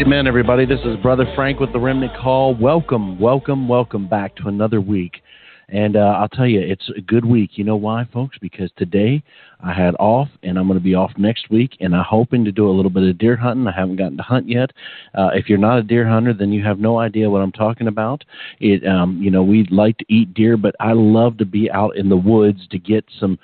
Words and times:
Amen, 0.00 0.26
everybody. 0.26 0.66
This 0.66 0.80
is 0.84 0.96
Brother 0.96 1.24
Frank 1.36 1.60
with 1.60 1.72
the 1.72 1.78
Remnant 1.78 2.16
Call. 2.16 2.56
Welcome, 2.56 3.20
welcome, 3.20 3.68
welcome 3.68 4.08
back 4.08 4.34
to 4.36 4.48
another 4.48 4.80
week. 4.80 5.22
And 5.72 5.96
uh, 5.96 6.16
I'll 6.18 6.28
tell 6.28 6.46
you, 6.46 6.60
it's 6.60 6.90
a 6.96 7.00
good 7.00 7.24
week. 7.24 7.52
You 7.54 7.64
know 7.64 7.76
why, 7.76 8.06
folks? 8.12 8.36
Because 8.38 8.70
today 8.76 9.22
I 9.60 9.72
had 9.72 9.94
off, 9.94 10.28
and 10.42 10.58
I'm 10.58 10.66
going 10.66 10.78
to 10.78 10.84
be 10.84 10.94
off 10.94 11.12
next 11.16 11.48
week, 11.48 11.78
and 11.80 11.96
I'm 11.96 12.04
hoping 12.04 12.44
to 12.44 12.52
do 12.52 12.68
a 12.68 12.70
little 12.70 12.90
bit 12.90 13.04
of 13.04 13.16
deer 13.16 13.36
hunting. 13.36 13.66
I 13.66 13.72
haven't 13.72 13.96
gotten 13.96 14.18
to 14.18 14.22
hunt 14.22 14.48
yet. 14.50 14.70
Uh, 15.16 15.30
if 15.32 15.48
you're 15.48 15.56
not 15.56 15.78
a 15.78 15.82
deer 15.82 16.06
hunter, 16.06 16.34
then 16.34 16.52
you 16.52 16.62
have 16.62 16.78
no 16.78 16.98
idea 16.98 17.30
what 17.30 17.40
I'm 17.40 17.52
talking 17.52 17.86
about. 17.86 18.22
It, 18.60 18.86
um, 18.86 19.18
you 19.22 19.30
know, 19.30 19.42
we 19.42 19.66
like 19.70 19.96
to 19.98 20.04
eat 20.08 20.34
deer, 20.34 20.58
but 20.58 20.74
I 20.78 20.92
love 20.92 21.38
to 21.38 21.46
be 21.46 21.70
out 21.70 21.96
in 21.96 22.10
the 22.10 22.18
woods 22.18 22.66
to 22.70 22.78
get 22.78 23.06
some 23.18 23.38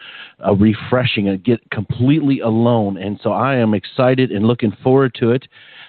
uh, 0.47 0.55
refreshing 0.55 1.29
and 1.29 1.43
get 1.43 1.71
completely 1.71 2.41
alone. 2.41 2.99
And 2.99 3.19
so 3.23 3.33
I 3.33 3.57
am 3.57 3.73
excited 3.73 4.33
and 4.33 4.47
looking 4.47 4.77
forward 4.83 5.15
to 5.21 5.31
it 5.31 5.49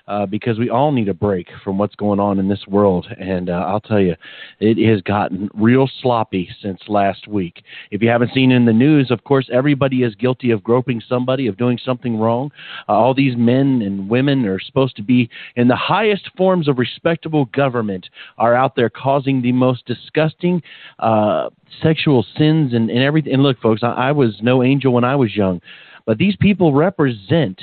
uh, 0.10 0.26
because 0.26 0.58
we 0.58 0.72
all 0.72 0.92
need 0.92 1.08
a 1.08 1.14
break 1.14 1.48
from 1.64 1.78
what's 1.78 1.96
going 1.96 2.20
on 2.20 2.40
in 2.40 2.50
this 2.50 2.66
world. 2.68 3.08
And 3.20 3.50
uh, 3.50 3.64
I'll 3.68 3.80
tell 3.80 4.00
you, 4.00 4.16
it 4.60 4.84
has 4.90 5.02
gotten 5.02 5.50
real 5.54 5.88
sloppy 6.02 6.50
since 6.62 6.82
last 6.88 7.28
week. 7.28 7.64
If 7.92 8.02
you 8.02 8.10
haven't 8.10 8.34
seen 8.34 8.52
in 8.52 8.66
the 8.66 8.74
news, 8.74 9.12
of 9.12 9.24
course, 9.24 9.48
everybody 9.54 10.02
is 10.02 10.16
guilty 10.16 10.50
of 10.50 10.64
groping 10.64 11.00
somebody, 11.08 11.46
of 11.46 11.58
doing 11.58 11.78
something 11.78 12.18
wrong. 12.18 12.52
Uh, 12.90 12.94
all 12.94 13.14
these 13.14 13.38
men 13.38 13.84
and 13.84 14.10
women 14.10 14.46
are 14.46 14.60
supposed 14.60 14.96
to 14.96 15.04
be 15.04 15.30
in 15.56 15.68
the 15.68 15.76
highest 15.76 16.32
forms 16.36 16.68
of 16.68 16.80
respectable 16.80 17.46
government 17.46 18.10
are 18.40 18.56
out 18.56 18.76
there 18.76 18.90
causing 18.90 19.44
the 19.44 19.52
most 19.52 19.86
disgusting 19.86 20.62
uh, 20.98 21.50
sexual 21.84 22.26
sins 22.36 22.74
and, 22.74 22.90
and 22.90 23.00
everything. 23.00 23.34
And 23.34 23.44
look, 23.44 23.62
folks, 23.62 23.84
I, 23.84 23.92
I 23.92 24.12
was 24.12 24.40
no 24.42 24.64
angel 24.64 24.92
when 24.92 25.04
I 25.04 25.16
was 25.16 25.36
young, 25.36 25.62
but 26.08 26.18
these 26.18 26.36
people 26.36 26.74
represent 26.74 27.62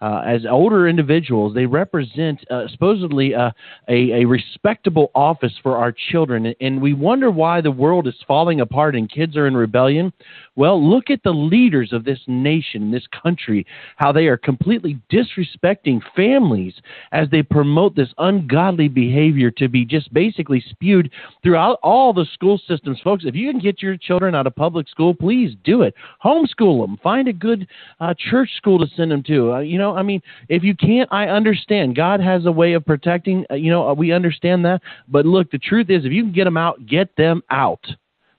uh, 0.00 0.22
as 0.24 0.42
older 0.48 0.86
individuals, 0.86 1.54
they 1.54 1.66
represent 1.66 2.44
uh, 2.50 2.68
supposedly 2.68 3.34
uh, 3.34 3.50
a, 3.88 4.22
a, 4.22 4.24
respectable 4.24 5.10
office 5.14 5.54
for 5.62 5.76
our 5.76 5.92
children. 6.10 6.54
And 6.60 6.80
we 6.80 6.92
wonder 6.92 7.30
why 7.30 7.60
the 7.60 7.70
world 7.70 8.06
is 8.06 8.14
falling 8.26 8.60
apart 8.60 8.94
and 8.94 9.10
kids 9.10 9.36
are 9.36 9.46
in 9.46 9.56
rebellion. 9.56 10.12
Well, 10.54 10.84
look 10.84 11.10
at 11.10 11.22
the 11.22 11.32
leaders 11.32 11.92
of 11.92 12.04
this 12.04 12.20
nation, 12.26 12.90
this 12.90 13.06
country, 13.22 13.66
how 13.96 14.12
they 14.12 14.26
are 14.26 14.36
completely 14.36 15.00
disrespecting 15.10 16.00
families 16.14 16.74
as 17.12 17.28
they 17.30 17.42
promote 17.42 17.96
this 17.96 18.12
ungodly 18.18 18.88
behavior 18.88 19.50
to 19.52 19.68
be 19.68 19.84
just 19.84 20.12
basically 20.12 20.62
spewed 20.68 21.10
throughout 21.42 21.78
all 21.82 22.12
the 22.12 22.26
school 22.34 22.60
systems. 22.68 23.00
Folks, 23.02 23.24
if 23.24 23.34
you 23.34 23.50
can 23.50 23.60
get 23.60 23.82
your 23.82 23.96
children 23.96 24.34
out 24.34 24.46
of 24.46 24.54
public 24.54 24.88
school, 24.88 25.14
please 25.14 25.56
do 25.64 25.82
it. 25.82 25.94
Homeschool 26.24 26.84
them. 26.84 26.98
Find 27.02 27.28
a 27.28 27.32
good 27.32 27.66
uh, 28.00 28.14
church 28.30 28.50
school 28.56 28.78
to 28.78 28.86
send 28.96 29.10
them 29.10 29.22
to. 29.24 29.54
Uh, 29.54 29.58
you 29.60 29.78
know, 29.78 29.87
I 29.96 30.02
mean, 30.02 30.22
if 30.48 30.62
you 30.62 30.74
can't, 30.74 31.08
I 31.12 31.26
understand. 31.26 31.96
God 31.96 32.20
has 32.20 32.46
a 32.46 32.52
way 32.52 32.74
of 32.74 32.84
protecting. 32.84 33.44
Uh, 33.50 33.54
you 33.54 33.70
know, 33.70 33.88
uh, 33.88 33.94
we 33.94 34.12
understand 34.12 34.64
that. 34.64 34.80
But 35.08 35.26
look, 35.26 35.50
the 35.50 35.58
truth 35.58 35.90
is, 35.90 36.04
if 36.04 36.12
you 36.12 36.22
can 36.22 36.32
get 36.32 36.44
them 36.44 36.56
out, 36.56 36.86
get 36.86 37.14
them 37.16 37.42
out. 37.50 37.84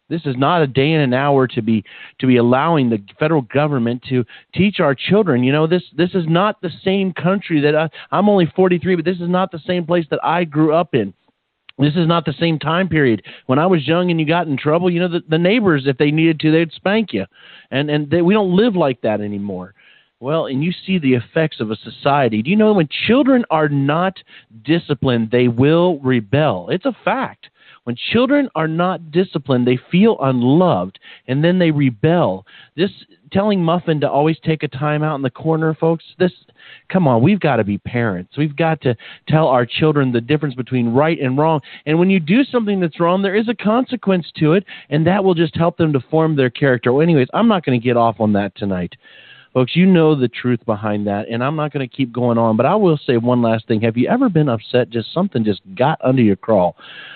This 0.10 0.26
is 0.26 0.36
not 0.38 0.64
a 0.64 0.68
day 0.68 0.92
and 0.94 1.04
an 1.04 1.14
hour 1.14 1.48
to 1.48 1.62
be 1.62 1.86
to 2.20 2.28
be 2.28 2.38
allowing 2.38 2.90
the 2.90 3.02
federal 3.20 3.44
government 3.44 4.04
to 4.10 4.26
teach 4.56 4.80
our 4.80 4.96
children. 4.96 5.44
You 5.44 5.52
know, 5.52 5.68
this 5.68 5.84
this 5.96 6.10
is 6.16 6.26
not 6.28 6.60
the 6.62 6.72
same 6.84 7.14
country 7.14 7.62
that 7.62 7.76
I, 7.76 7.90
I'm 8.12 8.28
only 8.28 8.52
43, 8.56 8.96
but 8.96 9.06
this 9.06 9.20
is 9.20 9.30
not 9.30 9.52
the 9.52 9.60
same 9.60 9.86
place 9.86 10.06
that 10.10 10.20
I 10.24 10.44
grew 10.46 10.74
up 10.74 10.96
in. 10.96 11.14
This 11.78 11.96
is 11.96 12.08
not 12.08 12.26
the 12.26 12.34
same 12.34 12.60
time 12.60 12.90
period. 12.90 13.24
When 13.46 13.58
I 13.58 13.66
was 13.66 13.88
young 13.88 14.12
and 14.12 14.20
you 14.20 14.26
got 14.26 14.48
in 14.48 14.58
trouble, 14.58 14.90
you 14.90 15.00
know, 15.00 15.08
the, 15.08 15.22
the 15.30 15.38
neighbors, 15.38 15.84
if 15.86 15.98
they 15.98 16.12
needed 16.12 16.40
to, 16.42 16.52
they'd 16.52 16.74
spank 16.74 17.14
you. 17.14 17.26
And 17.72 17.90
and 17.90 18.10
they, 18.10 18.22
we 18.22 18.34
don't 18.34 18.56
live 18.56 18.76
like 18.76 19.02
that 19.02 19.22
anymore. 19.22 19.76
Well, 20.22 20.48
and 20.48 20.64
you 20.64 20.74
see 20.86 21.00
the 21.00 21.14
effects 21.14 21.62
of 21.62 21.72
a 21.72 21.78
society. 21.78 22.42
Do 22.42 22.50
you 22.50 22.58
know 22.58 22.74
when 22.74 22.90
children 23.08 23.46
are 23.50 23.70
not 23.70 24.18
disciplined, 24.64 25.32
they 25.32 25.48
will 25.48 26.00
rebel? 26.00 26.70
It's 26.70 26.86
a 26.86 26.96
fact. 27.06 27.50
When 27.86 27.96
children 28.12 28.50
are 28.54 28.68
not 28.68 29.12
disciplined, 29.12 29.66
they 29.66 29.80
feel 29.90 30.18
unloved 30.22 31.00
and 31.28 31.44
then 31.44 31.58
they 31.58 31.72
rebel. 31.72 32.46
This 32.76 32.92
telling 33.32 33.64
Muffin 33.64 34.02
to 34.02 34.10
always 34.10 34.38
take 34.44 34.64
a 34.64 34.68
time 34.68 35.04
out 35.04 35.16
in 35.16 35.22
the 35.22 35.30
corner, 35.30 35.74
folks, 35.74 36.04
this 36.20 36.32
come 36.90 37.08
on, 37.08 37.22
we've 37.22 37.40
got 37.40 37.56
to 37.56 37.64
be 37.64 37.78
parents. 37.78 38.38
We've 38.38 38.56
got 38.56 38.82
to 38.82 38.96
tell 39.28 39.48
our 39.48 39.66
children 39.66 40.12
the 40.12 40.22
difference 40.22 40.56
between 40.56 40.90
right 40.90 41.20
and 41.20 41.38
wrong. 41.38 41.62
And 41.86 41.98
when 41.98 42.10
you 42.10 42.20
do 42.20 42.44
something 42.44 42.80
that's 42.80 43.00
wrong, 43.00 43.22
there 43.22 43.36
is 43.36 43.48
a 43.48 43.56
consequence 43.56 44.28
to 44.38 44.54
it, 44.54 44.66
and 44.90 45.08
that 45.08 45.24
will 45.24 45.34
just 45.34 45.56
help 45.56 45.78
them 45.78 45.94
to 45.94 46.00
form 46.12 46.36
their 46.36 46.50
character. 46.50 46.92
Well, 46.92 47.02
anyways, 47.02 47.28
I'm 47.34 47.48
not 47.48 47.66
going 47.66 47.80
to 47.80 47.84
get 47.84 47.98
off 47.98 48.20
on 48.20 48.34
that 48.34 48.56
tonight. 48.56 48.96
Folks, 49.54 49.76
you 49.76 49.88
know 49.88 50.14
the 50.14 50.28
truth 50.28 50.64
behind 50.66 51.08
that, 51.08 51.28
and 51.28 51.44
I'm 51.44 51.56
not 51.56 51.74
going 51.74 51.88
to 51.88 51.96
keep 51.96 52.14
going 52.14 52.38
on, 52.38 52.56
but 52.56 52.68
I 52.68 52.76
will 52.76 53.00
say 53.08 53.18
one 53.18 53.42
last 53.42 53.68
thing. 53.68 53.82
Have 53.82 53.98
you 53.98 54.08
ever 54.08 54.30
been 54.30 54.48
upset? 54.48 54.92
Just 54.92 55.12
something 55.12 55.44
just 55.44 55.62
got 55.76 56.00
under 56.04 56.22
your 56.22 56.36
crawl. 56.36 56.76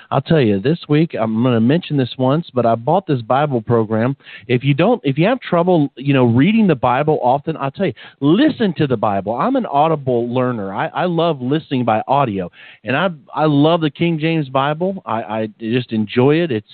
I'll 0.10 0.22
tell 0.22 0.42
you, 0.42 0.60
this 0.60 0.80
week 0.90 1.16
I'm 1.20 1.44
going 1.44 1.54
to 1.54 1.60
mention 1.60 1.96
this 1.96 2.16
once, 2.18 2.50
but 2.54 2.66
I 2.66 2.74
bought 2.76 3.06
this 3.06 3.22
Bible 3.22 3.62
program. 3.62 4.16
If 4.48 4.64
you 4.64 4.74
don't, 4.74 5.00
if 5.04 5.18
you 5.18 5.28
have 5.28 5.40
trouble, 5.42 5.92
you 5.96 6.14
know, 6.14 6.26
reading 6.26 6.68
the 6.68 6.76
Bible 6.76 7.20
often, 7.22 7.56
I'll 7.58 7.72
tell 7.72 7.88
you, 7.88 7.94
listen 8.20 8.74
to 8.78 8.88
the 8.88 8.98
Bible. 8.98 9.36
I'm 9.36 9.56
an 9.56 9.66
audible 9.68 10.28
learner. 10.34 10.74
I, 10.74 10.88
I 10.88 11.06
love 11.06 11.40
listening 11.42 11.86
by 11.86 12.02
audio, 12.08 12.52
and 12.84 12.96
I 12.96 13.10
I 13.34 13.46
love 13.46 13.82
the 13.82 13.92
King 13.92 14.18
James 14.20 14.50
Bible. 14.50 15.02
I, 15.06 15.24
I 15.24 15.48
just 15.60 15.92
enjoy 15.92 16.38
it. 16.38 16.52
It's 16.52 16.68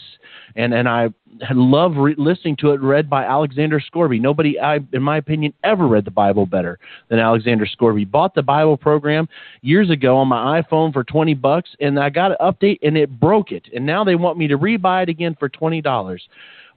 and 0.55 0.73
and 0.73 0.87
I 0.87 1.09
love 1.51 1.95
re- 1.97 2.15
listening 2.17 2.55
to 2.57 2.71
it 2.71 2.81
read 2.81 3.09
by 3.09 3.23
Alexander 3.23 3.79
Scourby. 3.79 4.19
Nobody, 4.19 4.59
I, 4.59 4.79
in 4.93 5.01
my 5.01 5.17
opinion, 5.17 5.53
ever 5.63 5.87
read 5.87 6.05
the 6.05 6.11
Bible 6.11 6.45
better 6.45 6.79
than 7.09 7.19
Alexander 7.19 7.65
Scourby. 7.65 8.05
Bought 8.05 8.35
the 8.35 8.41
Bible 8.41 8.77
program 8.77 9.27
years 9.61 9.89
ago 9.89 10.17
on 10.17 10.27
my 10.27 10.61
iPhone 10.61 10.91
for 10.91 11.03
twenty 11.03 11.33
bucks, 11.33 11.69
and 11.79 11.99
I 11.99 12.09
got 12.09 12.31
an 12.31 12.37
update 12.41 12.79
and 12.81 12.97
it 12.97 13.19
broke 13.19 13.51
it. 13.51 13.67
And 13.73 13.85
now 13.85 14.03
they 14.03 14.15
want 14.15 14.37
me 14.37 14.47
to 14.47 14.57
rebuy 14.57 15.03
it 15.03 15.09
again 15.09 15.35
for 15.39 15.49
twenty 15.49 15.81
dollars. 15.81 16.27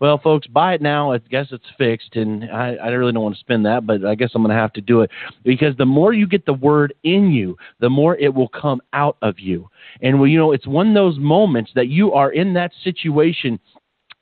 Well, 0.03 0.19
folks, 0.19 0.49
buy 0.49 0.75
it 0.75 0.83
now. 0.83 1.13
I 1.13 1.19
guess 1.19 1.47
it's 1.53 1.65
fixed, 1.79 2.17
and 2.17 2.51
I, 2.51 2.75
I 2.75 2.89
really 2.89 3.13
don't 3.13 3.23
want 3.23 3.37
to 3.37 3.41
spend 3.41 3.65
that, 3.67 3.87
but 3.87 4.05
I 4.05 4.17
guess 4.17 4.31
I'm 4.35 4.43
going 4.43 4.53
to 4.53 4.61
have 4.61 4.73
to 4.73 4.81
do 4.81 5.03
it 5.03 5.13
because 5.45 5.77
the 5.77 5.87
more 5.87 6.13
you 6.13 6.27
get 6.27 6.45
the 6.45 6.55
word 6.55 6.93
in 7.05 7.31
you, 7.31 7.57
the 7.79 7.89
more 7.89 8.17
it 8.17 8.35
will 8.35 8.49
come 8.49 8.83
out 8.95 9.17
of 9.23 9.39
you. 9.39 9.71
And 10.01 10.19
well, 10.19 10.27
you 10.27 10.39
know, 10.39 10.51
it's 10.51 10.67
one 10.67 10.89
of 10.89 10.95
those 10.95 11.21
moments 11.21 11.71
that 11.77 11.87
you 11.87 12.13
are 12.15 12.33
in 12.33 12.53
that 12.55 12.73
situation 12.83 13.61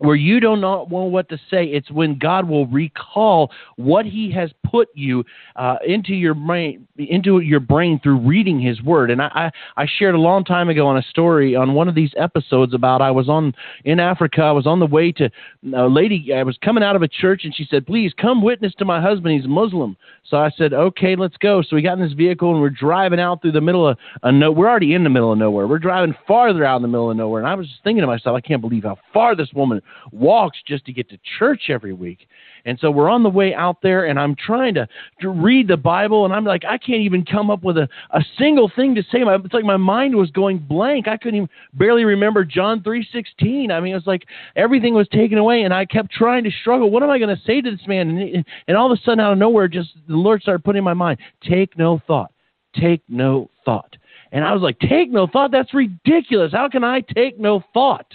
where 0.01 0.17
you 0.17 0.41
do 0.41 0.57
not 0.57 0.91
know 0.91 1.05
what 1.05 1.29
to 1.29 1.37
say. 1.51 1.65
It's 1.65 1.91
when 1.91 2.19
God 2.19 2.49
will 2.49 2.67
recall 2.67 3.51
what 3.77 4.07
He 4.07 4.33
has 4.33 4.51
put 4.65 4.89
you 4.95 5.25
uh, 5.57 5.77
into 5.87 6.15
your 6.15 6.33
brain, 6.33 6.89
into 6.97 7.41
your 7.41 7.61
brain 7.61 8.01
through 8.03 8.19
reading 8.21 8.59
His 8.59 8.83
Word. 8.83 9.11
And 9.11 9.21
I, 9.21 9.51
I, 9.77 9.83
I 9.83 9.87
shared 9.99 10.15
a 10.15 10.19
long 10.19 10.45
time 10.45 10.71
ago 10.71 10.87
on 10.87 10.97
a 10.97 11.03
story 11.03 11.55
on 11.55 11.75
one 11.75 11.87
of 11.87 11.95
these 11.95 12.13
episodes 12.17 12.73
about 12.73 13.03
I 13.03 13.11
was 13.11 13.29
on 13.29 13.55
in 13.85 14.01
Africa. 14.01 14.41
I 14.41 14.53
was 14.53 14.67
on 14.67 14.81
the 14.81 14.87
way 14.87 15.13
to 15.13 15.31
a 15.77 15.87
lady. 15.87 16.33
I 16.35 16.45
was 16.45 16.57
coming 16.65 16.83
out 16.83 16.97
of 16.97 17.03
a 17.03 17.09
church, 17.09 17.43
and 17.45 17.55
she 17.55 17.67
said, 17.71 17.87
"Please 17.87 18.13
come 18.19 18.43
witness 18.43 18.73
to 18.79 18.87
my 18.87 19.03
husband. 19.03 19.35
He's 19.35 19.49
Muslim." 19.49 19.99
So 20.25 20.39
I 20.39 20.51
said, 20.57 20.73
"Okay, 20.73 21.15
let's 21.15 21.37
go." 21.37 21.61
So 21.61 21.77
we 21.77 21.83
got 21.83 21.99
in 21.99 22.05
this 22.05 22.15
vehicle 22.15 22.53
and 22.53 22.61
we're 22.63 22.71
driving 22.71 23.21
out 23.21 23.43
through 23.43 23.53
the 23.53 23.61
middle 23.61 23.87
of 23.87 23.99
a 24.23 24.33
no. 24.33 24.51
We're 24.51 24.71
already 24.71 24.95
in 24.95 25.05
the 25.05 25.11
middle 25.11 25.31
of 25.31 25.39
nowhere. 25.39 25.67
We're 25.67 25.79
driving 25.79 26.15
farther 26.27 26.65
out 26.65 26.77
in 26.77 26.83
the 26.83 26.89
middle 26.89 27.11
of 27.11 27.19
nowhere, 27.19 27.43
and 27.43 27.49
I 27.49 27.55
was 27.55 27.69
just 27.69 27.85
thinking 27.85 28.01
to 28.01 28.07
myself, 28.07 28.35
I 28.35 28.41
can't 28.41 28.63
believe 28.63 28.85
how 28.85 28.97
far 29.13 29.37
this 29.37 29.53
woman 29.53 29.83
walks 30.13 30.59
just 30.67 30.85
to 30.87 30.93
get 30.93 31.09
to 31.11 31.19
church 31.39 31.65
every 31.69 31.93
week. 31.93 32.27
And 32.65 32.79
so 32.81 32.91
we're 32.91 33.09
on 33.09 33.23
the 33.23 33.31
way 33.31 33.55
out 33.55 33.81
there, 33.83 34.07
and 34.07 34.19
I'm 34.19 34.37
trying 34.37 34.75
to, 34.75 34.87
to 35.21 35.29
read 35.31 35.69
the 35.69 35.77
Bible, 35.77 36.25
and 36.25 36.35
I'm 36.35 36.45
like, 36.45 36.65
I 36.65 36.79
can't 36.79 37.01
even 37.01 37.25
come 37.25 37.51
up 37.51 37.63
with 37.63 37.79
a, 37.79 37.89
a 38.11 38.21
single 38.39 38.71
thing 38.75 38.95
to 38.97 39.03
say. 39.11 39.25
My, 39.25 39.37
It's 39.37 39.55
like 39.55 39.65
my 39.65 39.77
mind 39.77 40.15
was 40.15 40.31
going 40.31 40.59
blank. 40.59 41.09
I 41.09 41.17
couldn't 41.17 41.37
even 41.37 41.49
barely 41.75 42.05
remember 42.05 42.45
John 42.45 42.81
3:16. 42.81 43.71
I 43.71 43.81
mean, 43.81 43.93
it 43.93 43.97
was 43.97 44.07
like 44.07 44.25
everything 44.57 44.95
was 44.95 45.09
taken 45.09 45.39
away, 45.39 45.63
and 45.63 45.73
I 45.73 45.87
kept 45.87 46.13
trying 46.13 46.45
to 46.45 46.51
struggle. 46.61 46.91
What 46.91 47.03
am 47.03 47.11
I 47.11 47.19
going 47.19 47.35
to 47.35 47.43
say 47.45 47.61
to 47.61 47.71
this 47.71 47.87
man? 47.87 48.11
And, 48.11 48.45
and 48.69 48.77
all 48.77 48.91
of 48.91 48.99
a 48.99 49.03
sudden, 49.03 49.21
out 49.21 49.33
of 49.33 49.39
nowhere, 49.39 49.69
just 49.69 49.91
the 50.09 50.17
Lord 50.17 50.43
started 50.43 50.65
putting 50.65 50.79
in 50.79 50.85
my 50.85 50.95
mind, 50.95 51.19
take 51.43 51.77
no 51.79 52.01
thought, 52.07 52.33
take 52.75 53.03
no 53.09 53.51
thought. 53.65 53.97
And 54.33 54.45
I 54.45 54.53
was 54.53 54.63
like, 54.63 54.79
take 54.79 55.11
no 55.11 55.27
thought? 55.27 55.51
That's 55.51 55.75
ridiculous. 55.75 56.53
How 56.53 56.69
can 56.69 56.85
I 56.85 57.01
take 57.01 57.39
no 57.39 57.65
thought? 57.75 58.07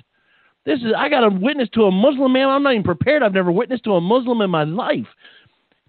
This 0.66 0.80
is 0.80 0.94
I 0.98 1.10
got 1.10 1.24
a 1.24 1.30
witness 1.30 1.70
to 1.74 1.84
a 1.84 1.92
Muslim 1.92 2.34
man. 2.34 2.50
I'm 2.50 2.64
not 2.64 2.74
even 2.74 2.84
prepared. 2.84 3.22
I've 3.22 3.34
never 3.34 3.52
witnessed 3.52 3.84
to 3.84 3.94
a 3.94 4.02
Muslim 4.02 4.42
in 4.42 4.50
my 4.50 4.64
life. 4.64 5.08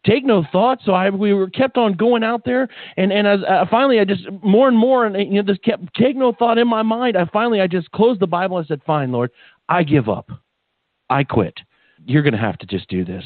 Take 0.05 0.25
no 0.25 0.44
thought. 0.52 0.78
So 0.84 0.93
I 0.93 1.08
we 1.11 1.32
were 1.32 1.49
kept 1.49 1.78
on 1.78 1.94
going 1.94 2.23
out 2.23 2.44
there, 2.44 2.69
and 2.96 3.12
and 3.12 3.26
as 3.26 3.40
uh, 3.49 3.64
finally 3.70 3.99
I 4.00 4.05
just 4.05 4.26
more 4.43 4.69
and 4.69 4.76
more 4.76 5.06
and 5.06 5.17
you 5.17 5.43
know 5.43 5.46
this 5.46 5.58
kept 5.64 5.94
take 5.94 6.14
no 6.14 6.32
thought 6.32 6.58
in 6.58 6.69
my 6.69 6.82
mind. 6.82 7.17
I 7.17 7.25
finally 7.32 7.61
I 7.61 7.67
just 7.67 7.90
closed 7.93 8.20
the 8.20 8.26
Bible. 8.26 8.58
I 8.58 8.64
said, 8.64 8.82
"Fine, 8.87 9.12
Lord, 9.12 9.31
I 9.69 9.82
give 9.82 10.08
up. 10.08 10.31
I 11.08 11.25
quit. 11.25 11.58
You're 12.05 12.22
going 12.22 12.34
to 12.34 12.38
have 12.38 12.58
to 12.58 12.67
just 12.67 12.88
do 12.88 13.05
this." 13.05 13.25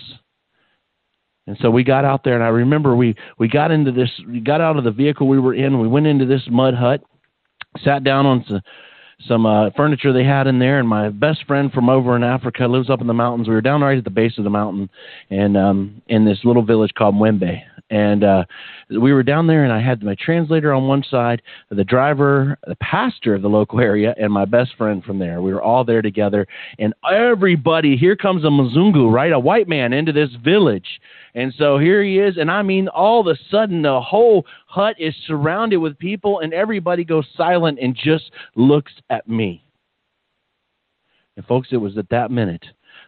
And 1.46 1.58
so 1.60 1.68
we 1.68 1.82
got 1.82 2.04
out 2.04 2.22
there, 2.22 2.34
and 2.34 2.44
I 2.44 2.48
remember 2.48 2.94
we 2.94 3.16
we 3.38 3.48
got 3.48 3.72
into 3.72 3.90
this. 3.90 4.08
We 4.26 4.38
got 4.38 4.60
out 4.60 4.76
of 4.76 4.84
the 4.84 4.92
vehicle 4.92 5.26
we 5.26 5.40
were 5.40 5.54
in. 5.54 5.80
We 5.80 5.88
went 5.88 6.06
into 6.06 6.24
this 6.24 6.42
mud 6.48 6.74
hut, 6.74 7.02
sat 7.82 8.04
down 8.04 8.24
on 8.24 8.44
some 8.46 8.60
some 9.26 9.46
uh, 9.46 9.70
furniture 9.76 10.12
they 10.12 10.24
had 10.24 10.46
in 10.46 10.58
there. 10.58 10.78
And 10.78 10.88
my 10.88 11.08
best 11.08 11.46
friend 11.46 11.72
from 11.72 11.88
over 11.88 12.16
in 12.16 12.22
Africa 12.22 12.66
lives 12.66 12.90
up 12.90 13.00
in 13.00 13.06
the 13.06 13.14
mountains. 13.14 13.48
We 13.48 13.54
were 13.54 13.60
down 13.60 13.82
right 13.82 13.98
at 13.98 14.04
the 14.04 14.10
base 14.10 14.38
of 14.38 14.44
the 14.44 14.50
mountain, 14.50 14.90
and 15.30 15.56
um, 15.56 16.02
in 16.08 16.24
this 16.24 16.38
little 16.44 16.64
village 16.64 16.92
called 16.94 17.14
Mwembe. 17.14 17.62
And 17.90 18.22
uh, 18.22 18.44
we 18.88 19.12
were 19.12 19.22
down 19.22 19.46
there, 19.46 19.64
and 19.64 19.72
I 19.72 19.80
had 19.80 20.02
my 20.02 20.14
translator 20.14 20.72
on 20.72 20.86
one 20.86 21.02
side, 21.10 21.42
the 21.70 21.84
driver, 21.84 22.56
the 22.66 22.76
pastor 22.76 23.34
of 23.34 23.42
the 23.42 23.48
local 23.48 23.80
area, 23.90 24.14
and 24.16 24.32
my 24.32 24.44
best 24.44 24.76
friend 24.76 25.02
from 25.04 25.18
there. 25.18 25.42
We 25.42 25.52
were 25.52 25.62
all 25.62 25.84
there 25.84 26.02
together, 26.02 26.46
and 26.78 26.94
everybody. 27.10 27.96
Here 27.96 28.16
comes 28.16 28.44
a 28.44 28.48
Mzungu, 28.48 29.12
right, 29.12 29.32
a 29.32 29.38
white 29.38 29.68
man, 29.68 29.92
into 29.92 30.12
this 30.12 30.30
village 30.44 31.00
and 31.34 31.54
so 31.56 31.78
here 31.78 32.02
he 32.02 32.18
is, 32.18 32.36
and 32.38 32.50
I 32.50 32.62
mean, 32.62 32.88
all 32.88 33.20
of 33.20 33.26
a 33.26 33.38
sudden, 33.50 33.82
the 33.82 34.00
whole 34.00 34.46
hut 34.66 34.96
is 34.98 35.14
surrounded 35.26 35.76
with 35.76 35.98
people, 35.98 36.40
and 36.40 36.52
everybody 36.52 37.04
goes 37.04 37.26
silent 37.36 37.78
and 37.80 37.94
just 37.94 38.30
looks 38.56 38.92
at 39.10 39.28
me. 39.28 39.64
And, 41.36 41.46
folks, 41.46 41.68
it 41.70 41.76
was 41.76 41.96
at 41.96 42.08
that 42.10 42.30
minute 42.30 42.64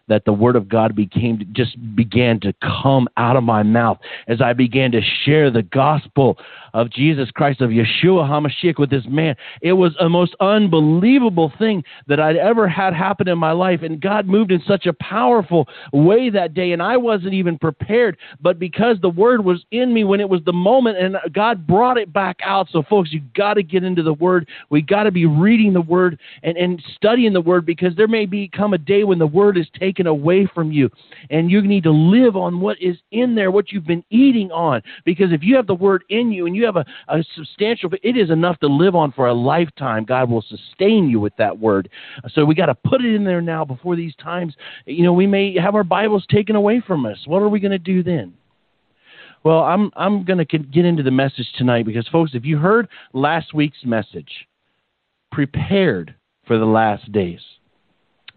that 0.08 0.24
the 0.24 0.32
word 0.32 0.56
of 0.56 0.68
God 0.68 0.94
became 0.96 1.46
just 1.52 1.76
began 1.94 2.40
to 2.40 2.54
come 2.60 3.08
out 3.16 3.36
of 3.36 3.44
my 3.44 3.62
mouth 3.62 3.98
as 4.28 4.40
I 4.40 4.52
began 4.52 4.92
to 4.92 5.00
share 5.24 5.50
the 5.50 5.62
gospel 5.62 6.38
of 6.74 6.90
Jesus 6.90 7.30
Christ 7.30 7.60
of 7.60 7.70
Yeshua 7.70 8.26
HaMashiach 8.28 8.78
with 8.78 8.90
this 8.90 9.04
man. 9.06 9.36
It 9.60 9.74
was 9.74 9.94
a 10.00 10.08
most 10.08 10.34
unbelievable 10.40 11.52
thing 11.58 11.84
that 12.06 12.18
I'd 12.18 12.36
ever 12.36 12.66
had 12.66 12.94
happen 12.94 13.28
in 13.28 13.38
my 13.38 13.52
life 13.52 13.82
and 13.82 14.00
God 14.00 14.26
moved 14.26 14.52
in 14.52 14.62
such 14.66 14.86
a 14.86 14.92
powerful 14.94 15.68
way 15.92 16.30
that 16.30 16.54
day 16.54 16.72
and 16.72 16.82
I 16.82 16.96
wasn't 16.96 17.34
even 17.34 17.58
prepared, 17.58 18.16
but 18.40 18.58
because 18.58 18.96
the 19.02 19.10
word 19.10 19.44
was 19.44 19.64
in 19.70 19.92
me 19.92 20.04
when 20.04 20.20
it 20.20 20.28
was 20.28 20.40
the 20.44 20.52
moment 20.52 20.98
and 20.98 21.16
God 21.32 21.66
brought 21.66 21.98
it 21.98 22.12
back 22.12 22.38
out. 22.42 22.68
So 22.70 22.82
folks, 22.82 23.12
you 23.12 23.20
got 23.36 23.54
to 23.54 23.62
get 23.62 23.84
into 23.84 24.02
the 24.02 24.14
word. 24.14 24.48
We 24.70 24.80
got 24.80 25.04
to 25.04 25.10
be 25.10 25.26
reading 25.26 25.72
the 25.72 25.80
word 25.80 26.18
and 26.42 26.56
and 26.56 26.82
studying 26.96 27.32
the 27.32 27.40
word 27.40 27.66
because 27.66 27.94
there 27.96 28.08
may 28.08 28.26
become 28.26 28.72
a 28.72 28.78
day 28.78 29.04
when 29.04 29.18
the 29.18 29.26
word 29.26 29.58
is 29.58 29.66
taken 29.78 30.01
taken 30.02 30.06
away 30.06 30.48
from 30.54 30.72
you. 30.72 30.90
And 31.30 31.50
you 31.50 31.62
need 31.62 31.84
to 31.84 31.90
live 31.90 32.36
on 32.36 32.60
what 32.60 32.80
is 32.80 32.96
in 33.10 33.34
there, 33.34 33.50
what 33.50 33.72
you've 33.72 33.86
been 33.86 34.04
eating 34.10 34.50
on. 34.50 34.82
Because 35.04 35.32
if 35.32 35.42
you 35.42 35.56
have 35.56 35.66
the 35.66 35.74
word 35.74 36.04
in 36.08 36.32
you 36.32 36.46
and 36.46 36.56
you 36.56 36.64
have 36.64 36.76
a, 36.76 36.84
a 37.08 37.24
substantial, 37.34 37.90
it 38.02 38.16
is 38.16 38.30
enough 38.30 38.58
to 38.60 38.66
live 38.66 38.94
on 38.94 39.12
for 39.12 39.28
a 39.28 39.34
lifetime. 39.34 40.04
God 40.04 40.30
will 40.30 40.42
sustain 40.42 41.08
you 41.08 41.20
with 41.20 41.34
that 41.36 41.58
word. 41.58 41.88
So 42.32 42.44
we 42.44 42.54
got 42.54 42.66
to 42.66 42.74
put 42.74 43.04
it 43.04 43.14
in 43.14 43.24
there 43.24 43.40
now 43.40 43.64
before 43.64 43.96
these 43.96 44.14
times. 44.16 44.54
You 44.86 45.04
know, 45.04 45.12
we 45.12 45.26
may 45.26 45.56
have 45.58 45.74
our 45.74 45.84
Bibles 45.84 46.26
taken 46.30 46.56
away 46.56 46.82
from 46.86 47.06
us. 47.06 47.18
What 47.26 47.42
are 47.42 47.48
we 47.48 47.60
going 47.60 47.72
to 47.72 47.78
do 47.78 48.02
then? 48.02 48.34
Well, 49.44 49.58
I'm 49.58 49.90
I'm 49.96 50.24
going 50.24 50.38
to 50.38 50.44
get 50.44 50.84
into 50.84 51.02
the 51.02 51.10
message 51.10 51.48
tonight 51.56 51.84
because, 51.84 52.06
folks, 52.12 52.30
if 52.32 52.44
you 52.44 52.58
heard 52.58 52.86
last 53.12 53.52
week's 53.52 53.84
message, 53.84 54.30
prepared 55.32 56.14
for 56.46 56.58
the 56.58 56.64
last 56.64 57.10
days. 57.10 57.40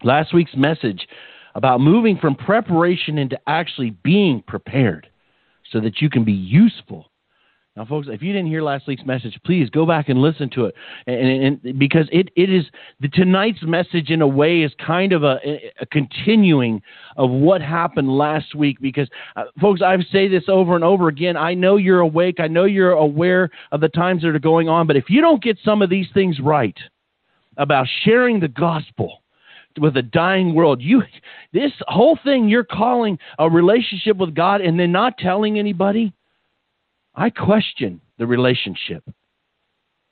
Last 0.02 0.34
week's 0.34 0.56
message 0.56 1.06
about 1.56 1.80
moving 1.80 2.18
from 2.18 2.34
preparation 2.34 3.16
into 3.16 3.38
actually 3.48 3.90
being 4.04 4.42
prepared 4.46 5.08
so 5.72 5.80
that 5.80 6.02
you 6.02 6.10
can 6.10 6.22
be 6.22 6.32
useful. 6.32 7.10
Now, 7.74 7.86
folks, 7.86 8.08
if 8.10 8.22
you 8.22 8.32
didn't 8.32 8.48
hear 8.48 8.62
last 8.62 8.86
week's 8.86 9.04
message, 9.04 9.38
please 9.44 9.68
go 9.70 9.84
back 9.84 10.08
and 10.10 10.20
listen 10.20 10.50
to 10.50 10.66
it, 10.66 10.74
and, 11.06 11.62
and, 11.64 11.78
because 11.78 12.08
it, 12.12 12.30
it 12.36 12.50
is 12.50 12.64
the, 13.00 13.08
tonight's 13.08 13.62
message 13.62 14.10
in 14.10 14.22
a 14.22 14.26
way 14.26 14.62
is 14.62 14.72
kind 14.86 15.12
of 15.12 15.24
a, 15.24 15.38
a 15.80 15.86
continuing 15.86 16.80
of 17.16 17.30
what 17.30 17.60
happened 17.60 18.08
last 18.08 18.54
week. 18.54 18.78
Because, 18.80 19.08
uh, 19.36 19.44
folks, 19.60 19.82
I 19.82 19.96
say 20.10 20.28
this 20.28 20.44
over 20.48 20.74
and 20.74 20.84
over 20.84 21.08
again. 21.08 21.36
I 21.36 21.52
know 21.54 21.76
you're 21.76 22.00
awake. 22.00 22.36
I 22.38 22.48
know 22.48 22.64
you're 22.64 22.92
aware 22.92 23.50
of 23.72 23.80
the 23.80 23.88
times 23.88 24.22
that 24.22 24.28
are 24.28 24.38
going 24.38 24.68
on. 24.70 24.86
But 24.86 24.96
if 24.96 25.10
you 25.10 25.20
don't 25.20 25.42
get 25.42 25.58
some 25.62 25.82
of 25.82 25.90
these 25.90 26.06
things 26.14 26.40
right 26.40 26.76
about 27.58 27.86
sharing 28.04 28.40
the 28.40 28.48
gospel, 28.48 29.22
with 29.78 29.96
a 29.96 30.02
dying 30.02 30.54
world. 30.54 30.80
You 30.82 31.02
this 31.52 31.72
whole 31.86 32.18
thing 32.24 32.48
you're 32.48 32.64
calling 32.64 33.18
a 33.38 33.48
relationship 33.48 34.16
with 34.16 34.34
God 34.34 34.60
and 34.60 34.78
then 34.78 34.92
not 34.92 35.18
telling 35.18 35.58
anybody, 35.58 36.12
I 37.14 37.30
question 37.30 38.00
the 38.18 38.26
relationship. 38.26 39.04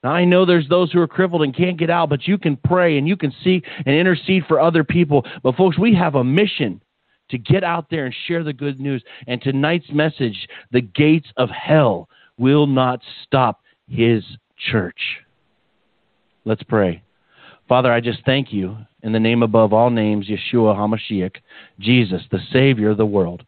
Now, 0.02 0.12
I 0.12 0.25
know 0.25 0.44
there's 0.44 0.69
those 0.69 0.93
who 0.93 1.00
are 1.00 1.08
crippled 1.08 1.43
and 1.43 1.56
can't 1.56 1.78
get 1.78 1.88
out, 1.88 2.11
but 2.11 2.28
you 2.28 2.37
can 2.37 2.56
pray 2.56 2.99
and 2.99 3.08
you 3.08 3.16
can 3.16 3.32
seek 3.43 3.64
and 3.87 3.94
intercede 3.94 4.44
for 4.46 4.61
other 4.61 4.84
people. 4.84 5.25
But 5.43 5.56
folks, 5.56 5.78
we 5.78 5.94
have 5.94 6.14
a 6.14 6.22
mission 6.22 6.82
to 7.31 7.38
get 7.38 7.64
out 7.64 7.87
there 7.90 8.05
and 8.05 8.14
share 8.26 8.44
the 8.44 8.52
good 8.52 8.78
news. 8.78 9.02
And 9.26 9.40
tonight's 9.40 9.90
message, 9.90 10.46
the 10.72 10.82
gates 10.82 11.28
of 11.38 11.49
hell 11.49 12.08
will 12.37 12.66
not 12.66 13.00
stop 13.25 13.62
his 13.88 14.22
church. 14.70 15.00
Let's 16.44 16.62
pray. 16.62 17.02
Father, 17.69 17.93
I 17.93 18.00
just 18.00 18.25
thank 18.26 18.52
you 18.52 18.76
in 19.02 19.12
the 19.12 19.20
name 19.20 19.43
above 19.43 19.72
all 19.72 19.90
names, 19.90 20.28
Yeshua 20.28 20.76
HaMashiach, 20.76 21.37
Jesus, 21.81 22.22
the 22.31 22.40
Savior 22.52 22.90
of 22.90 22.99
the 22.99 23.06
world. 23.06 23.44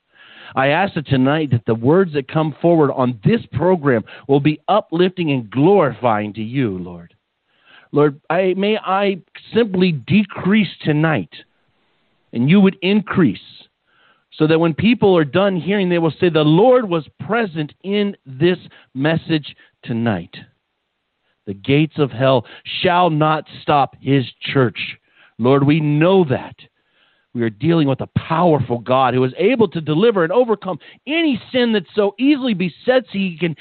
I 0.55 0.69
ask 0.69 0.95
that 0.95 1.07
tonight 1.07 1.51
that 1.51 1.67
the 1.67 1.75
words 1.75 2.15
that 2.15 2.29
come 2.29 2.55
forward 2.63 2.91
on 2.93 3.21
this 3.25 3.41
program 3.53 4.05
will 4.27 4.41
be 4.41 4.61
uplifting 4.69 5.33
and 5.33 5.51
glorifying 5.51 6.33
to 6.35 6.43
you, 6.43 6.79
Lord. 6.79 7.15
Lord, 7.93 8.21
I, 8.31 8.55
may 8.57 8.79
I 8.79 9.19
simply 9.55 9.93
decrease 9.93 10.69
tonight 10.83 11.35
and 12.33 12.49
you 12.49 12.61
would 12.61 12.77
increase 12.83 13.39
so 14.33 14.47
that 14.47 14.59
when 14.59 14.75
people 14.75 15.17
are 15.17 15.25
done 15.25 15.57
hearing, 15.57 15.89
they 15.89 15.99
will 15.99 16.13
say, 16.21 16.29
The 16.29 16.43
Lord 16.43 16.89
was 16.89 17.09
present 17.27 17.73
in 17.83 18.17
this 18.27 18.59
message 18.95 19.57
tonight. 19.83 20.37
The 21.47 21.55
gates 21.55 21.99
of 21.99 22.11
hell 22.11 22.45
shall 22.83 23.11
not 23.11 23.45
stop 23.63 23.97
his 24.01 24.25
church. 24.41 24.79
Lord, 25.39 25.65
we 25.65 25.81
know 25.81 26.25
that. 26.25 26.57
We 27.35 27.43
are 27.43 27.51
dealing 27.51 27.87
with 27.87 28.01
a 28.01 28.09
powerful 28.19 28.79
God 28.79 29.13
who 29.13 29.23
is 29.23 29.35
able 29.37 29.69
to 29.69 29.81
deliver 29.81 30.25
and 30.25 30.33
overcome 30.33 30.79
any 31.07 31.41
sin 31.53 31.73
that 31.73 31.85
so 31.95 32.15
easily 32.19 32.55
besets. 32.55 33.09
He 33.13 33.37
can 33.39 33.55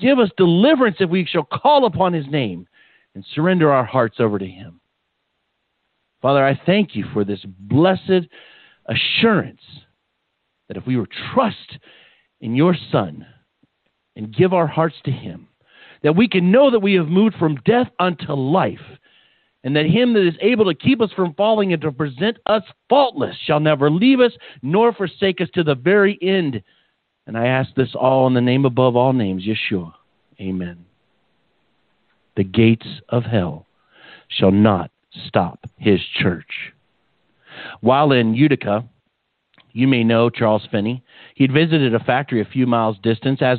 give 0.00 0.18
us 0.18 0.30
deliverance 0.36 0.96
if 0.98 1.08
we 1.08 1.24
shall 1.24 1.44
call 1.44 1.86
upon 1.86 2.12
his 2.12 2.26
name 2.26 2.66
and 3.14 3.24
surrender 3.32 3.72
our 3.72 3.84
hearts 3.84 4.16
over 4.18 4.38
to 4.38 4.46
him. 4.46 4.80
Father, 6.20 6.44
I 6.44 6.60
thank 6.66 6.96
you 6.96 7.04
for 7.12 7.24
this 7.24 7.44
blessed 7.44 8.26
assurance 8.86 9.62
that 10.66 10.76
if 10.76 10.86
we 10.86 10.96
will 10.96 11.06
trust 11.32 11.78
in 12.40 12.56
your 12.56 12.76
Son 12.90 13.24
and 14.16 14.34
give 14.34 14.52
our 14.52 14.66
hearts 14.66 14.96
to 15.04 15.12
him, 15.12 15.46
that 16.02 16.16
we 16.16 16.28
can 16.28 16.50
know 16.50 16.70
that 16.70 16.80
we 16.80 16.94
have 16.94 17.08
moved 17.08 17.36
from 17.36 17.56
death 17.64 17.88
unto 17.98 18.32
life, 18.32 18.80
and 19.64 19.76
that 19.76 19.86
him 19.86 20.12
that 20.14 20.26
is 20.26 20.34
able 20.40 20.64
to 20.64 20.74
keep 20.74 21.00
us 21.00 21.12
from 21.14 21.34
falling 21.34 21.72
and 21.72 21.82
to 21.82 21.92
present 21.92 22.38
us 22.46 22.62
faultless 22.88 23.36
shall 23.44 23.60
never 23.60 23.90
leave 23.90 24.20
us 24.20 24.32
nor 24.62 24.92
forsake 24.92 25.40
us 25.40 25.48
to 25.54 25.62
the 25.62 25.74
very 25.74 26.18
end. 26.20 26.62
And 27.26 27.38
I 27.38 27.46
ask 27.46 27.72
this 27.74 27.94
all 27.94 28.26
in 28.26 28.34
the 28.34 28.40
name 28.40 28.64
above 28.64 28.96
all 28.96 29.12
names, 29.12 29.44
Yeshua. 29.46 29.92
Amen. 30.40 30.84
The 32.36 32.44
gates 32.44 32.86
of 33.08 33.22
hell 33.22 33.66
shall 34.28 34.50
not 34.50 34.90
stop 35.28 35.60
his 35.78 36.00
church. 36.18 36.72
While 37.80 38.12
in 38.12 38.34
Utica, 38.34 38.84
you 39.72 39.86
may 39.86 40.02
know 40.02 40.30
Charles 40.30 40.66
Finney. 40.70 41.04
He'd 41.34 41.52
visited 41.52 41.94
a 41.94 42.00
factory 42.00 42.40
a 42.40 42.46
few 42.46 42.66
miles 42.66 42.96
distance 43.02 43.40
as 43.42 43.58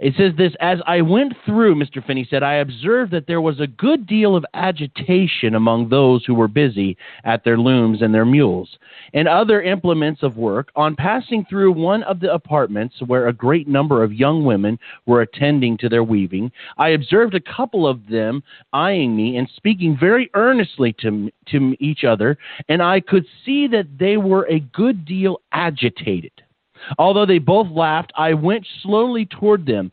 It 0.00 0.14
says 0.16 0.32
this 0.38 0.54
As 0.60 0.78
I 0.86 1.02
went 1.02 1.34
through, 1.44 1.74
Mr. 1.74 2.04
Finney 2.04 2.26
said, 2.28 2.42
I 2.42 2.54
observed 2.54 3.12
that 3.12 3.26
there 3.26 3.42
was 3.42 3.60
a 3.60 3.66
good 3.66 4.06
deal 4.06 4.34
of 4.34 4.46
agitation 4.54 5.54
among 5.54 5.88
those 5.90 6.24
who 6.24 6.34
were 6.34 6.48
busy 6.48 6.96
at 7.24 7.44
their 7.44 7.58
looms 7.58 8.00
and 8.00 8.14
their 8.14 8.24
mules 8.24 8.78
and 9.12 9.28
other 9.28 9.60
implements 9.60 10.22
of 10.22 10.38
work. 10.38 10.72
On 10.74 10.96
passing 10.96 11.44
through 11.44 11.72
one 11.72 12.02
of 12.04 12.18
the 12.18 12.32
apartments 12.32 12.96
where 13.06 13.28
a 13.28 13.32
great 13.32 13.68
number 13.68 14.02
of 14.02 14.14
young 14.14 14.42
women 14.42 14.78
were 15.04 15.20
attending 15.20 15.76
to 15.78 15.90
their 15.90 16.04
weaving, 16.04 16.50
I 16.78 16.88
observed 16.90 17.34
a 17.34 17.40
couple 17.40 17.86
of 17.86 18.06
them 18.08 18.42
eyeing 18.72 19.14
me 19.14 19.36
and 19.36 19.50
speaking 19.54 19.98
very 20.00 20.30
earnestly 20.32 20.94
to, 21.00 21.30
to 21.50 21.76
each 21.78 22.04
other, 22.04 22.38
and 22.70 22.82
I 22.82 23.00
could 23.00 23.26
see 23.44 23.66
that 23.68 23.98
they 23.98 24.16
were 24.16 24.46
a 24.48 24.60
good 24.60 25.04
deal 25.04 25.42
agitated. 25.52 26.32
Although 26.98 27.26
they 27.26 27.38
both 27.38 27.70
laughed, 27.70 28.12
I 28.16 28.34
went 28.34 28.66
slowly 28.82 29.26
toward 29.26 29.66
them. 29.66 29.92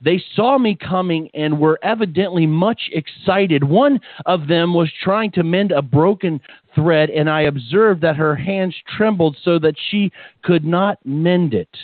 They 0.00 0.22
saw 0.34 0.58
me 0.58 0.76
coming 0.76 1.28
and 1.34 1.58
were 1.58 1.78
evidently 1.82 2.46
much 2.46 2.88
excited. 2.92 3.64
One 3.64 4.00
of 4.26 4.46
them 4.46 4.72
was 4.72 4.90
trying 5.02 5.32
to 5.32 5.42
mend 5.42 5.72
a 5.72 5.82
broken 5.82 6.40
thread, 6.74 7.10
and 7.10 7.28
I 7.28 7.42
observed 7.42 8.02
that 8.02 8.16
her 8.16 8.36
hands 8.36 8.76
trembled 8.96 9.36
so 9.42 9.58
that 9.58 9.74
she 9.90 10.12
could 10.42 10.64
not 10.64 10.98
mend 11.04 11.52
it. 11.52 11.76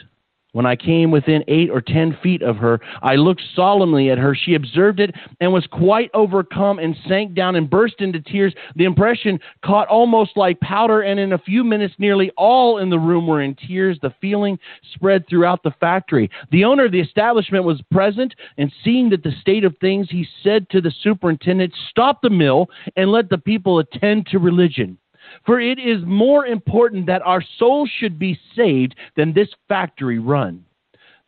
When 0.55 0.67
I 0.67 0.77
came 0.77 1.11
within 1.11 1.43
eight 1.49 1.69
or 1.69 1.81
ten 1.81 2.17
feet 2.23 2.41
of 2.41 2.59
her, 2.59 2.81
I 3.03 3.17
looked 3.17 3.43
solemnly 3.57 4.11
at 4.11 4.19
her. 4.19 4.37
She 4.37 4.55
observed 4.55 5.01
it 5.01 5.13
and 5.41 5.53
was 5.53 5.67
quite 5.67 6.13
overcome 6.15 6.79
and 6.79 6.97
sank 7.09 7.35
down 7.35 7.57
and 7.57 7.69
burst 7.69 7.97
into 7.99 8.21
tears. 8.21 8.55
The 8.77 8.85
impression 8.85 9.41
caught 9.65 9.89
almost 9.89 10.37
like 10.37 10.61
powder, 10.61 11.01
and 11.03 11.19
in 11.19 11.33
a 11.33 11.39
few 11.39 11.65
minutes, 11.65 11.95
nearly 11.99 12.31
all 12.37 12.79
in 12.79 12.89
the 12.89 13.01
room 13.01 13.27
were 13.27 13.43
in 13.43 13.57
tears. 13.57 13.99
The 14.01 14.15
feeling 14.21 14.57
spread 14.95 15.29
throughout 15.29 15.65
the 15.65 15.75
factory. 15.81 16.31
The 16.53 16.65
owner 16.65 16.85
of 16.85 16.93
the 16.93 17.01
establishment 17.01 17.65
was 17.65 17.83
present, 17.91 18.33
and 18.57 18.73
seeing 18.85 19.11
that 19.11 19.25
the 19.25 19.33
state 19.41 19.65
of 19.65 19.75
things, 19.81 20.07
he 20.09 20.25
said 20.45 20.71
to 20.71 20.81
the 20.81 20.93
superintendent, 21.03 21.75
Stop 21.91 22.23
the 22.23 22.31
mill 22.31 22.71
and 22.95 23.11
let 23.11 23.29
the 23.29 23.39
people 23.39 23.81
attend 23.81 24.29
to 24.29 24.39
religion. 24.39 24.99
For 25.47 25.61
it 25.61 25.79
is 25.79 26.03
more 26.07 26.47
important 26.47 27.07
that 27.07 27.23
our 27.23 27.43
souls 27.59 27.91
should 27.99 28.19
be 28.19 28.39
saved 28.57 28.95
than 29.17 29.33
this 29.33 29.49
factory 29.69 30.19
run. 30.19 30.65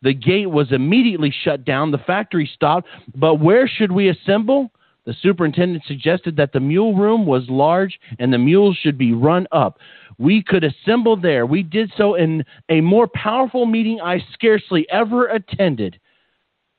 The 0.01 0.13
gate 0.13 0.49
was 0.49 0.71
immediately 0.71 1.33
shut 1.43 1.65
down. 1.65 1.91
The 1.91 1.97
factory 1.99 2.49
stopped. 2.53 2.87
But 3.15 3.35
where 3.35 3.67
should 3.67 3.91
we 3.91 4.09
assemble? 4.09 4.71
The 5.05 5.15
superintendent 5.21 5.83
suggested 5.85 6.35
that 6.35 6.51
the 6.51 6.59
mule 6.59 6.95
room 6.95 7.25
was 7.25 7.49
large 7.49 7.99
and 8.19 8.31
the 8.31 8.37
mules 8.37 8.75
should 8.77 8.97
be 8.97 9.13
run 9.13 9.47
up. 9.51 9.79
We 10.17 10.43
could 10.43 10.63
assemble 10.63 11.15
there. 11.15 11.45
We 11.45 11.63
did 11.63 11.91
so 11.95 12.15
in 12.15 12.43
a 12.69 12.81
more 12.81 13.07
powerful 13.07 13.65
meeting 13.65 14.01
I 14.01 14.19
scarcely 14.33 14.85
ever 14.89 15.27
attended. 15.27 15.99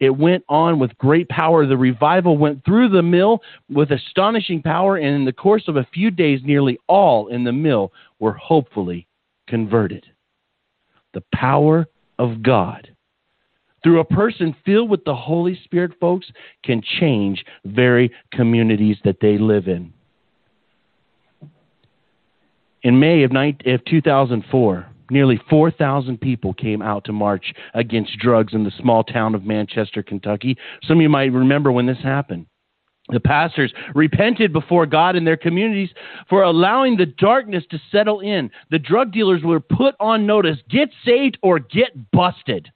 It 0.00 0.10
went 0.10 0.44
on 0.48 0.78
with 0.78 0.96
great 0.98 1.28
power. 1.28 1.66
The 1.66 1.76
revival 1.76 2.38
went 2.38 2.64
through 2.64 2.90
the 2.90 3.02
mill 3.02 3.40
with 3.68 3.90
astonishing 3.90 4.62
power, 4.62 4.96
and 4.96 5.14
in 5.14 5.24
the 5.24 5.32
course 5.32 5.64
of 5.66 5.76
a 5.76 5.88
few 5.92 6.10
days, 6.10 6.40
nearly 6.44 6.78
all 6.86 7.28
in 7.28 7.44
the 7.44 7.52
mill 7.52 7.92
were 8.20 8.34
hopefully 8.34 9.06
converted. 9.48 10.06
The 11.14 11.24
power 11.32 11.86
of 12.18 12.42
God 12.42 12.88
through 13.82 14.00
a 14.00 14.04
person 14.04 14.54
filled 14.64 14.90
with 14.90 15.04
the 15.04 15.14
Holy 15.14 15.58
Spirit, 15.64 15.92
folks, 16.00 16.26
can 16.64 16.82
change 17.00 17.44
very 17.64 18.12
communities 18.32 18.96
that 19.04 19.20
they 19.20 19.38
live 19.38 19.68
in. 19.68 19.92
In 22.82 22.98
May 22.98 23.22
of, 23.22 23.32
19, 23.32 23.74
of 23.74 23.84
2004, 23.84 24.86
Nearly 25.10 25.40
4,000 25.48 26.20
people 26.20 26.52
came 26.52 26.82
out 26.82 27.04
to 27.04 27.12
march 27.12 27.54
against 27.74 28.18
drugs 28.18 28.52
in 28.52 28.64
the 28.64 28.72
small 28.78 29.02
town 29.02 29.34
of 29.34 29.44
Manchester, 29.44 30.02
Kentucky. 30.02 30.56
Some 30.82 30.98
of 30.98 31.02
you 31.02 31.08
might 31.08 31.32
remember 31.32 31.72
when 31.72 31.86
this 31.86 31.98
happened. 32.02 32.46
The 33.10 33.20
pastors 33.20 33.72
repented 33.94 34.52
before 34.52 34.84
God 34.84 35.16
in 35.16 35.24
their 35.24 35.36
communities 35.36 35.88
for 36.28 36.42
allowing 36.42 36.96
the 36.96 37.06
darkness 37.06 37.64
to 37.70 37.80
settle 37.90 38.20
in. 38.20 38.50
The 38.70 38.78
drug 38.78 39.12
dealers 39.12 39.42
were 39.42 39.60
put 39.60 39.94
on 39.98 40.26
notice 40.26 40.58
get 40.68 40.90
saved 41.06 41.38
or 41.42 41.58
get 41.58 42.10
busted. 42.12 42.70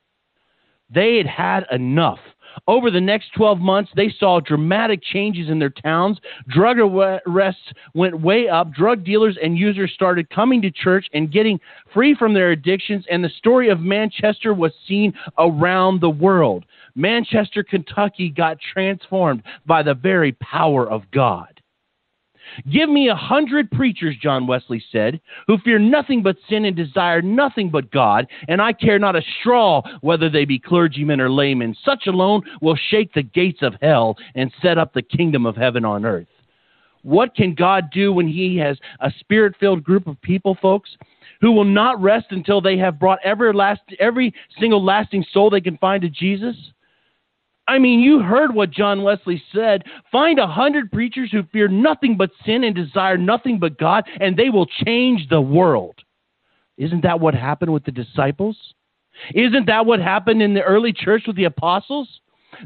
They 0.88 1.18
had 1.18 1.26
had 1.26 1.66
enough. 1.70 2.18
Over 2.68 2.90
the 2.90 3.00
next 3.00 3.32
12 3.34 3.58
months, 3.58 3.90
they 3.96 4.12
saw 4.18 4.40
dramatic 4.40 5.02
changes 5.02 5.48
in 5.50 5.58
their 5.58 5.70
towns. 5.70 6.18
Drug 6.48 6.78
arrests 6.78 7.72
went 7.94 8.20
way 8.20 8.48
up. 8.48 8.72
Drug 8.72 9.04
dealers 9.04 9.38
and 9.42 9.58
users 9.58 9.92
started 9.92 10.30
coming 10.30 10.62
to 10.62 10.70
church 10.70 11.06
and 11.12 11.32
getting 11.32 11.58
free 11.92 12.14
from 12.14 12.34
their 12.34 12.50
addictions, 12.50 13.04
and 13.10 13.24
the 13.24 13.30
story 13.30 13.68
of 13.68 13.80
Manchester 13.80 14.54
was 14.54 14.72
seen 14.86 15.12
around 15.38 16.00
the 16.00 16.10
world. 16.10 16.64
Manchester, 16.94 17.62
Kentucky 17.62 18.28
got 18.28 18.58
transformed 18.60 19.42
by 19.66 19.82
the 19.82 19.94
very 19.94 20.32
power 20.32 20.88
of 20.88 21.02
God. 21.10 21.61
Give 22.70 22.88
me 22.88 23.08
a 23.08 23.14
hundred 23.14 23.70
preachers, 23.70 24.16
John 24.20 24.46
Wesley 24.46 24.82
said, 24.92 25.20
who 25.46 25.58
fear 25.58 25.78
nothing 25.78 26.22
but 26.22 26.36
sin 26.48 26.64
and 26.64 26.76
desire 26.76 27.22
nothing 27.22 27.70
but 27.70 27.90
God, 27.90 28.26
and 28.48 28.60
I 28.60 28.72
care 28.72 28.98
not 28.98 29.16
a 29.16 29.22
straw 29.40 29.82
whether 30.00 30.28
they 30.28 30.44
be 30.44 30.58
clergymen 30.58 31.20
or 31.20 31.30
laymen. 31.30 31.76
Such 31.84 32.06
alone 32.06 32.42
will 32.60 32.76
shake 32.90 33.12
the 33.14 33.22
gates 33.22 33.62
of 33.62 33.74
hell 33.80 34.16
and 34.34 34.52
set 34.62 34.78
up 34.78 34.92
the 34.92 35.02
kingdom 35.02 35.46
of 35.46 35.56
heaven 35.56 35.84
on 35.84 36.04
earth. 36.04 36.26
What 37.02 37.34
can 37.34 37.54
God 37.54 37.90
do 37.90 38.12
when 38.12 38.28
He 38.28 38.56
has 38.58 38.78
a 39.00 39.12
spirit 39.20 39.54
filled 39.58 39.82
group 39.82 40.06
of 40.06 40.20
people, 40.22 40.56
folks? 40.60 40.90
Who 41.40 41.50
will 41.50 41.64
not 41.64 42.00
rest 42.00 42.26
until 42.30 42.60
they 42.60 42.78
have 42.78 43.00
brought 43.00 43.18
every, 43.24 43.52
last, 43.52 43.80
every 43.98 44.32
single 44.60 44.84
lasting 44.84 45.24
soul 45.32 45.50
they 45.50 45.60
can 45.60 45.76
find 45.78 46.00
to 46.02 46.08
Jesus? 46.08 46.54
I 47.68 47.78
mean, 47.78 48.00
you 48.00 48.20
heard 48.20 48.54
what 48.54 48.70
John 48.70 49.02
Wesley 49.02 49.42
said. 49.54 49.84
Find 50.10 50.38
a 50.38 50.46
hundred 50.46 50.90
preachers 50.90 51.30
who 51.30 51.44
fear 51.52 51.68
nothing 51.68 52.16
but 52.16 52.30
sin 52.44 52.64
and 52.64 52.74
desire 52.74 53.16
nothing 53.16 53.58
but 53.58 53.78
God, 53.78 54.04
and 54.20 54.36
they 54.36 54.50
will 54.50 54.66
change 54.66 55.28
the 55.28 55.40
world. 55.40 55.94
Isn't 56.76 57.02
that 57.02 57.20
what 57.20 57.34
happened 57.34 57.72
with 57.72 57.84
the 57.84 57.92
disciples? 57.92 58.56
Isn't 59.34 59.66
that 59.66 59.86
what 59.86 60.00
happened 60.00 60.42
in 60.42 60.54
the 60.54 60.62
early 60.62 60.92
church 60.92 61.24
with 61.26 61.36
the 61.36 61.44
apostles? 61.44 62.08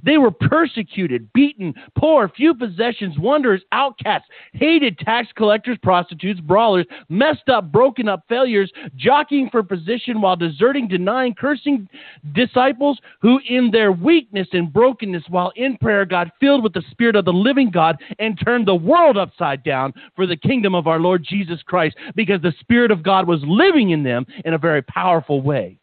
They 0.02 0.18
were 0.18 0.30
persecuted, 0.30 1.32
beaten, 1.32 1.74
poor, 1.96 2.28
few 2.28 2.54
possessions, 2.54 3.18
wanderers, 3.18 3.62
outcasts, 3.72 4.28
hated 4.52 4.98
tax 4.98 5.28
collectors, 5.36 5.78
prostitutes, 5.82 6.40
brawlers, 6.40 6.86
messed 7.08 7.48
up, 7.48 7.70
broken 7.72 8.08
up 8.08 8.24
failures, 8.28 8.70
jockeying 8.96 9.50
for 9.50 9.62
position 9.62 10.20
while 10.20 10.36
deserting, 10.36 10.88
denying, 10.88 11.34
cursing 11.34 11.88
disciples 12.32 12.98
who, 13.20 13.40
in 13.48 13.70
their 13.70 13.92
weakness 13.92 14.48
and 14.52 14.72
brokenness, 14.72 15.24
while 15.28 15.52
in 15.56 15.76
prayer, 15.78 16.04
got 16.04 16.28
filled 16.40 16.62
with 16.62 16.72
the 16.72 16.82
Spirit 16.90 17.16
of 17.16 17.24
the 17.24 17.32
living 17.32 17.70
God 17.70 17.96
and 18.18 18.38
turned 18.44 18.66
the 18.66 18.74
world 18.74 19.16
upside 19.16 19.62
down 19.62 19.92
for 20.14 20.26
the 20.26 20.36
kingdom 20.36 20.74
of 20.74 20.86
our 20.86 20.98
Lord 20.98 21.24
Jesus 21.28 21.62
Christ 21.62 21.96
because 22.14 22.42
the 22.42 22.54
Spirit 22.60 22.90
of 22.90 23.02
God 23.02 23.26
was 23.26 23.40
living 23.44 23.90
in 23.90 24.02
them 24.02 24.26
in 24.44 24.54
a 24.54 24.58
very 24.58 24.82
powerful 24.82 25.42
way. 25.42 25.78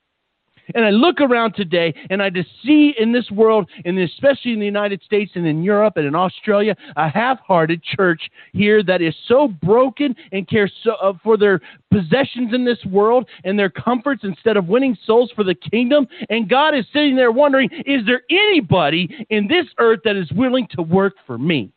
And 0.75 0.85
I 0.85 0.89
look 0.89 1.19
around 1.21 1.53
today 1.53 1.93
and 2.09 2.21
I 2.21 2.29
just 2.29 2.49
see 2.65 2.93
in 2.97 3.11
this 3.11 3.29
world, 3.31 3.69
and 3.85 3.99
especially 3.99 4.53
in 4.53 4.59
the 4.59 4.65
United 4.65 5.01
States 5.03 5.31
and 5.35 5.45
in 5.45 5.63
Europe 5.63 5.97
and 5.97 6.05
in 6.05 6.15
Australia, 6.15 6.75
a 6.95 7.09
half 7.09 7.39
hearted 7.39 7.83
church 7.83 8.21
here 8.53 8.83
that 8.83 9.01
is 9.01 9.15
so 9.27 9.47
broken 9.47 10.15
and 10.31 10.47
cares 10.47 10.71
so, 10.83 10.93
uh, 11.01 11.13
for 11.23 11.37
their 11.37 11.59
possessions 11.91 12.53
in 12.53 12.65
this 12.65 12.83
world 12.85 13.27
and 13.43 13.57
their 13.57 13.69
comforts 13.69 14.23
instead 14.23 14.57
of 14.57 14.67
winning 14.67 14.97
souls 15.05 15.31
for 15.35 15.43
the 15.43 15.55
kingdom. 15.55 16.07
And 16.29 16.49
God 16.49 16.75
is 16.75 16.85
sitting 16.93 17.15
there 17.15 17.31
wondering, 17.31 17.69
is 17.85 18.05
there 18.05 18.21
anybody 18.29 19.25
in 19.29 19.47
this 19.47 19.65
earth 19.79 19.99
that 20.05 20.15
is 20.15 20.31
willing 20.31 20.67
to 20.71 20.81
work 20.81 21.13
for 21.27 21.37
me? 21.37 21.71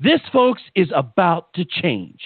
This, 0.00 0.20
folks, 0.32 0.62
is 0.76 0.88
about 0.94 1.52
to 1.54 1.64
change. 1.64 2.20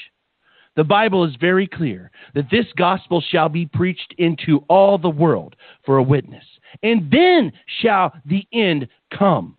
The 0.75 0.85
Bible 0.85 1.25
is 1.25 1.37
very 1.37 1.67
clear 1.67 2.11
that 2.35 2.51
this 2.51 2.67
gospel 2.77 3.21
shall 3.21 3.49
be 3.49 3.67
preached 3.67 4.15
into 4.19 4.65
all 4.69 4.97
the 4.97 5.11
world 5.11 5.55
for 5.85 5.99
a 5.99 6.03
witness, 6.03 6.45
and 6.83 7.11
then 7.11 7.53
shall 7.81 8.13
the 8.25 8.47
end 8.53 8.89
come. 9.11 9.57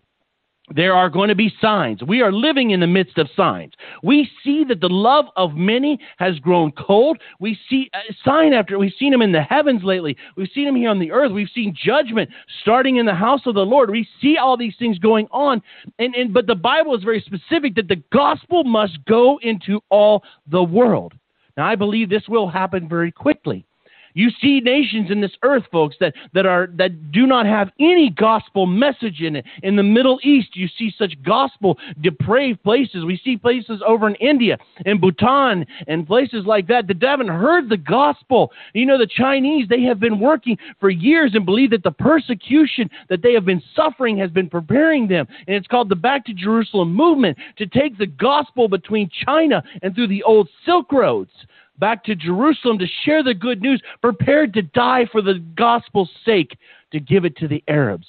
There 0.70 0.94
are 0.94 1.10
going 1.10 1.28
to 1.28 1.34
be 1.34 1.52
signs. 1.60 2.02
We 2.02 2.22
are 2.22 2.32
living 2.32 2.70
in 2.70 2.80
the 2.80 2.86
midst 2.86 3.18
of 3.18 3.28
signs. 3.36 3.74
We 4.02 4.30
see 4.42 4.64
that 4.64 4.80
the 4.80 4.88
love 4.88 5.26
of 5.36 5.54
many 5.54 5.98
has 6.16 6.38
grown 6.38 6.72
cold. 6.72 7.18
We 7.38 7.58
see 7.68 7.90
uh, 7.92 7.98
sign 8.24 8.54
after 8.54 8.78
we've 8.78 8.94
seen 8.98 9.12
them 9.12 9.20
in 9.20 9.30
the 9.30 9.42
heavens 9.42 9.82
lately. 9.84 10.16
We've 10.36 10.48
seen 10.54 10.64
them 10.64 10.76
here 10.76 10.88
on 10.88 10.98
the 10.98 11.12
earth. 11.12 11.32
We've 11.32 11.50
seen 11.54 11.76
judgment 11.76 12.30
starting 12.62 12.96
in 12.96 13.04
the 13.04 13.14
house 13.14 13.42
of 13.44 13.54
the 13.54 13.60
Lord. 13.60 13.90
We 13.90 14.08
see 14.22 14.38
all 14.38 14.56
these 14.56 14.74
things 14.78 14.98
going 14.98 15.28
on. 15.30 15.62
And, 15.98 16.14
and 16.14 16.32
but 16.32 16.46
the 16.46 16.54
Bible 16.54 16.96
is 16.96 17.04
very 17.04 17.20
specific 17.20 17.74
that 17.74 17.88
the 17.88 18.02
gospel 18.10 18.64
must 18.64 19.04
go 19.04 19.38
into 19.42 19.80
all 19.90 20.22
the 20.50 20.62
world. 20.62 21.12
Now 21.58 21.68
I 21.68 21.74
believe 21.74 22.08
this 22.08 22.26
will 22.26 22.48
happen 22.48 22.88
very 22.88 23.12
quickly. 23.12 23.66
You 24.14 24.30
see 24.40 24.60
nations 24.60 25.10
in 25.10 25.20
this 25.20 25.32
earth, 25.42 25.64
folks, 25.72 25.96
that, 26.00 26.14
that 26.32 26.46
are 26.46 26.68
that 26.76 27.10
do 27.10 27.26
not 27.26 27.46
have 27.46 27.70
any 27.80 28.10
gospel 28.10 28.64
message 28.64 29.20
in 29.20 29.36
it. 29.36 29.44
In 29.62 29.74
the 29.76 29.82
Middle 29.82 30.20
East, 30.22 30.54
you 30.54 30.68
see 30.78 30.92
such 30.96 31.14
gospel 31.24 31.78
depraved 32.00 32.62
places. 32.62 33.04
We 33.04 33.20
see 33.24 33.36
places 33.36 33.82
over 33.86 34.08
in 34.08 34.14
India 34.16 34.56
and 34.86 35.00
Bhutan 35.00 35.66
and 35.88 36.06
places 36.06 36.44
like 36.46 36.68
that 36.68 36.86
that 36.86 37.02
haven't 37.02 37.28
heard 37.28 37.68
the 37.68 37.76
gospel. 37.76 38.52
You 38.72 38.86
know, 38.86 38.98
the 38.98 39.06
Chinese, 39.06 39.68
they 39.68 39.82
have 39.82 39.98
been 40.00 40.20
working 40.20 40.56
for 40.78 40.90
years 40.90 41.32
and 41.34 41.44
believe 41.44 41.70
that 41.70 41.82
the 41.82 41.90
persecution 41.90 42.88
that 43.08 43.22
they 43.22 43.32
have 43.34 43.44
been 43.44 43.62
suffering 43.74 44.16
has 44.18 44.30
been 44.30 44.48
preparing 44.48 45.08
them. 45.08 45.26
And 45.46 45.56
it's 45.56 45.66
called 45.66 45.88
the 45.88 45.96
Back 45.96 46.24
to 46.26 46.34
Jerusalem 46.34 46.94
movement 46.94 47.36
to 47.58 47.66
take 47.66 47.98
the 47.98 48.06
gospel 48.06 48.68
between 48.68 49.10
China 49.24 49.62
and 49.82 49.94
through 49.94 50.08
the 50.08 50.22
old 50.22 50.48
Silk 50.64 50.92
Roads 50.92 51.32
back 51.78 52.04
to 52.04 52.14
Jerusalem 52.14 52.78
to 52.78 52.86
share 53.04 53.22
the 53.22 53.34
good 53.34 53.60
news, 53.62 53.82
prepared 54.00 54.52
to 54.54 54.62
die 54.62 55.06
for 55.10 55.22
the 55.22 55.42
gospel's 55.56 56.10
sake 56.24 56.56
to 56.92 57.00
give 57.00 57.24
it 57.24 57.36
to 57.36 57.48
the 57.48 57.62
Arabs. 57.68 58.06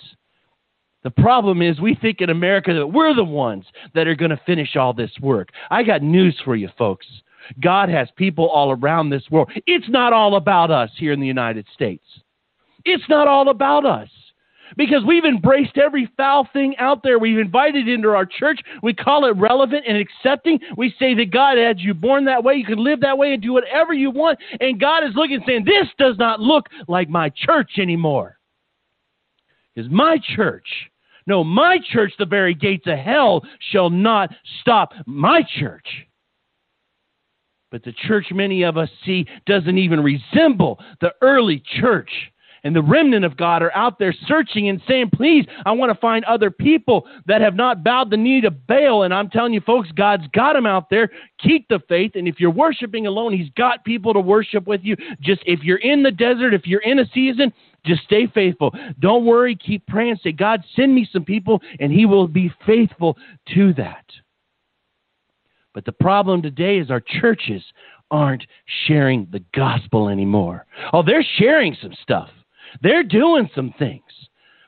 The 1.04 1.12
problem 1.12 1.62
is, 1.62 1.80
we 1.80 1.96
think 1.96 2.22
in 2.22 2.32
America 2.32 2.74
that 2.74 2.88
we're 2.88 3.14
the 3.14 3.24
ones 3.24 3.66
that 3.94 4.08
are 4.08 4.16
going 4.16 4.32
to 4.32 4.42
finish 4.46 4.76
all 4.76 4.92
this 4.92 5.12
work. 5.22 5.50
I 5.70 5.84
got 5.84 6.02
news 6.02 6.40
for 6.44 6.56
you, 6.56 6.70
folks. 6.78 7.06
God 7.62 7.90
has 7.90 8.08
people 8.16 8.50
all 8.50 8.72
around 8.72 9.10
this 9.10 9.30
world. 9.30 9.52
It's 9.68 9.88
not 9.88 10.14
all 10.14 10.36
about 10.36 10.72
us 10.72 10.90
here 10.98 11.12
in 11.12 11.20
the 11.20 11.28
United 11.28 11.68
States. 11.74 12.04
It's 12.86 13.08
not 13.08 13.28
all 13.28 13.50
about 13.50 13.86
us 13.86 14.10
because 14.78 15.04
we've 15.06 15.26
embraced 15.26 15.78
every 15.78 16.10
foul 16.18 16.48
thing 16.54 16.76
out 16.78 17.04
there. 17.04 17.20
We've 17.20 17.38
invited 17.38 17.88
into 17.88 18.10
our 18.10 18.26
church. 18.26 18.60
We 18.82 18.94
call 18.94 19.26
it 19.26 19.38
relevant 19.38 19.86
and 19.88 19.98
accepting. 19.98 20.60
We 20.78 20.94
say 21.00 21.14
that 21.16 21.32
God 21.32 21.58
had 21.58 21.80
you 21.80 21.94
born 21.94 22.26
that 22.26 22.44
way. 22.44 22.56
You 22.56 22.66
can 22.66 22.84
live 22.84 23.02
that 23.02 23.18
way 23.18 23.34
and 23.34 23.42
do 23.42 23.54
whatever 23.54 23.94
you 23.94 24.12
want. 24.12 24.40
And 24.60 24.80
God 24.80 25.04
is 25.04 25.16
looking 25.16 25.42
saying, 25.46 25.66
This 25.66 25.88
does 25.98 26.18
not 26.18 26.40
look 26.40 26.68
like 26.88 27.10
my 27.10 27.30
church 27.30 27.72
anymore. 27.78 28.38
Is 29.76 29.88
my 29.90 30.18
church. 30.36 30.68
No, 31.28 31.44
my 31.44 31.80
church, 31.92 32.14
the 32.18 32.26
very 32.26 32.54
gates 32.54 32.86
of 32.88 33.00
hell 33.00 33.44
shall 33.72 33.90
not 33.90 34.30
stop 34.62 34.94
my 35.06 35.42
church. 35.60 35.88
But 37.72 37.84
the 37.84 37.94
church 38.08 38.28
many 38.32 38.64
of 38.64 38.78
us 38.78 38.90
see 39.06 39.26
doesn't 39.46 39.78
even 39.78 40.02
resemble 40.02 40.80
the 41.02 41.12
early 41.22 41.62
church 41.80 42.10
and 42.66 42.76
the 42.76 42.82
remnant 42.82 43.24
of 43.24 43.38
God 43.38 43.62
are 43.62 43.74
out 43.76 44.00
there 44.00 44.14
searching 44.28 44.70
and 44.70 44.82
saying, 44.88 45.12
Please, 45.14 45.46
I 45.68 45.72
want 45.72 45.94
to 45.94 46.00
find 46.00 46.26
other 46.26 46.50
people 46.50 47.08
that 47.28 47.40
have 47.40 47.54
not 47.54 47.84
bowed 47.84 48.10
the 48.10 48.18
knee 48.18 48.42
to 48.42 48.50
Baal. 48.50 49.04
And 49.04 49.14
I'm 49.14 49.30
telling 49.30 49.54
you, 49.54 49.62
folks, 49.62 49.90
God's 49.96 50.28
got 50.34 50.54
them 50.54 50.66
out 50.66 50.90
there. 50.90 51.12
Keep 51.38 51.68
the 51.68 51.80
faith. 51.88 52.14
And 52.16 52.28
if 52.28 52.40
you're 52.40 52.50
worshiping 52.50 53.06
alone, 53.06 53.34
He's 53.38 53.52
got 53.56 53.86
people 53.86 54.14
to 54.16 54.20
worship 54.20 54.66
with 54.66 54.82
you. 54.84 54.98
Just 55.22 55.44
if 55.46 55.64
you're 55.64 55.78
in 55.78 56.02
the 56.02 56.10
desert, 56.10 56.56
if 56.56 56.66
you're 56.66 56.82
in 56.82 56.98
a 56.98 57.06
season, 57.14 57.54
just 57.86 58.04
stay 58.04 58.26
faithful. 58.26 58.74
Don't 59.00 59.26
worry. 59.26 59.56
Keep 59.56 59.86
praying. 59.86 60.18
Say, 60.24 60.32
God, 60.32 60.64
send 60.76 60.96
me 60.96 61.08
some 61.14 61.24
people, 61.24 61.62
and 61.80 61.92
He 61.92 62.08
will 62.08 62.28
be 62.28 62.52
faithful 62.66 63.16
to 63.54 63.74
that. 63.76 64.06
But 65.76 65.86
the 65.86 65.92
problem 65.92 66.42
today 66.42 66.80
is 66.80 66.90
our 66.90 67.02
churches 67.22 67.62
aren't 68.10 68.44
sharing 68.88 69.28
the 69.32 69.44
gospel 69.54 70.10
anymore. 70.10 70.66
Oh, 70.94 71.04
they're 71.04 71.26
sharing 71.38 71.78
some 71.80 71.94
stuff. 72.02 72.30
They're 72.82 73.04
doing 73.04 73.50
some 73.56 73.74
things, 73.78 74.04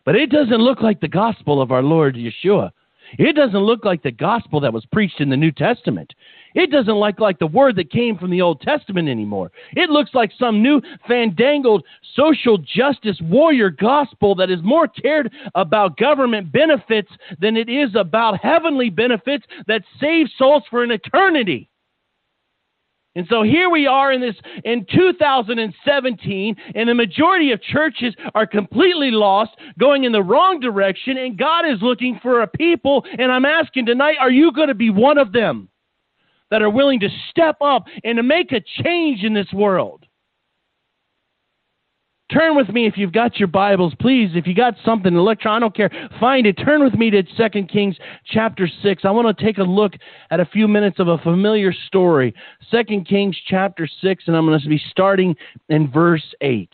but 0.06 0.16
it 0.16 0.30
doesn't 0.30 0.58
look 0.58 0.82
like 0.82 1.00
the 1.00 1.08
gospel 1.08 1.62
of 1.62 1.72
our 1.72 1.84
Lord 1.84 2.16
Yeshua. 2.16 2.72
It 3.18 3.36
doesn't 3.36 3.58
look 3.58 3.86
like 3.86 4.04
the 4.04 4.12
gospel 4.12 4.60
that 4.60 4.74
was 4.74 4.86
preached 4.86 5.22
in 5.22 5.30
the 5.30 5.38
New 5.38 5.52
Testament. 5.52 6.14
It 6.56 6.72
doesn't 6.72 6.94
look 6.94 7.20
like 7.20 7.40
the 7.40 7.48
word 7.48 7.76
that 7.78 7.92
came 7.92 8.18
from 8.18 8.32
the 8.32 8.42
Old 8.42 8.62
Testament 8.62 9.08
anymore. 9.08 9.52
It 9.74 9.90
looks 9.90 10.12
like 10.14 10.32
some 10.38 10.62
new 10.62 10.82
fandangled 11.08 11.86
social 12.16 12.58
justice 12.58 13.18
warrior 13.22 13.70
gospel 13.70 14.36
that 14.36 14.50
is 14.50 14.60
more 14.62 14.88
cared 14.88 15.32
about 15.56 15.98
government 15.98 16.52
benefits 16.52 17.12
than 17.40 17.56
it 17.56 17.70
is 17.70 17.92
about 17.96 18.42
heavenly 18.42 18.90
benefits 18.90 19.46
that 19.68 19.84
save 20.00 20.28
souls 20.38 20.64
for 20.70 20.84
an 20.84 20.92
eternity. 20.92 21.70
And 23.18 23.26
so 23.32 23.42
here 23.42 23.68
we 23.72 23.88
are 23.88 24.14
in 24.14 24.22
this 24.22 24.36
in 24.64 24.86
2017, 24.94 26.56
and 26.76 26.88
the 26.88 26.94
majority 26.94 27.52
of 27.52 27.60
churches 27.64 28.14
are 28.36 28.46
completely 28.46 29.10
lost, 29.10 29.50
going 29.80 30.04
in 30.04 30.12
the 30.12 30.22
wrong 30.22 30.60
direction, 30.60 31.18
and 31.18 31.36
God 31.36 31.68
is 31.68 31.82
looking 31.82 32.20
for 32.22 32.44
a 32.44 32.48
people. 32.48 33.04
And 33.18 33.32
I'm 33.32 33.44
asking 33.44 33.88
tonight, 33.88 34.18
are 34.20 34.30
you 34.30 34.52
going 34.52 34.68
to 34.68 34.76
be 34.76 34.92
one 34.92 35.18
of 35.18 35.32
them 35.32 35.68
that 36.52 36.62
are 36.62 36.70
willing 36.70 37.00
to 37.00 37.10
step 37.32 37.56
up 37.60 37.86
and 38.04 38.18
to 38.18 38.24
make 38.24 38.52
a 38.52 38.62
change 38.84 39.24
in 39.24 39.34
this 39.34 39.52
world? 39.52 40.06
Turn 42.32 42.58
with 42.58 42.68
me 42.68 42.86
if 42.86 42.98
you've 42.98 43.14
got 43.14 43.40
your 43.40 43.48
Bibles, 43.48 43.94
please. 44.02 44.32
If 44.36 44.48
you 44.48 44.54
got 44.54 44.76
something 44.84 45.16
electronic, 45.16 45.58
I 45.58 45.60
don't 45.62 45.76
care. 45.76 46.10
Find 46.20 46.46
it. 46.46 46.54
Turn 46.56 46.84
with 46.84 46.94
me 46.94 47.10
to 47.10 47.24
2 47.24 47.64
Kings 47.68 47.96
chapter 48.26 48.70
6. 48.84 49.06
I 49.06 49.12
want 49.12 49.38
to 49.38 49.46
take 49.46 49.60
a 49.60 49.64
look 49.64 49.94
at 50.30 50.42
a 50.42 50.46
few 50.46 50.68
minutes 50.68 51.00
of 51.00 51.08
a 51.08 51.18
familiar 51.20 51.72
story. 51.72 52.34
2 52.70 53.04
Kings 53.08 53.38
chapter 53.48 53.88
6, 54.02 54.24
and 54.28 54.36
I'm 54.36 54.46
going 54.46 54.60
to 54.60 54.68
be 54.68 54.82
starting 54.90 55.38
in 55.70 55.90
verse 55.90 56.36
8. 56.42 56.70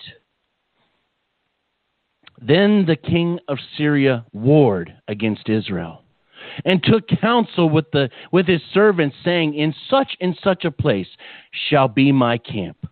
Then 2.41 2.86
the 2.88 2.95
king 2.95 3.38
of 3.48 3.60
Syria 3.77 4.25
warred 4.33 4.91
against 5.07 5.50
Israel 5.50 6.01
and 6.65 6.83
took 6.83 7.07
counsel 7.22 7.69
with, 7.69 7.91
the, 7.91 8.10
with 8.31 8.48
his 8.48 8.61
servants, 8.74 9.16
saying, 9.24 9.53
In 9.53 9.74
such 9.87 10.18
and 10.20 10.35
such 10.44 10.66
a 10.66 10.72
place 10.72 11.07
shall 11.70 11.87
be 11.87 12.11
my 12.11 12.39
camp 12.39 12.87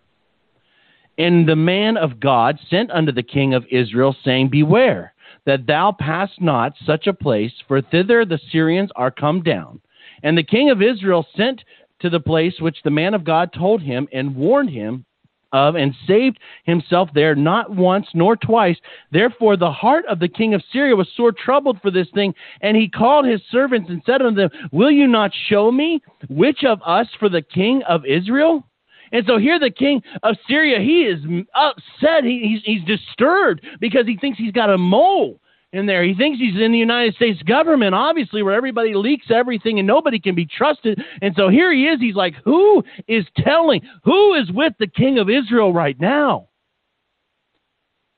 and 1.18 1.48
the 1.48 1.56
man 1.56 1.98
of 1.98 2.20
God 2.20 2.60
sent 2.70 2.92
unto 2.92 3.12
the 3.12 3.24
king 3.24 3.54
of 3.54 3.66
Israel, 3.72 4.16
saying, 4.24 4.50
Beware 4.50 5.14
that 5.46 5.66
thou 5.66 5.92
pass 5.92 6.30
not 6.40 6.74
such 6.86 7.08
a 7.08 7.14
place, 7.14 7.52
for 7.68 7.82
thither 7.82 8.26
the 8.26 8.40
Syrians 8.52 8.92
are 8.96 9.12
come 9.12 9.42
down. 9.42 9.82
And 10.24 10.38
the 10.38 10.44
king 10.44 10.70
of 10.70 10.82
Israel 10.82 11.26
sent 11.36 11.64
to 12.00 12.10
the 12.10 12.20
place 12.20 12.60
which 12.60 12.78
the 12.84 12.92
man 12.92 13.14
of 13.14 13.24
God 13.24 13.52
told 13.54 13.82
him, 13.82 14.08
and 14.12 14.36
warned 14.36 14.70
him 14.70 15.06
of, 15.54 15.76
and 15.76 15.94
saved 16.08 16.40
himself 16.64 17.10
there 17.14 17.36
not 17.36 17.76
once 17.76 18.08
nor 18.14 18.36
twice. 18.36 18.78
Therefore 19.12 19.58
the 19.58 19.72
heart 19.72 20.06
of 20.06 20.20
the 20.20 20.28
king 20.28 20.54
of 20.54 20.64
Syria 20.72 20.96
was 20.96 21.10
sore 21.16 21.32
troubled 21.32 21.82
for 21.82 21.92
this 21.92 22.08
thing, 22.14 22.34
and 22.62 22.78
he 22.78 22.88
called 22.88 23.26
his 23.26 23.42
servants 23.52 23.90
and 23.90 24.02
said 24.06 24.22
unto 24.22 24.42
them, 24.42 24.50
Will 24.72 24.92
you 24.92 25.08
not 25.08 25.32
show 25.50 25.72
me 25.72 26.02
which 26.30 26.64
of 26.64 26.80
us 26.86 27.08
for 27.20 27.30
the 27.30 27.42
king 27.42 27.84
of 27.84 28.06
Israel? 28.06 28.64
And 29.12 29.26
so 29.28 29.38
here, 29.38 29.60
the 29.60 29.70
king 29.70 30.02
of 30.24 30.36
Syria, 30.48 30.80
he 30.80 31.02
is 31.04 31.20
upset. 31.54 32.24
He, 32.24 32.62
he's, 32.64 32.78
he's 32.78 32.84
disturbed 32.86 33.66
because 33.80 34.06
he 34.06 34.18
thinks 34.18 34.38
he's 34.38 34.54
got 34.54 34.70
a 34.70 34.78
mole 34.78 35.40
in 35.74 35.86
there. 35.86 36.04
He 36.04 36.14
thinks 36.14 36.40
he's 36.40 36.60
in 36.60 36.72
the 36.72 36.78
United 36.78 37.16
States 37.16 37.42
government, 37.44 37.96
obviously, 37.96 38.44
where 38.44 38.54
everybody 38.54 38.94
leaks 38.94 39.28
everything 39.30 39.80
and 39.80 39.88
nobody 39.88 40.20
can 40.20 40.36
be 40.36 40.46
trusted. 40.46 41.02
And 41.22 41.34
so 41.36 41.50
here 41.50 41.74
he 41.74 41.88
is. 41.88 42.00
He's 42.00 42.16
like, 42.16 42.36
who 42.44 42.84
is 43.08 43.26
telling? 43.38 43.82
Who 44.04 44.34
is 44.36 44.52
with 44.52 44.74
the 44.80 44.88
king 44.88 45.18
of 45.18 45.30
Israel 45.30 45.74
right 45.74 46.00
now? 46.00 46.48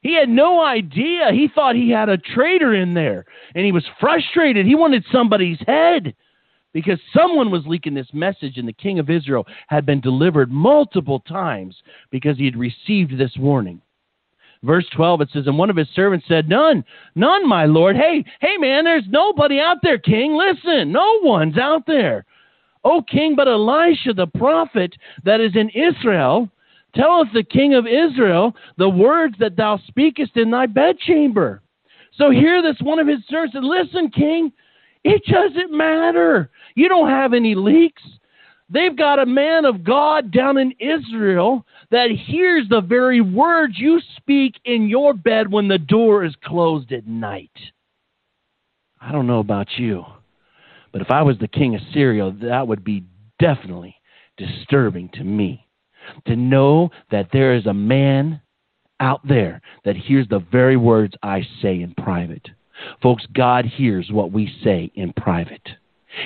He 0.02 0.16
had 0.16 0.30
no 0.30 0.64
idea. 0.64 1.32
He 1.32 1.48
thought 1.54 1.76
he 1.76 1.90
had 1.90 2.10
a 2.10 2.18
traitor 2.18 2.74
in 2.74 2.94
there, 2.94 3.26
and 3.56 3.66
he 3.66 3.72
was 3.72 3.86
frustrated. 4.02 4.66
He 4.66 4.76
wanted 4.76 5.06
somebody's 5.12 5.60
head 5.66 6.14
because 6.74 7.00
someone 7.16 7.52
was 7.52 7.64
leaking 7.66 7.94
this 7.94 8.14
message, 8.14 8.58
and 8.58 8.68
the 8.68 8.74
king 8.74 9.00
of 9.00 9.10
Israel 9.10 9.46
had 9.68 9.86
been 9.86 10.02
delivered 10.02 10.52
multiple 10.52 11.20
times 11.22 11.76
because 12.12 12.38
he 12.38 12.46
had 12.46 12.58
received 12.58 13.18
this 13.18 13.36
warning. 13.38 13.82
Verse 14.64 14.86
12, 14.96 15.22
it 15.22 15.30
says, 15.34 15.44
And 15.46 15.58
one 15.58 15.70
of 15.70 15.76
his 15.76 15.90
servants 15.94 16.26
said, 16.28 16.48
None, 16.48 16.84
none, 17.16 17.48
my 17.48 17.66
lord. 17.66 17.96
Hey, 17.96 18.24
hey, 18.40 18.58
man, 18.58 18.86
there's 18.86 19.04
nobody 19.10 19.60
out 19.60 19.78
there, 19.84 20.00
king. 20.00 20.36
Listen, 20.36 20.92
no 20.92 21.20
one's 21.22 21.58
out 21.58 21.86
there. 21.86 22.26
O 22.86 23.02
king, 23.02 23.36
but 23.36 23.48
Elisha 23.48 24.14
the 24.14 24.28
prophet 24.28 24.94
that 25.24 25.40
is 25.40 25.56
in 25.56 25.70
Israel 25.70 26.50
telleth 26.96 27.30
the 27.34 27.44
king 27.44 27.74
of 27.74 27.88
Israel 27.88 28.56
the 28.78 28.90
words 28.90 29.36
that 29.40 29.56
thou 29.56 29.80
speakest 29.88 30.38
in 30.38 30.52
thy 30.52 30.66
bedchamber. 30.66 31.62
So 32.18 32.30
here 32.30 32.62
this 32.62 32.80
one 32.82 33.00
of 33.00 33.08
his 33.08 33.20
servants 33.28 33.54
said, 33.54 33.64
Listen, 33.64 34.10
king, 34.10 34.52
it 35.04 35.24
doesn't 35.26 35.76
matter. 35.76 36.50
You 36.76 36.90
don't 36.90 37.10
have 37.10 37.34
any 37.34 37.56
leaks. 37.56 38.04
They've 38.70 38.96
got 38.96 39.20
a 39.20 39.26
man 39.26 39.66
of 39.66 39.84
God 39.84 40.32
down 40.32 40.58
in 40.58 40.74
Israel 40.80 41.66
that 41.92 42.10
hears 42.10 42.68
the 42.70 42.82
very 42.82 43.22
words 43.22 43.76
you 43.78 44.00
speak 44.18 44.56
in 44.66 44.88
your 44.88 45.14
bed 45.14 45.52
when 45.52 45.68
the 45.68 45.78
door 45.78 46.24
is 46.24 46.34
closed 46.44 46.92
at 46.92 47.06
night. 47.06 47.52
I 49.00 49.12
don't 49.12 49.28
know 49.28 49.40
about 49.40 49.68
you, 49.78 50.06
but 50.92 51.02
if 51.02 51.12
I 51.12 51.22
was 51.22 51.38
the 51.38 51.48
king 51.48 51.76
of 51.76 51.82
Syria, 51.94 52.34
that 52.42 52.68
would 52.68 52.84
be 52.84 53.04
definitely 53.38 53.96
disturbing 54.38 55.10
to 55.16 55.24
me 55.24 55.68
to 56.26 56.36
know 56.36 56.90
that 57.12 57.28
there 57.32 57.54
is 57.54 57.66
a 57.66 57.74
man 57.74 58.42
out 59.00 59.22
there 59.28 59.62
that 59.84 59.98
hears 59.98 60.28
the 60.30 60.40
very 60.52 60.78
words 60.78 61.14
I 61.22 61.42
say 61.62 61.82
in 61.82 61.94
private. 61.96 62.48
Folks, 63.02 63.26
God 63.34 63.66
hears 63.66 64.10
what 64.12 64.32
we 64.32 64.54
say 64.64 64.92
in 64.96 65.14
private. 65.14 65.68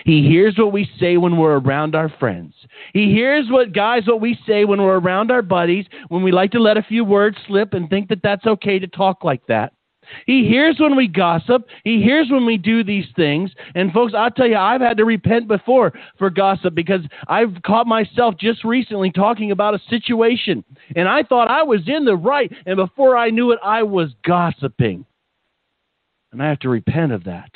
He 0.06 0.24
hears 0.24 0.58
what 0.58 0.74
we 0.74 0.90
say 1.00 1.18
when 1.18 1.38
we're 1.38 1.60
around 1.60 1.96
our 1.96 2.10
friends. 2.10 2.54
He 2.94 3.12
hears 3.12 3.46
what 3.50 3.74
guys 3.74 4.06
what 4.06 4.22
we 4.22 4.38
say 4.46 4.66
when 4.66 4.82
we're 4.82 5.00
around 5.00 5.32
our 5.32 5.42
buddies, 5.42 5.86
when 6.10 6.24
we 6.24 6.32
like 6.32 6.52
to 6.52 6.60
let 6.60 6.78
a 6.78 6.84
few 6.84 7.06
words 7.06 7.38
slip 7.48 7.74
and 7.74 7.90
think 7.90 8.10
that 8.10 8.22
that's 8.22 8.46
okay 8.46 8.80
to 8.80 8.88
talk 8.88 9.24
like 9.24 9.46
that. 9.48 9.74
He 10.26 10.48
hears 10.48 10.78
when 10.80 10.96
we 10.96 11.08
gossip. 11.08 11.68
He 11.84 12.02
hears 12.02 12.30
when 12.30 12.46
we 12.46 12.58
do 12.58 12.84
these 12.84 13.08
things. 13.16 13.52
And 13.76 13.92
folks, 13.92 14.14
I'll 14.16 14.32
tell 14.32 14.48
you, 14.48 14.56
I've 14.56 14.82
had 14.82 14.98
to 14.98 15.06
repent 15.06 15.48
before 15.48 15.94
for 16.18 16.30
gossip 16.30 16.74
because 16.76 17.02
I've 17.28 17.62
caught 17.66 17.88
myself 17.88 18.36
just 18.40 18.64
recently 18.64 19.12
talking 19.12 19.52
about 19.52 19.74
a 19.74 19.82
situation 19.90 20.64
and 20.96 21.08
I 21.08 21.24
thought 21.24 21.50
I 21.50 21.64
was 21.64 21.82
in 21.88 22.06
the 22.06 22.16
right. 22.16 22.52
And 22.66 22.78
before 22.78 23.18
I 23.18 23.30
knew 23.30 23.52
it, 23.52 23.60
I 23.64 23.84
was 23.84 24.12
gossiping. 24.26 25.06
And 26.38 26.46
I 26.46 26.50
have 26.50 26.60
to 26.60 26.70
repent 26.70 27.14
of 27.14 27.24
that 27.24 27.50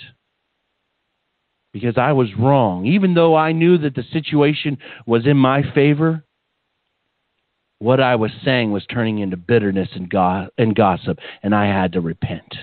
because 1.72 2.00
I 2.00 2.14
was 2.14 2.30
wrong. 2.36 2.88
Even 2.88 3.14
though 3.14 3.36
I 3.36 3.52
knew 3.52 3.78
that 3.78 3.94
the 3.94 4.02
situation 4.12 4.80
was 5.06 5.28
in 5.28 5.38
my 5.38 5.62
favor, 5.76 6.24
what 7.78 8.00
I 8.00 8.16
was 8.16 8.32
saying 8.44 8.72
was 8.72 8.84
turning 8.88 9.20
into 9.20 9.38
bitterness 9.38 9.90
and, 9.94 10.10
go- 10.10 10.48
and 10.58 10.74
gossip, 10.74 11.20
and 11.44 11.54
I 11.54 11.68
had 11.68 11.94
to 11.94 12.02
repent. 12.02 12.56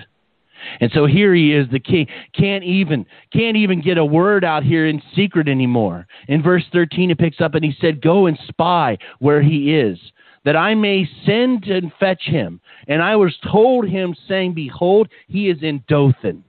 And 0.81 0.91
so 0.93 1.05
here 1.05 1.33
he 1.33 1.53
is, 1.53 1.67
the 1.71 1.79
king, 1.79 2.07
can't 2.37 2.65
even 2.65 3.05
can't 3.31 3.55
even 3.55 3.81
get 3.81 3.97
a 3.97 4.03
word 4.03 4.43
out 4.43 4.65
here 4.65 4.87
in 4.87 5.01
secret 5.15 5.47
anymore. 5.47 6.05
In 6.27 6.43
verse 6.43 6.65
13 6.73 7.11
it 7.11 7.17
picks 7.17 7.39
up 7.39 7.55
and 7.55 7.63
he 7.63 7.73
said, 7.79 8.01
"Go 8.01 8.25
and 8.25 8.37
spy 8.49 8.97
where 9.19 9.41
he 9.41 9.73
is, 9.73 9.97
that 10.43 10.55
I 10.55 10.75
may 10.75 11.07
send 11.25 11.67
and 11.67 11.93
fetch 11.93 12.23
him." 12.23 12.61
And 12.87 13.01
I 13.01 13.15
was 13.15 13.37
told 13.37 13.87
him 13.87 14.15
saying, 14.27 14.53
"Behold, 14.53 15.09
he 15.27 15.49
is 15.49 15.61
in 15.63 15.83
Dothan." 15.87 16.43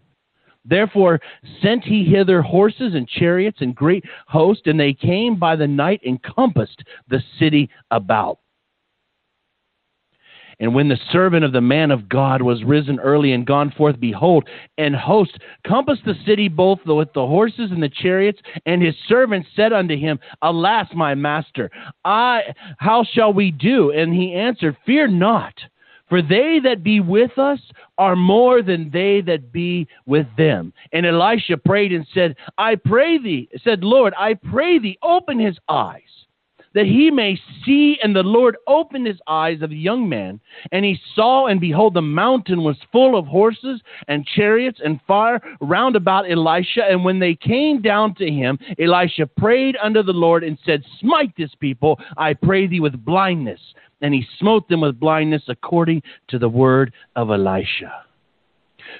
Therefore 0.64 1.20
sent 1.62 1.84
he 1.84 2.04
hither 2.04 2.42
horses 2.42 2.94
and 2.94 3.08
chariots 3.08 3.60
and 3.60 3.74
great 3.74 4.04
host, 4.26 4.66
and 4.66 4.78
they 4.78 4.92
came 4.92 5.36
by 5.36 5.56
the 5.56 5.66
night 5.66 6.00
and 6.04 6.22
compassed 6.22 6.84
the 7.08 7.22
city 7.38 7.70
about. 7.90 8.38
And 10.60 10.74
when 10.74 10.88
the 10.88 10.98
servant 11.10 11.44
of 11.44 11.52
the 11.52 11.62
man 11.62 11.90
of 11.90 12.08
God 12.08 12.42
was 12.42 12.62
risen 12.62 13.00
early 13.00 13.32
and 13.32 13.46
gone 13.46 13.72
forth, 13.76 13.98
behold, 13.98 14.46
an 14.76 14.92
host 14.92 15.38
compassed 15.66 16.04
the 16.04 16.14
city 16.26 16.48
both 16.48 16.80
with 16.84 17.12
the 17.14 17.26
horses 17.26 17.70
and 17.70 17.82
the 17.82 17.88
chariots. 17.88 18.40
And 18.66 18.82
his 18.82 18.94
servant 19.08 19.46
said 19.56 19.72
unto 19.72 19.96
him, 19.96 20.20
Alas, 20.42 20.86
my 20.94 21.14
master, 21.14 21.70
I 22.04 22.42
how 22.78 23.04
shall 23.04 23.32
we 23.32 23.50
do? 23.50 23.90
And 23.90 24.14
he 24.14 24.34
answered, 24.34 24.76
Fear 24.84 25.08
not. 25.08 25.54
For 26.10 26.20
they 26.22 26.58
that 26.64 26.82
be 26.82 26.98
with 26.98 27.38
us 27.38 27.60
are 27.96 28.16
more 28.16 28.62
than 28.62 28.90
they 28.90 29.20
that 29.26 29.52
be 29.52 29.86
with 30.06 30.26
them. 30.36 30.72
And 30.92 31.06
Elisha 31.06 31.56
prayed 31.56 31.92
and 31.92 32.04
said, 32.12 32.34
I 32.58 32.74
pray 32.74 33.16
thee, 33.16 33.48
said, 33.62 33.84
Lord, 33.84 34.12
I 34.18 34.34
pray 34.34 34.80
thee, 34.80 34.98
open 35.02 35.38
his 35.38 35.56
eyes 35.68 36.02
that 36.74 36.86
he 36.86 37.10
may 37.10 37.38
see. 37.64 37.98
And 38.02 38.14
the 38.14 38.22
Lord 38.22 38.56
opened 38.66 39.06
his 39.06 39.20
eyes 39.26 39.62
of 39.62 39.70
the 39.70 39.76
young 39.76 40.08
man, 40.08 40.40
and 40.72 40.84
he 40.84 40.98
saw, 41.14 41.46
and 41.46 41.60
behold, 41.60 41.94
the 41.94 42.02
mountain 42.02 42.62
was 42.62 42.76
full 42.92 43.16
of 43.18 43.26
horses 43.26 43.80
and 44.08 44.26
chariots 44.26 44.80
and 44.84 45.00
fire 45.06 45.40
round 45.60 45.96
about 45.96 46.30
Elisha. 46.30 46.82
And 46.88 47.04
when 47.04 47.18
they 47.18 47.34
came 47.34 47.82
down 47.82 48.14
to 48.16 48.30
him, 48.30 48.58
Elisha 48.78 49.26
prayed 49.26 49.76
unto 49.82 50.02
the 50.02 50.12
Lord 50.12 50.44
and 50.44 50.58
said, 50.64 50.84
Smite 51.00 51.32
this 51.36 51.54
people, 51.60 51.98
I 52.16 52.34
pray 52.34 52.66
thee, 52.66 52.80
with 52.80 53.04
blindness. 53.04 53.60
And 54.02 54.14
he 54.14 54.26
smote 54.38 54.68
them 54.68 54.80
with 54.80 54.98
blindness 54.98 55.42
according 55.48 56.02
to 56.28 56.38
the 56.38 56.48
word 56.48 56.92
of 57.16 57.30
Elisha. 57.30 58.04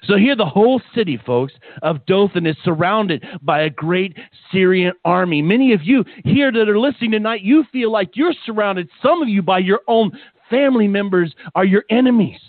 So 0.04 0.16
here 0.16 0.36
the 0.36 0.46
whole 0.46 0.80
city, 0.94 1.18
folks, 1.24 1.52
of 1.82 2.04
Dothan 2.06 2.46
is 2.46 2.56
surrounded 2.64 3.24
by 3.42 3.62
a 3.62 3.70
great 3.70 4.16
Syrian 4.52 4.92
army. 5.04 5.42
Many 5.42 5.72
of 5.72 5.82
you 5.82 6.04
here 6.24 6.50
that 6.52 6.68
are 6.68 6.78
listening 6.78 7.12
tonight, 7.12 7.42
you 7.42 7.64
feel 7.72 7.90
like 7.90 8.10
you're 8.16 8.34
surrounded, 8.44 8.88
some 9.02 9.22
of 9.22 9.28
you 9.28 9.42
by 9.42 9.58
your 9.58 9.80
own 9.88 10.10
family 10.48 10.88
members 10.88 11.34
are 11.54 11.64
your 11.64 11.84
enemies. 11.90 12.40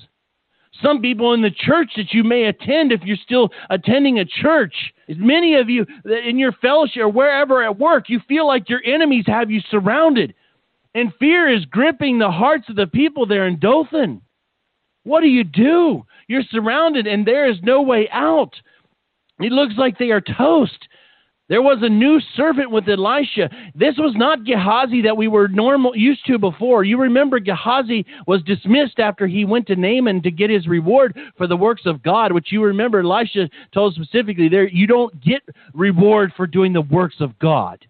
Some 0.81 1.01
people 1.01 1.33
in 1.33 1.41
the 1.41 1.51
church 1.51 1.91
that 1.95 2.11
you 2.11 2.23
may 2.23 2.45
attend, 2.45 2.91
if 2.91 3.01
you're 3.03 3.17
still 3.17 3.49
attending 3.69 4.19
a 4.19 4.25
church, 4.25 4.73
many 5.07 5.55
of 5.55 5.69
you 5.69 5.85
in 6.05 6.39
your 6.39 6.53
fellowship 6.53 7.03
or 7.03 7.09
wherever 7.09 7.63
at 7.63 7.77
work, 7.77 8.09
you 8.09 8.19
feel 8.27 8.47
like 8.47 8.69
your 8.69 8.81
enemies 8.83 9.25
have 9.27 9.51
you 9.51 9.61
surrounded. 9.69 10.33
And 10.95 11.13
fear 11.19 11.47
is 11.47 11.65
gripping 11.65 12.17
the 12.17 12.31
hearts 12.31 12.67
of 12.67 12.75
the 12.75 12.87
people 12.87 13.25
there 13.25 13.47
in 13.47 13.59
Dothan. 13.59 14.21
What 15.03 15.21
do 15.21 15.27
you 15.27 15.43
do? 15.43 16.03
You're 16.31 16.43
surrounded 16.49 17.07
and 17.07 17.27
there 17.27 17.49
is 17.51 17.57
no 17.61 17.81
way 17.81 18.07
out. 18.09 18.53
It 19.41 19.51
looks 19.51 19.73
like 19.77 19.97
they 19.97 20.11
are 20.11 20.21
toast. 20.21 20.87
There 21.49 21.61
was 21.61 21.79
a 21.81 21.89
new 21.89 22.21
servant 22.37 22.71
with 22.71 22.87
Elisha. 22.87 23.49
This 23.75 23.95
was 23.97 24.13
not 24.15 24.45
Gehazi 24.45 25.01
that 25.01 25.17
we 25.17 25.27
were 25.27 25.49
normal 25.49 25.93
used 25.93 26.25
to 26.27 26.39
before. 26.39 26.85
You 26.85 26.97
remember 26.97 27.41
Gehazi 27.41 28.05
was 28.27 28.41
dismissed 28.43 28.99
after 28.99 29.27
he 29.27 29.43
went 29.43 29.67
to 29.67 29.75
Naaman 29.75 30.21
to 30.21 30.31
get 30.31 30.49
his 30.49 30.67
reward 30.67 31.19
for 31.37 31.47
the 31.47 31.57
works 31.57 31.81
of 31.85 32.01
God, 32.01 32.31
which 32.31 32.53
you 32.53 32.63
remember 32.63 33.01
Elisha 33.01 33.49
told 33.73 33.95
specifically 33.95 34.47
there 34.47 34.69
you 34.69 34.87
don't 34.87 35.21
get 35.21 35.41
reward 35.73 36.31
for 36.37 36.47
doing 36.47 36.71
the 36.71 36.79
works 36.79 37.17
of 37.19 37.37
God. 37.39 37.85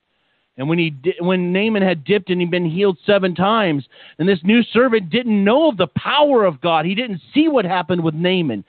And 0.57 0.67
when 0.67 0.77
he 0.77 0.93
when 1.19 1.53
Naaman 1.53 1.81
had 1.81 2.03
dipped 2.03 2.29
and 2.29 2.41
he'd 2.41 2.51
been 2.51 2.69
healed 2.69 2.97
seven 3.05 3.33
times, 3.33 3.87
and 4.19 4.27
this 4.27 4.39
new 4.43 4.61
servant 4.63 5.09
didn't 5.09 5.43
know 5.43 5.69
of 5.69 5.77
the 5.77 5.87
power 5.87 6.43
of 6.43 6.61
God. 6.61 6.85
He 6.85 6.93
didn't 6.93 7.21
see 7.33 7.47
what 7.47 7.65
happened 7.65 8.03
with 8.03 8.13
Naaman. 8.13 8.63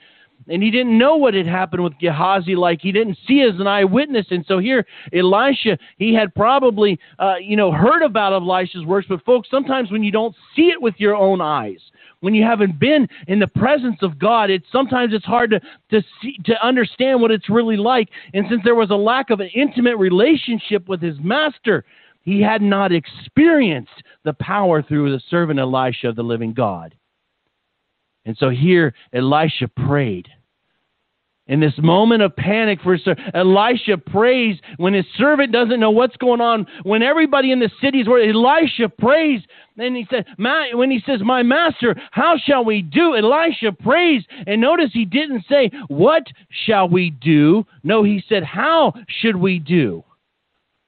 And 0.49 0.63
he 0.63 0.71
didn't 0.71 0.99
know 0.99 1.17
what 1.17 1.35
had 1.35 1.47
happened 1.47 1.85
with 1.85 1.99
Gehazi, 2.01 2.57
like 2.57 2.81
he 2.81 2.91
didn't 2.91 3.19
see 3.29 3.43
as 3.43 3.61
an 3.61 3.67
eyewitness. 3.67 4.27
And 4.31 4.45
so 4.47 4.59
here, 4.59 4.85
Elisha, 5.13 5.79
he 5.99 6.13
had 6.15 6.35
probably, 6.35 6.99
uh, 7.19 7.37
you 7.37 7.57
know, 7.57 7.71
heard 7.71 8.03
about 8.03 8.33
Elisha's 8.33 8.85
works. 8.85 9.07
But 9.09 9.25
folks, 9.25 9.49
sometimes 9.51 9.93
when 9.93 10.03
you 10.03 10.11
don't 10.11 10.35
see 10.57 10.69
it 10.69 10.83
with 10.83 10.95
your 10.99 11.15
own 11.15 11.41
eyes, 11.41 11.81
when 12.23 12.35
you 12.35 12.45
haven't 12.45 12.79
been 12.79 13.09
in 13.27 13.41
the 13.41 13.49
presence 13.49 13.99
of 14.01 14.17
God, 14.19 14.49
it's 14.49 14.65
sometimes 14.71 15.13
it's 15.13 15.25
hard 15.25 15.51
to 15.51 15.61
to 15.91 16.07
see 16.23 16.37
to 16.45 16.67
understand 16.67 17.21
what 17.21 17.33
it's 17.33 17.51
really 17.51 17.77
like. 17.77 18.09
And 18.33 18.47
since 18.49 18.63
there 18.65 18.77
was 18.77 18.91
a 18.91 18.95
lack 18.95 19.31
of 19.31 19.41
an 19.41 19.51
intimate 19.55 19.97
relationship 19.97 20.89
with 20.89 21.03
his 21.03 21.17
master, 21.21 21.85
he 22.23 22.41
had 22.41 22.63
not 22.63 22.93
experienced 22.93 24.03
the 24.25 24.35
power 24.35 24.83
through 24.83 25.11
the 25.11 25.23
servant 25.29 25.59
Elisha 25.59 26.09
of 26.09 26.17
the 26.17 26.23
living 26.23 26.55
God. 26.55 26.95
And 28.25 28.37
so 28.39 28.51
here 28.51 28.95
Elisha 29.13 29.67
prayed. 29.67 30.29
In 31.53 31.61
this 31.61 31.75
moment 31.77 32.23
of 32.23 32.35
panic 32.35 32.81
for 32.81 32.97
Elisha 33.35 33.99
prays 33.99 34.57
when 34.79 34.95
his 34.95 35.05
servant 35.19 35.53
doesn't 35.53 35.81
know 35.81 35.91
what's 35.91 36.17
going 36.17 36.41
on. 36.41 36.67
When 36.83 37.03
everybody 37.03 37.53
in 37.53 37.59
the 37.59 37.71
city 37.79 38.01
is 38.01 38.09
where 38.09 38.27
Elisha 38.27 38.89
prays, 38.89 39.43
and 39.77 39.95
he 39.95 40.07
said, 40.09 40.25
when 40.39 40.91
he 40.91 41.03
says, 41.05 41.21
"My 41.21 41.43
master, 41.43 41.95
how 42.11 42.39
shall 42.39 42.65
we 42.65 42.81
do?" 42.81 43.15
Elisha 43.15 43.71
prays, 43.71 44.25
and 44.47 44.63
notice 44.63 44.95
he 44.95 45.05
didn't 45.05 45.45
say, 45.47 45.71
"What 45.89 46.27
shall 46.65 46.89
we 46.89 47.11
do?" 47.11 47.67
No, 47.85 48.03
he 48.03 48.25
said, 48.31 48.45
"How 48.45 48.95
should 49.07 49.37
we 49.37 49.59
do?" 49.59 50.05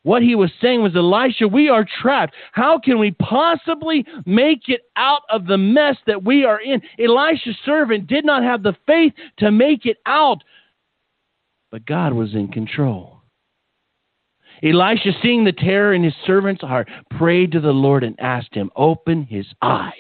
What 0.05 0.23
he 0.23 0.35
was 0.35 0.53
saying 0.61 0.83
was, 0.83 0.95
Elisha, 0.95 1.49
we 1.49 1.71
are 1.71 1.87
trapped. 2.03 2.35
How 2.53 2.79
can 2.79 2.99
we 2.99 3.13
possibly 3.13 4.07
make 4.27 4.69
it 4.69 4.83
out 4.97 5.23
of 5.31 5.47
the 5.47 5.57
mess 5.57 5.97
that 6.07 6.23
we 6.23 6.45
are 6.45 6.61
in? 6.61 6.83
Elisha's 6.99 7.57
servant 7.65 8.07
did 8.07 8.23
not 8.23 8.43
have 8.43 8.63
the 8.63 8.77
faith 8.87 9.15
to 9.39 9.51
make 9.51 9.87
it 9.87 9.97
out, 10.05 10.45
but 11.75 11.87
God 11.87 12.13
was 12.13 12.37
in 12.37 12.47
control. 12.47 13.23
Elisha, 14.63 15.11
seeing 15.21 15.43
the 15.43 15.51
terror 15.51 15.93
in 15.93 16.05
his 16.05 16.15
servant's 16.25 16.63
heart, 16.63 16.89
prayed 17.19 17.51
to 17.51 17.61
the 17.61 17.73
Lord 17.73 18.05
and 18.05 18.15
asked 18.21 18.55
him, 18.55 18.71
Open 18.77 19.25
his 19.25 19.47
eyes. 19.61 19.91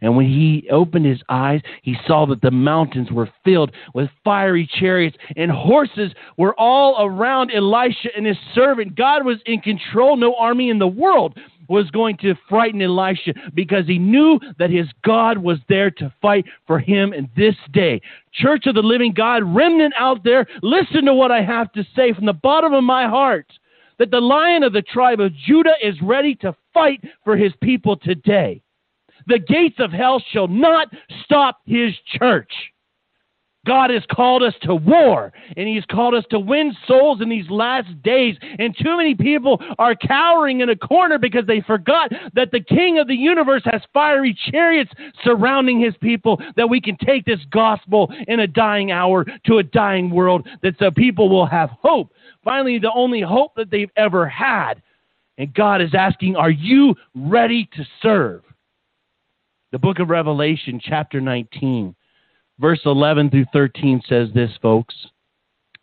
And 0.00 0.16
when 0.16 0.24
he 0.24 0.66
opened 0.70 1.04
his 1.04 1.20
eyes, 1.28 1.60
he 1.82 1.96
saw 2.06 2.24
that 2.28 2.40
the 2.40 2.50
mountains 2.50 3.12
were 3.12 3.28
filled 3.44 3.72
with 3.92 4.08
fiery 4.24 4.66
chariots, 4.80 5.18
and 5.36 5.50
horses 5.50 6.14
were 6.38 6.58
all 6.58 7.04
around 7.04 7.50
Elisha 7.50 8.08
and 8.16 8.24
his 8.24 8.38
servant. 8.54 8.96
God 8.96 9.26
was 9.26 9.36
in 9.44 9.60
control. 9.60 10.16
No 10.16 10.34
army 10.34 10.70
in 10.70 10.78
the 10.78 10.88
world 10.88 11.38
was 11.68 11.90
going 11.90 12.16
to 12.18 12.34
frighten 12.48 12.82
Elisha 12.82 13.34
because 13.54 13.86
he 13.86 13.98
knew 13.98 14.40
that 14.58 14.70
his 14.70 14.86
God 15.04 15.38
was 15.38 15.58
there 15.68 15.90
to 15.92 16.12
fight 16.20 16.44
for 16.66 16.78
him 16.78 17.12
in 17.12 17.28
this 17.36 17.54
day. 17.72 18.00
Church 18.32 18.66
of 18.66 18.74
the 18.74 18.82
living 18.82 19.12
God, 19.12 19.42
remnant 19.44 19.94
out 19.98 20.24
there, 20.24 20.46
listen 20.62 21.04
to 21.04 21.14
what 21.14 21.30
I 21.30 21.42
have 21.42 21.70
to 21.72 21.86
say 21.94 22.12
from 22.12 22.26
the 22.26 22.32
bottom 22.32 22.72
of 22.72 22.84
my 22.84 23.06
heart 23.06 23.46
that 23.98 24.10
the 24.10 24.20
lion 24.20 24.62
of 24.62 24.72
the 24.72 24.82
tribe 24.82 25.20
of 25.20 25.34
Judah 25.34 25.74
is 25.82 26.00
ready 26.02 26.34
to 26.36 26.54
fight 26.72 27.02
for 27.24 27.36
his 27.36 27.52
people 27.62 27.96
today. 27.96 28.62
The 29.26 29.40
gates 29.40 29.76
of 29.78 29.92
hell 29.92 30.22
shall 30.32 30.48
not 30.48 30.88
stop 31.24 31.60
his 31.66 31.92
church. 32.18 32.52
God 33.68 33.90
has 33.90 34.02
called 34.10 34.42
us 34.42 34.54
to 34.62 34.74
war 34.74 35.30
and 35.58 35.68
He's 35.68 35.84
called 35.84 36.14
us 36.14 36.24
to 36.30 36.38
win 36.38 36.74
souls 36.86 37.20
in 37.20 37.28
these 37.28 37.50
last 37.50 38.02
days. 38.02 38.34
And 38.58 38.74
too 38.74 38.96
many 38.96 39.14
people 39.14 39.62
are 39.78 39.94
cowering 39.94 40.60
in 40.62 40.70
a 40.70 40.76
corner 40.76 41.18
because 41.18 41.46
they 41.46 41.60
forgot 41.60 42.10
that 42.32 42.50
the 42.50 42.60
King 42.60 42.98
of 42.98 43.08
the 43.08 43.14
universe 43.14 43.60
has 43.66 43.82
fiery 43.92 44.34
chariots 44.50 44.90
surrounding 45.22 45.82
His 45.82 45.92
people, 46.00 46.40
that 46.56 46.70
we 46.70 46.80
can 46.80 46.96
take 46.96 47.26
this 47.26 47.40
gospel 47.50 48.10
in 48.26 48.40
a 48.40 48.46
dying 48.46 48.90
hour 48.90 49.26
to 49.44 49.58
a 49.58 49.62
dying 49.62 50.08
world, 50.08 50.48
that 50.62 50.78
the 50.78 50.90
people 50.90 51.28
will 51.28 51.46
have 51.46 51.68
hope. 51.82 52.14
Finally, 52.42 52.78
the 52.78 52.92
only 52.94 53.20
hope 53.20 53.54
that 53.54 53.70
they've 53.70 53.92
ever 53.96 54.26
had. 54.26 54.80
And 55.36 55.52
God 55.52 55.82
is 55.82 55.94
asking, 55.94 56.36
Are 56.36 56.50
you 56.50 56.94
ready 57.14 57.68
to 57.76 57.84
serve? 58.00 58.44
The 59.72 59.78
book 59.78 59.98
of 59.98 60.08
Revelation, 60.08 60.80
chapter 60.82 61.20
19 61.20 61.94
Verse 62.58 62.80
11 62.84 63.30
through 63.30 63.46
13 63.52 64.02
says 64.08 64.28
this, 64.34 64.50
folks. 64.60 64.94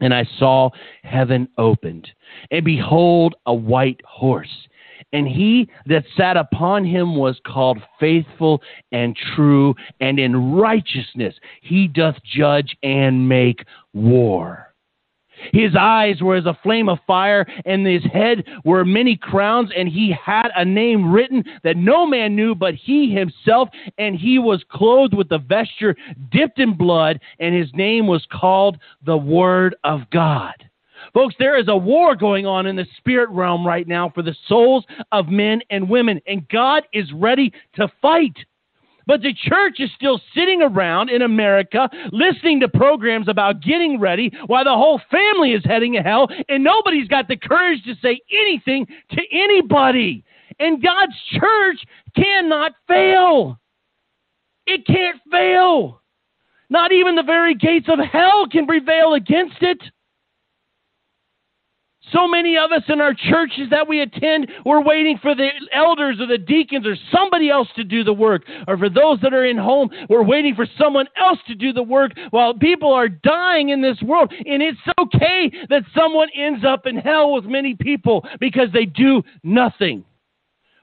And 0.02 0.14
I 0.14 0.28
saw 0.38 0.72
heaven 1.04 1.48
opened, 1.58 2.10
and 2.52 2.66
behold, 2.66 3.36
a 3.46 3.54
white 3.54 4.02
horse. 4.06 4.68
And 5.14 5.26
he 5.26 5.70
that 5.86 6.04
sat 6.18 6.36
upon 6.36 6.84
him 6.84 7.16
was 7.16 7.40
called 7.48 7.80
faithful 7.98 8.62
and 8.92 9.16
true, 9.36 9.74
and 10.02 10.20
in 10.20 10.52
righteousness 10.52 11.36
he 11.62 11.88
doth 11.88 12.16
judge 12.26 12.76
and 12.84 13.30
make 13.30 13.64
war. 13.94 14.75
His 15.52 15.76
eyes 15.76 16.22
were 16.22 16.36
as 16.36 16.46
a 16.46 16.58
flame 16.64 16.90
of 16.90 17.00
fire, 17.06 17.46
and 17.66 17.86
his 17.86 18.04
head 18.06 18.44
were 18.64 18.86
many 18.86 19.16
crowns, 19.16 19.70
and 19.76 19.88
he 19.88 20.12
had 20.12 20.50
a 20.56 20.66
name 20.66 21.12
written 21.12 21.44
that 21.64 21.78
no 21.78 22.06
man 22.06 22.36
knew 22.36 22.56
but 22.56 22.74
he 22.74 23.14
himself, 23.14 23.70
and 23.98 24.16
he 24.16 24.40
was 24.40 24.64
clothed 24.70 25.14
with 25.14 25.32
a 25.32 25.38
vesture 25.38 25.96
dipped 26.32 26.60
in 26.60 26.76
blood, 26.76 27.20
and 27.40 27.56
his 27.56 27.70
name 27.74 28.08
was 28.08 28.26
called 28.32 28.78
the 29.06 29.18
Word 29.18 29.76
of 29.84 30.02
God. 30.10 30.54
Folks, 31.14 31.36
there 31.38 31.58
is 31.58 31.68
a 31.68 31.76
war 31.76 32.16
going 32.16 32.46
on 32.46 32.66
in 32.66 32.76
the 32.76 32.88
spirit 32.98 33.30
realm 33.30 33.66
right 33.66 33.88
now 33.88 34.10
for 34.10 34.22
the 34.22 34.36
souls 34.48 34.86
of 35.12 35.28
men 35.28 35.62
and 35.70 35.90
women, 35.90 36.20
and 36.28 36.48
God 36.50 36.84
is 36.94 37.12
ready 37.14 37.52
to 37.76 37.92
fight. 38.02 38.36
But 39.08 39.22
the 39.22 39.34
church 39.34 39.80
is 39.80 39.90
still 39.96 40.20
sitting 40.34 40.62
around 40.62 41.10
in 41.10 41.22
America 41.22 41.90
listening 42.12 42.60
to 42.62 42.68
programs 42.68 43.28
about 43.28 43.62
getting 43.62 44.00
ready 44.00 44.32
while 44.48 44.64
the 44.64 44.72
whole 44.72 45.00
family 45.12 45.52
is 45.52 45.64
heading 45.66 45.94
to 45.94 46.02
hell 46.02 46.28
and 46.50 46.64
nobody's 46.64 47.08
got 47.08 47.28
the 47.28 47.38
courage 47.38 47.84
to 47.86 47.96
say 48.02 48.20
anything 48.32 48.88
to 49.12 49.22
anybody. 49.32 50.24
And 50.60 50.82
God's 50.82 51.16
church 51.32 51.84
cannot 52.16 52.72
fail. 52.88 53.60
It 54.66 54.86
can't 54.88 55.20
fail. 55.32 56.02
Not 56.70 56.92
even 56.92 57.16
the 57.16 57.24
very 57.24 57.54
gates 57.54 57.88
of 57.90 58.00
hell 58.00 58.48
can 58.48 58.66
prevail 58.66 59.14
against 59.14 59.58
it. 59.62 59.82
So 62.12 62.28
many 62.28 62.58
of 62.58 62.72
us 62.72 62.84
in 62.88 63.02
our 63.02 63.14
churches 63.14 63.70
that 63.72 63.88
we 63.88 64.02
attend, 64.02 64.52
we're 64.66 64.84
waiting 64.84 65.18
for 65.22 65.34
the 65.34 65.50
elders 65.74 66.20
or 66.20 66.28
the 66.28 66.38
deacons 66.38 66.86
or 66.86 66.96
somebody 67.12 67.50
else 67.50 67.68
to 67.76 67.84
do 67.84 68.04
the 68.04 68.14
work. 68.14 68.44
Or 68.68 68.78
for 68.78 68.90
those 68.90 69.20
that 69.22 69.34
are 69.34 69.46
in 69.46 69.58
home, 69.58 69.90
we're 70.10 70.24
waiting 70.24 70.56
for 70.56 70.68
someone 70.78 71.08
else 71.18 71.40
to 71.48 71.56
do 71.56 71.74
the 71.74 71.82
work 71.84 72.12
while 72.30 72.54
people 72.54 72.94
are 72.94 73.10
dying 73.10 73.70
in 73.70 73.82
this 73.82 74.02
world. 74.02 74.32
And 74.46 74.62
it's 74.62 74.80
okay 75.00 75.52
that 75.70 75.84
someone 75.96 76.30
ends 76.36 76.64
up 76.64 76.86
in 76.86 76.98
hell 76.98 77.34
with 77.34 77.46
many 77.46 77.76
people 77.76 78.26
because 78.40 78.70
they 78.72 78.86
do 78.86 79.24
nothing. 79.44 80.04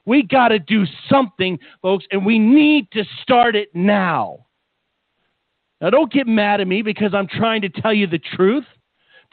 We 0.05 0.23
got 0.23 0.49
to 0.49 0.59
do 0.59 0.85
something, 1.09 1.57
folks, 1.81 2.05
and 2.11 2.25
we 2.25 2.37
need 2.37 2.91
to 2.91 3.05
start 3.21 3.55
it 3.55 3.69
now. 3.73 4.45
Now, 5.79 5.89
don't 5.89 6.11
get 6.11 6.27
mad 6.27 6.59
at 6.59 6.67
me 6.67 6.81
because 6.81 7.13
I'm 7.13 7.27
trying 7.27 7.61
to 7.61 7.69
tell 7.69 7.93
you 7.93 8.07
the 8.07 8.19
truth. 8.19 8.65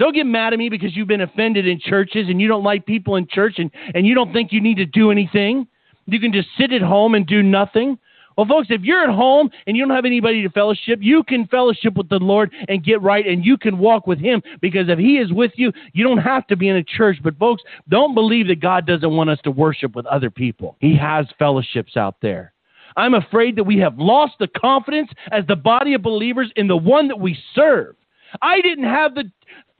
Don't 0.00 0.14
get 0.14 0.24
mad 0.24 0.54
at 0.54 0.58
me 0.58 0.70
because 0.70 0.96
you've 0.96 1.08
been 1.08 1.20
offended 1.20 1.68
in 1.68 1.78
churches 1.78 2.28
and 2.30 2.40
you 2.40 2.48
don't 2.48 2.64
like 2.64 2.86
people 2.86 3.16
in 3.16 3.26
church 3.26 3.58
and, 3.58 3.70
and 3.94 4.06
you 4.06 4.14
don't 4.14 4.32
think 4.32 4.50
you 4.50 4.58
need 4.58 4.78
to 4.78 4.86
do 4.86 5.10
anything. 5.10 5.66
You 6.06 6.18
can 6.18 6.32
just 6.32 6.48
sit 6.58 6.72
at 6.72 6.80
home 6.80 7.14
and 7.14 7.26
do 7.26 7.42
nothing. 7.42 7.98
Well, 8.38 8.46
folks, 8.46 8.68
if 8.70 8.80
you're 8.80 9.04
at 9.04 9.14
home 9.14 9.50
and 9.66 9.76
you 9.76 9.84
don't 9.84 9.94
have 9.94 10.06
anybody 10.06 10.42
to 10.42 10.48
fellowship, 10.48 11.00
you 11.02 11.22
can 11.22 11.46
fellowship 11.48 11.98
with 11.98 12.08
the 12.08 12.16
Lord 12.16 12.50
and 12.68 12.82
get 12.82 13.02
right 13.02 13.26
and 13.26 13.44
you 13.44 13.58
can 13.58 13.76
walk 13.76 14.06
with 14.06 14.18
Him 14.18 14.42
because 14.62 14.88
if 14.88 14.98
He 14.98 15.18
is 15.18 15.34
with 15.34 15.52
you, 15.56 15.70
you 15.92 16.02
don't 16.02 16.16
have 16.16 16.46
to 16.46 16.56
be 16.56 16.68
in 16.68 16.76
a 16.76 16.82
church. 16.82 17.18
But, 17.22 17.38
folks, 17.38 17.62
don't 17.90 18.14
believe 18.14 18.48
that 18.48 18.60
God 18.60 18.86
doesn't 18.86 19.14
want 19.14 19.28
us 19.28 19.38
to 19.44 19.50
worship 19.50 19.94
with 19.94 20.06
other 20.06 20.30
people. 20.30 20.76
He 20.80 20.96
has 20.96 21.26
fellowships 21.38 21.98
out 21.98 22.16
there. 22.22 22.54
I'm 22.96 23.12
afraid 23.12 23.54
that 23.56 23.64
we 23.64 23.76
have 23.80 23.98
lost 23.98 24.32
the 24.40 24.48
confidence 24.48 25.10
as 25.30 25.44
the 25.46 25.56
body 25.56 25.92
of 25.92 26.00
believers 26.00 26.50
in 26.56 26.68
the 26.68 26.76
one 26.76 27.06
that 27.08 27.20
we 27.20 27.38
serve. 27.54 27.96
I 28.40 28.62
didn't 28.62 28.84
have 28.84 29.14
the 29.14 29.30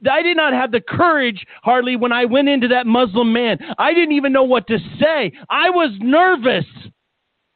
I 0.09 0.21
did 0.21 0.37
not 0.37 0.53
have 0.53 0.71
the 0.71 0.81
courage 0.81 1.45
hardly 1.63 1.95
when 1.95 2.11
I 2.11 2.25
went 2.25 2.49
into 2.49 2.67
that 2.69 2.87
Muslim 2.87 3.31
man. 3.33 3.59
I 3.77 3.93
didn't 3.93 4.13
even 4.13 4.33
know 4.33 4.43
what 4.43 4.67
to 4.67 4.77
say. 4.99 5.31
I 5.49 5.69
was 5.69 5.91
nervous. 5.99 6.65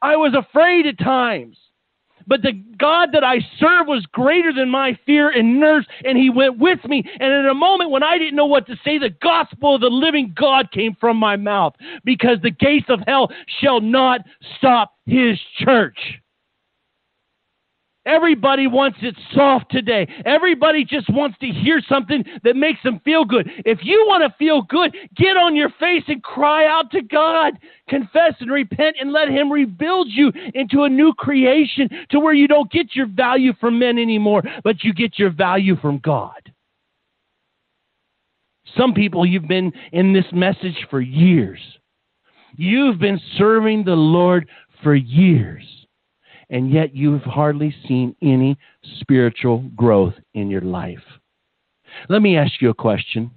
I 0.02 0.16
was 0.16 0.34
afraid 0.34 0.86
at 0.86 0.98
times. 0.98 1.56
But 2.26 2.42
the 2.42 2.52
God 2.76 3.10
that 3.12 3.22
I 3.22 3.38
serve 3.58 3.86
was 3.86 4.04
greater 4.06 4.52
than 4.52 4.68
my 4.68 4.98
fear 5.06 5.30
and 5.30 5.60
nerves, 5.60 5.86
and 6.04 6.18
He 6.18 6.28
went 6.28 6.58
with 6.58 6.84
me. 6.84 7.04
And 7.20 7.32
in 7.32 7.46
a 7.46 7.54
moment 7.54 7.90
when 7.90 8.02
I 8.02 8.18
didn't 8.18 8.36
know 8.36 8.46
what 8.46 8.66
to 8.66 8.76
say, 8.84 8.98
the 8.98 9.14
gospel 9.22 9.76
of 9.76 9.80
the 9.80 9.90
living 9.90 10.34
God 10.36 10.72
came 10.72 10.96
from 10.98 11.16
my 11.16 11.36
mouth 11.36 11.74
because 12.04 12.38
the 12.42 12.50
gates 12.50 12.86
of 12.88 13.00
hell 13.06 13.30
shall 13.60 13.80
not 13.80 14.22
stop 14.58 14.94
His 15.06 15.38
church. 15.58 15.98
Everybody 18.06 18.68
wants 18.68 18.98
it 19.02 19.16
soft 19.34 19.68
today. 19.68 20.06
Everybody 20.24 20.84
just 20.84 21.10
wants 21.10 21.36
to 21.40 21.46
hear 21.46 21.82
something 21.88 22.24
that 22.44 22.54
makes 22.54 22.80
them 22.84 23.00
feel 23.04 23.24
good. 23.24 23.50
If 23.64 23.80
you 23.82 24.04
want 24.06 24.22
to 24.22 24.36
feel 24.38 24.62
good, 24.62 24.96
get 25.16 25.36
on 25.36 25.56
your 25.56 25.70
face 25.80 26.04
and 26.06 26.22
cry 26.22 26.66
out 26.66 26.92
to 26.92 27.02
God. 27.02 27.54
Confess 27.88 28.34
and 28.38 28.50
repent 28.50 28.96
and 29.00 29.12
let 29.12 29.28
Him 29.28 29.50
rebuild 29.50 30.06
you 30.08 30.32
into 30.54 30.84
a 30.84 30.88
new 30.88 31.12
creation 31.14 31.88
to 32.10 32.20
where 32.20 32.32
you 32.32 32.46
don't 32.46 32.70
get 32.70 32.94
your 32.94 33.08
value 33.08 33.52
from 33.60 33.78
men 33.78 33.98
anymore, 33.98 34.42
but 34.62 34.84
you 34.84 34.94
get 34.94 35.18
your 35.18 35.30
value 35.30 35.74
from 35.76 35.98
God. 35.98 36.52
Some 38.76 38.94
people, 38.94 39.26
you've 39.26 39.48
been 39.48 39.72
in 39.92 40.12
this 40.12 40.26
message 40.32 40.86
for 40.90 41.00
years. 41.00 41.58
You've 42.56 43.00
been 43.00 43.20
serving 43.36 43.84
the 43.84 43.96
Lord 43.96 44.48
for 44.82 44.94
years 44.94 45.75
and 46.50 46.70
yet 46.70 46.94
you've 46.94 47.22
hardly 47.22 47.74
seen 47.86 48.14
any 48.22 48.56
spiritual 49.00 49.58
growth 49.74 50.14
in 50.34 50.50
your 50.50 50.60
life. 50.60 51.02
Let 52.08 52.22
me 52.22 52.36
ask 52.36 52.60
you 52.60 52.70
a 52.70 52.74
question. 52.74 53.30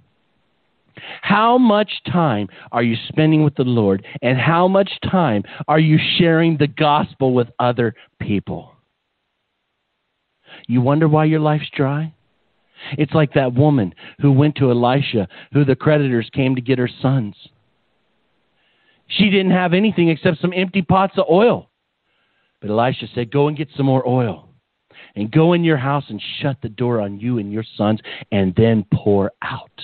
How 1.22 1.56
much 1.56 1.90
time 2.10 2.48
are 2.72 2.82
you 2.82 2.96
spending 3.08 3.42
with 3.42 3.54
the 3.54 3.64
Lord, 3.64 4.04
and 4.22 4.38
how 4.38 4.68
much 4.68 4.90
time 5.10 5.44
are 5.66 5.78
you 5.78 5.98
sharing 6.18 6.56
the 6.56 6.66
gospel 6.66 7.32
with 7.32 7.48
other 7.58 7.94
people? 8.20 8.72
You 10.66 10.80
wonder 10.80 11.08
why 11.08 11.24
your 11.24 11.40
life's 11.40 11.70
dry? 11.74 12.12
It's 12.92 13.12
like 13.12 13.34
that 13.34 13.54
woman 13.54 13.94
who 14.20 14.32
went 14.32 14.56
to 14.56 14.70
Elisha, 14.70 15.28
who 15.52 15.64
the 15.64 15.76
creditors 15.76 16.28
came 16.32 16.54
to 16.54 16.60
get 16.60 16.78
her 16.78 16.90
sons. 17.00 17.34
She 19.06 19.30
didn't 19.30 19.52
have 19.52 19.72
anything 19.72 20.08
except 20.08 20.40
some 20.40 20.52
empty 20.54 20.82
pots 20.82 21.18
of 21.18 21.26
oil. 21.30 21.69
But 22.60 22.70
Elisha 22.70 23.06
said, 23.14 23.30
Go 23.30 23.48
and 23.48 23.56
get 23.56 23.68
some 23.76 23.86
more 23.86 24.06
oil 24.06 24.50
and 25.16 25.30
go 25.30 25.52
in 25.52 25.64
your 25.64 25.76
house 25.76 26.04
and 26.08 26.22
shut 26.40 26.56
the 26.62 26.68
door 26.68 27.00
on 27.00 27.18
you 27.18 27.38
and 27.38 27.52
your 27.52 27.64
sons 27.76 28.00
and 28.30 28.54
then 28.54 28.84
pour 28.92 29.32
out. 29.42 29.80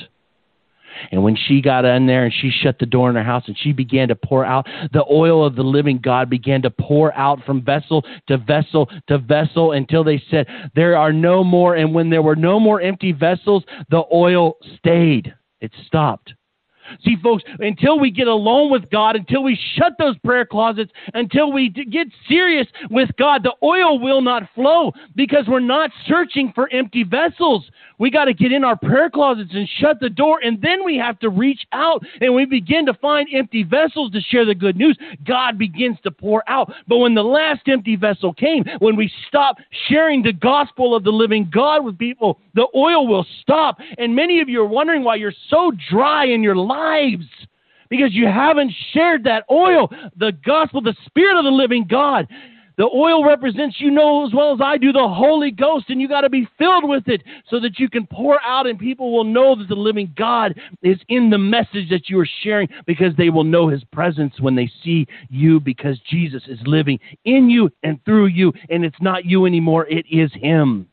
And 1.13 1.23
when 1.23 1.37
she 1.37 1.61
got 1.61 1.85
in 1.85 2.07
there 2.07 2.25
and 2.25 2.33
she 2.33 2.51
shut 2.51 2.79
the 2.79 2.87
door 2.87 3.11
in 3.11 3.17
her 3.17 3.23
house 3.23 3.45
and 3.47 3.57
she 3.59 3.73
began 3.73 4.09
to 4.09 4.15
pour 4.15 4.45
out, 4.45 4.67
the 4.93 5.05
oil 5.11 5.45
of 5.45 5.55
the 5.55 5.63
living 5.63 5.99
God 6.03 6.31
began 6.31 6.63
to 6.63 6.71
pour 6.71 7.13
out 7.15 7.45
from 7.45 7.63
vessel 7.63 8.05
to 8.29 8.39
vessel 8.39 8.89
to 9.09 9.19
vessel 9.19 9.73
until 9.73 10.05
they 10.05 10.23
said, 10.31 10.47
There 10.75 10.97
are 10.97 11.13
no 11.13 11.45
more. 11.45 11.75
And 11.75 11.95
when 11.95 12.09
there 12.09 12.23
were 12.23 12.37
no 12.37 12.59
more 12.59 12.81
empty 12.81 13.13
vessels, 13.13 13.65
the 13.91 14.05
oil 14.13 14.57
stayed. 14.79 15.35
It 15.61 15.73
stopped. 15.87 16.33
See, 17.05 17.17
folks, 17.23 17.45
until 17.59 17.99
we 17.99 18.11
get 18.11 18.29
alone 18.29 18.71
with 18.71 18.89
God, 18.91 19.17
until 19.17 19.43
we 19.43 19.59
shut 19.75 19.93
those 19.99 20.17
prayer 20.19 20.47
closets, 20.47 20.93
until 21.15 21.53
we 21.53 21.71
get 21.71 22.09
serious 22.29 22.67
with 22.91 23.11
God, 23.19 23.43
the 23.43 23.55
oil 23.63 23.99
will 23.99 24.21
not 24.21 24.49
flow 24.55 24.93
because 25.15 25.47
we're 25.49 25.61
not 25.61 25.91
searching 26.07 26.53
for 26.55 26.73
empty 26.73 27.05
vessels. 27.05 27.65
We 27.99 28.11
got 28.11 28.27
to 28.27 28.35
get 28.35 28.53
in 28.53 28.65
our 28.65 28.77
prayer 28.77 29.09
closets 29.09 29.51
and 29.55 29.69
shut 29.81 30.01
the 30.01 30.11
door, 30.11 30.41
and 30.43 30.61
then 30.61 30.85
we 30.85 30.97
have 30.99 31.19
to 31.21 31.31
reach 31.31 31.67
out 31.73 32.05
and 32.21 32.35
we 32.35 32.45
begin 32.45 32.85
to 32.87 32.95
find 32.95 33.29
empty 33.33 33.63
vessels 33.63 34.13
to 34.13 34.21
share 34.21 34.45
the 34.45 34.55
good 34.55 34.77
news. 34.77 34.99
God 35.27 35.59
begins 35.59 35.99
to 36.03 36.11
pour 36.11 36.49
out. 36.49 36.73
But 36.87 36.99
when 36.99 37.15
the 37.15 37.23
last 37.23 37.63
empty 37.67 37.97
vessel 37.97 38.33
came, 38.35 38.65
when 38.81 38.97
we 38.97 39.11
stop 39.29 39.57
sharing 39.89 40.23
the 40.23 40.33
gospel 40.33 40.95
of 40.95 41.05
the 41.05 41.11
living 41.11 41.51
God 41.53 41.85
with 41.85 41.99
people, 41.99 42.39
the 42.55 42.67
oil 42.75 43.07
will 43.07 43.27
stop. 43.41 43.79
And 43.99 44.15
many 44.15 44.41
of 44.41 44.49
you 44.49 44.63
are 44.63 44.67
wondering 44.67 45.03
why 45.03 45.17
you're 45.17 45.33
so 45.49 45.73
dry 45.91 46.27
in 46.27 46.43
your 46.43 46.57
lives 46.77 47.27
because 47.89 48.13
you 48.13 48.27
haven't 48.27 48.73
shared 48.93 49.25
that 49.25 49.45
oil, 49.51 49.89
the 50.17 50.33
gospel, 50.45 50.81
the 50.81 50.97
spirit 51.07 51.39
of 51.39 51.45
the 51.45 51.51
living 51.51 51.87
God. 51.89 52.27
The 52.79 52.85
oil 52.85 53.25
represents, 53.25 53.77
you 53.81 53.91
know 53.91 54.27
as 54.27 54.35
well 54.35 54.53
as 54.53 54.61
I 54.63 54.77
do, 54.77 54.93
the 54.93 55.09
Holy 55.09 55.51
Ghost, 55.51 55.87
and 55.89 55.99
you 55.99 56.09
got 56.09 56.21
to 56.23 56.29
be 56.29 56.47
filled 56.59 56.87
with 56.87 57.09
it 57.09 57.23
so 57.49 57.59
that 57.61 57.79
you 57.79 57.89
can 57.89 58.07
pour 58.07 58.39
out 58.43 58.67
and 58.67 58.79
people 58.79 59.15
will 59.15 59.25
know 59.25 59.57
that 59.57 59.69
the 59.69 59.75
living 59.75 60.13
God 60.15 60.61
is 60.83 60.99
in 61.09 61.31
the 61.31 61.39
message 61.39 61.89
that 61.89 62.11
you 62.11 62.21
are 62.21 62.29
sharing 62.43 62.69
because 62.87 63.17
they 63.17 63.31
will 63.31 63.45
know 63.45 63.69
his 63.69 63.83
presence 63.93 64.35
when 64.41 64.55
they 64.55 64.71
see 64.85 65.07
you 65.31 65.59
because 65.59 65.99
Jesus 66.11 66.43
is 66.49 66.59
living 66.67 67.01
in 67.25 67.49
you 67.49 67.71
and 67.83 68.05
through 68.05 68.27
you, 68.27 68.53
and 68.69 68.85
it's 68.85 69.01
not 69.01 69.25
you 69.25 69.47
anymore, 69.47 69.87
it 69.87 70.05
is 70.11 70.31
him. 70.35 70.87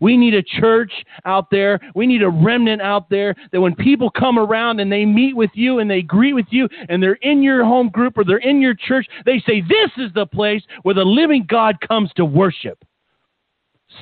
We 0.00 0.16
need 0.16 0.34
a 0.34 0.42
church 0.42 0.92
out 1.24 1.50
there. 1.50 1.80
We 1.94 2.06
need 2.06 2.22
a 2.22 2.28
remnant 2.28 2.82
out 2.82 3.08
there 3.10 3.34
that 3.52 3.60
when 3.60 3.74
people 3.74 4.10
come 4.10 4.38
around 4.38 4.80
and 4.80 4.90
they 4.90 5.04
meet 5.04 5.36
with 5.36 5.50
you 5.54 5.78
and 5.78 5.90
they 5.90 6.02
greet 6.02 6.34
with 6.34 6.46
you 6.50 6.68
and 6.88 7.02
they're 7.02 7.18
in 7.22 7.42
your 7.42 7.64
home 7.64 7.88
group 7.88 8.16
or 8.16 8.24
they're 8.24 8.38
in 8.38 8.60
your 8.60 8.74
church, 8.74 9.06
they 9.24 9.42
say, 9.46 9.60
This 9.60 9.90
is 9.96 10.12
the 10.14 10.26
place 10.26 10.62
where 10.82 10.94
the 10.94 11.04
living 11.04 11.44
God 11.48 11.76
comes 11.80 12.10
to 12.16 12.24
worship 12.24 12.84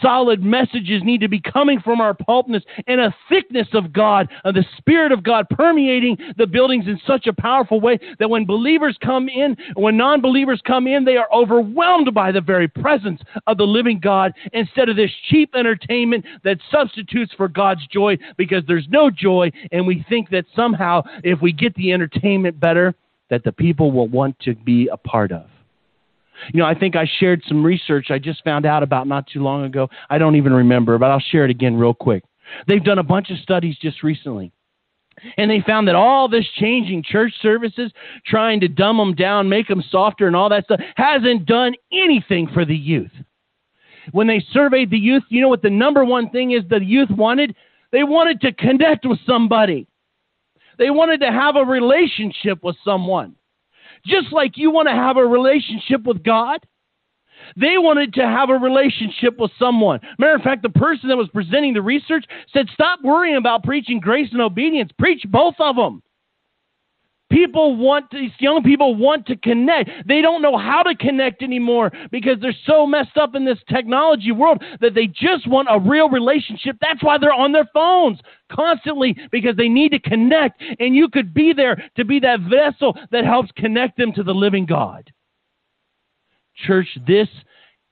solid 0.02 0.42
messages 0.42 1.02
need 1.04 1.20
to 1.20 1.28
be 1.28 1.40
coming 1.40 1.80
from 1.80 2.00
our 2.00 2.14
pulpness 2.14 2.62
and 2.86 3.00
a 3.00 3.14
thickness 3.28 3.68
of 3.72 3.92
God, 3.92 4.28
of 4.44 4.54
the 4.54 4.64
Spirit 4.76 5.12
of 5.12 5.22
God 5.22 5.46
permeating 5.50 6.16
the 6.36 6.46
buildings 6.46 6.86
in 6.86 7.00
such 7.06 7.26
a 7.26 7.32
powerful 7.32 7.80
way 7.80 7.98
that 8.18 8.30
when 8.30 8.44
believers 8.44 8.96
come 9.02 9.28
in, 9.28 9.56
when 9.74 9.96
non 9.96 10.20
believers 10.20 10.60
come 10.66 10.86
in, 10.86 11.04
they 11.04 11.16
are 11.16 11.28
overwhelmed 11.32 12.12
by 12.14 12.32
the 12.32 12.40
very 12.40 12.68
presence 12.68 13.20
of 13.46 13.58
the 13.58 13.64
living 13.64 14.00
God 14.00 14.32
instead 14.52 14.88
of 14.88 14.96
this 14.96 15.10
cheap 15.28 15.54
entertainment 15.54 16.24
that 16.44 16.58
substitutes 16.70 17.32
for 17.36 17.48
God's 17.48 17.86
joy 17.88 18.16
because 18.36 18.62
there's 18.66 18.86
no 18.90 19.10
joy, 19.10 19.50
and 19.72 19.86
we 19.86 20.04
think 20.08 20.30
that 20.30 20.44
somehow 20.54 21.02
if 21.24 21.40
we 21.40 21.52
get 21.52 21.74
the 21.74 21.92
entertainment 21.92 22.58
better, 22.58 22.94
that 23.30 23.44
the 23.44 23.52
people 23.52 23.92
will 23.92 24.08
want 24.08 24.38
to 24.40 24.54
be 24.54 24.88
a 24.88 24.96
part 24.96 25.32
of. 25.32 25.46
You 26.52 26.60
know, 26.60 26.66
I 26.66 26.74
think 26.74 26.96
I 26.96 27.08
shared 27.18 27.42
some 27.46 27.64
research 27.64 28.10
I 28.10 28.18
just 28.18 28.42
found 28.44 28.66
out 28.66 28.82
about 28.82 29.06
not 29.06 29.26
too 29.26 29.42
long 29.42 29.64
ago. 29.64 29.88
I 30.10 30.18
don't 30.18 30.36
even 30.36 30.52
remember, 30.52 30.98
but 30.98 31.10
I'll 31.10 31.20
share 31.20 31.44
it 31.44 31.50
again 31.50 31.76
real 31.76 31.94
quick. 31.94 32.24
They've 32.66 32.82
done 32.82 32.98
a 32.98 33.02
bunch 33.02 33.30
of 33.30 33.38
studies 33.38 33.76
just 33.80 34.02
recently. 34.02 34.52
And 35.36 35.50
they 35.50 35.62
found 35.66 35.88
that 35.88 35.96
all 35.96 36.28
this 36.28 36.46
changing 36.56 37.02
church 37.02 37.32
services, 37.42 37.92
trying 38.24 38.60
to 38.60 38.68
dumb 38.68 38.98
them 38.98 39.14
down, 39.14 39.48
make 39.48 39.66
them 39.66 39.82
softer, 39.90 40.26
and 40.26 40.36
all 40.36 40.48
that 40.48 40.64
stuff, 40.64 40.80
hasn't 40.96 41.46
done 41.46 41.74
anything 41.92 42.48
for 42.54 42.64
the 42.64 42.76
youth. 42.76 43.10
When 44.12 44.26
they 44.26 44.44
surveyed 44.52 44.90
the 44.90 44.98
youth, 44.98 45.24
you 45.28 45.40
know 45.40 45.48
what 45.48 45.62
the 45.62 45.70
number 45.70 46.04
one 46.04 46.30
thing 46.30 46.52
is 46.52 46.62
the 46.68 46.82
youth 46.82 47.10
wanted? 47.10 47.54
They 47.90 48.04
wanted 48.04 48.40
to 48.42 48.52
connect 48.52 49.06
with 49.06 49.18
somebody, 49.26 49.86
they 50.78 50.90
wanted 50.90 51.20
to 51.20 51.32
have 51.32 51.56
a 51.56 51.64
relationship 51.64 52.62
with 52.62 52.76
someone. 52.84 53.34
Just 54.06 54.32
like 54.32 54.52
you 54.56 54.70
want 54.70 54.88
to 54.88 54.94
have 54.94 55.16
a 55.16 55.26
relationship 55.26 56.04
with 56.04 56.22
God, 56.22 56.60
they 57.56 57.78
wanted 57.78 58.14
to 58.14 58.22
have 58.22 58.50
a 58.50 58.54
relationship 58.54 59.38
with 59.38 59.50
someone. 59.58 60.00
Matter 60.18 60.34
of 60.34 60.42
fact, 60.42 60.62
the 60.62 60.68
person 60.68 61.08
that 61.08 61.16
was 61.16 61.28
presenting 61.32 61.74
the 61.74 61.82
research 61.82 62.24
said, 62.52 62.68
Stop 62.72 63.00
worrying 63.02 63.36
about 63.36 63.64
preaching 63.64 64.00
grace 64.00 64.28
and 64.32 64.40
obedience, 64.40 64.90
preach 64.98 65.22
both 65.28 65.54
of 65.58 65.76
them. 65.76 66.02
People 67.30 67.76
want 67.76 68.06
these 68.10 68.30
young 68.38 68.62
people 68.62 68.94
want 68.94 69.26
to 69.26 69.36
connect. 69.36 69.90
They 70.06 70.22
don't 70.22 70.40
know 70.40 70.56
how 70.56 70.82
to 70.82 70.94
connect 70.94 71.42
anymore 71.42 71.92
because 72.10 72.38
they're 72.40 72.56
so 72.64 72.86
messed 72.86 73.18
up 73.18 73.34
in 73.34 73.44
this 73.44 73.58
technology 73.68 74.32
world 74.32 74.62
that 74.80 74.94
they 74.94 75.06
just 75.08 75.46
want 75.46 75.68
a 75.70 75.78
real 75.78 76.08
relationship. 76.08 76.76
That's 76.80 77.02
why 77.02 77.18
they're 77.18 77.32
on 77.32 77.52
their 77.52 77.68
phones 77.74 78.18
constantly 78.50 79.14
because 79.30 79.56
they 79.56 79.68
need 79.68 79.90
to 79.90 79.98
connect. 79.98 80.62
And 80.80 80.96
you 80.96 81.08
could 81.08 81.34
be 81.34 81.52
there 81.52 81.90
to 81.96 82.04
be 82.04 82.18
that 82.20 82.40
vessel 82.40 82.96
that 83.10 83.24
helps 83.24 83.50
connect 83.56 83.98
them 83.98 84.12
to 84.14 84.22
the 84.22 84.34
living 84.34 84.64
God. 84.64 85.12
Church, 86.66 86.88
this 87.06 87.28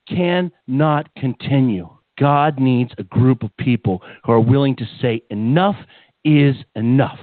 cannot 0.09 1.15
continue. 1.17 1.91
God 2.19 2.59
needs 2.59 2.93
a 2.97 3.03
group 3.03 3.43
of 3.43 3.55
people 3.59 4.03
who 4.25 4.33
are 4.33 4.41
willing 4.41 4.77
to 4.77 4.87
say, 5.03 5.23
enough 5.31 5.77
is 6.25 6.57
enough. 6.75 7.21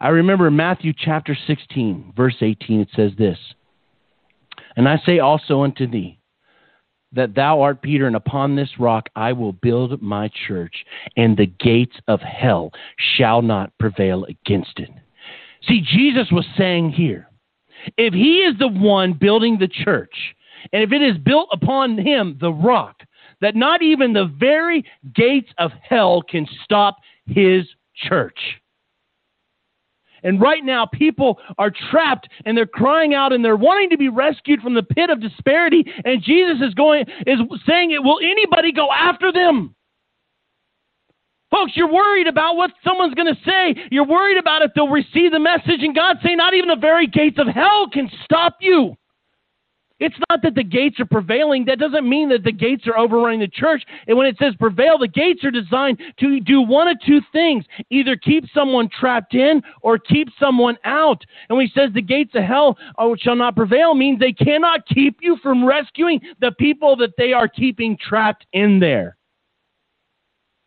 I 0.00 0.08
remember 0.08 0.50
Matthew 0.50 0.92
chapter 0.96 1.36
16, 1.46 2.12
verse 2.16 2.36
18, 2.40 2.80
it 2.80 2.88
says 2.94 3.12
this 3.18 3.38
And 4.76 4.88
I 4.88 5.00
say 5.06 5.18
also 5.18 5.62
unto 5.62 5.86
thee, 5.86 6.18
that 7.12 7.34
thou 7.34 7.62
art 7.62 7.82
Peter, 7.82 8.06
and 8.06 8.16
upon 8.16 8.54
this 8.56 8.78
rock 8.78 9.08
I 9.16 9.32
will 9.32 9.52
build 9.52 10.02
my 10.02 10.30
church, 10.46 10.84
and 11.16 11.36
the 11.36 11.46
gates 11.46 11.96
of 12.08 12.20
hell 12.20 12.72
shall 13.16 13.42
not 13.42 13.72
prevail 13.78 14.24
against 14.24 14.78
it. 14.78 14.90
See, 15.66 15.80
Jesus 15.80 16.30
was 16.30 16.46
saying 16.56 16.90
here, 16.90 17.28
if 17.96 18.12
he 18.12 18.40
is 18.40 18.58
the 18.58 18.68
one 18.68 19.14
building 19.14 19.58
the 19.58 19.68
church, 19.68 20.14
and 20.72 20.82
if 20.82 20.92
it 20.92 21.02
is 21.02 21.16
built 21.18 21.48
upon 21.52 21.98
him, 21.98 22.36
the 22.40 22.52
rock, 22.52 22.96
that 23.40 23.56
not 23.56 23.82
even 23.82 24.12
the 24.12 24.32
very 24.38 24.84
gates 25.14 25.50
of 25.58 25.70
hell 25.82 26.22
can 26.22 26.46
stop 26.64 26.96
his 27.26 27.66
church. 28.08 28.38
And 30.22 30.40
right 30.40 30.64
now, 30.64 30.86
people 30.86 31.38
are 31.58 31.70
trapped 31.90 32.28
and 32.44 32.56
they're 32.56 32.66
crying 32.66 33.14
out 33.14 33.32
and 33.32 33.44
they're 33.44 33.56
wanting 33.56 33.90
to 33.90 33.98
be 33.98 34.08
rescued 34.08 34.60
from 34.60 34.74
the 34.74 34.82
pit 34.82 35.10
of 35.10 35.20
disparity. 35.20 35.84
And 36.04 36.22
Jesus 36.22 36.60
is 36.60 36.74
going 36.74 37.04
is 37.26 37.38
saying, 37.66 37.90
"It 37.90 38.02
will 38.02 38.18
anybody 38.22 38.72
go 38.72 38.90
after 38.92 39.32
them?" 39.32 39.74
Folks, 41.50 41.76
you're 41.76 41.92
worried 41.92 42.26
about 42.26 42.56
what 42.56 42.72
someone's 42.82 43.14
going 43.14 43.32
to 43.32 43.40
say. 43.44 43.74
You're 43.90 44.06
worried 44.06 44.36
about 44.36 44.62
if 44.62 44.72
they'll 44.74 44.88
receive 44.88 45.30
the 45.30 45.38
message. 45.38 45.80
And 45.82 45.94
God 45.94 46.18
saying, 46.22 46.36
not 46.36 46.54
even 46.54 46.68
the 46.68 46.76
very 46.76 47.06
gates 47.06 47.38
of 47.38 47.46
hell 47.46 47.88
can 47.88 48.10
stop 48.24 48.56
you. 48.60 48.96
It's 49.98 50.16
not 50.28 50.42
that 50.42 50.54
the 50.54 50.62
gates 50.62 51.00
are 51.00 51.06
prevailing. 51.06 51.64
That 51.64 51.78
doesn't 51.78 52.08
mean 52.08 52.28
that 52.28 52.44
the 52.44 52.52
gates 52.52 52.86
are 52.86 52.98
overrunning 52.98 53.40
the 53.40 53.48
church. 53.48 53.82
And 54.06 54.16
when 54.16 54.26
it 54.26 54.36
says 54.38 54.54
prevail, 54.56 54.98
the 54.98 55.08
gates 55.08 55.42
are 55.42 55.50
designed 55.50 55.98
to 56.20 56.40
do 56.40 56.60
one 56.60 56.88
of 56.88 56.98
two 57.06 57.20
things 57.32 57.64
either 57.90 58.16
keep 58.16 58.44
someone 58.52 58.90
trapped 58.90 59.34
in 59.34 59.62
or 59.80 59.98
keep 59.98 60.28
someone 60.38 60.76
out. 60.84 61.24
And 61.48 61.56
when 61.56 61.66
he 61.66 61.72
says 61.72 61.90
the 61.94 62.02
gates 62.02 62.34
of 62.34 62.42
hell 62.42 62.76
oh, 62.98 63.16
shall 63.16 63.36
not 63.36 63.56
prevail, 63.56 63.94
means 63.94 64.18
they 64.18 64.32
cannot 64.32 64.86
keep 64.86 65.18
you 65.22 65.38
from 65.42 65.64
rescuing 65.64 66.20
the 66.40 66.52
people 66.58 66.96
that 66.96 67.16
they 67.16 67.32
are 67.32 67.48
keeping 67.48 67.96
trapped 67.96 68.46
in 68.52 68.78
there. 68.78 69.16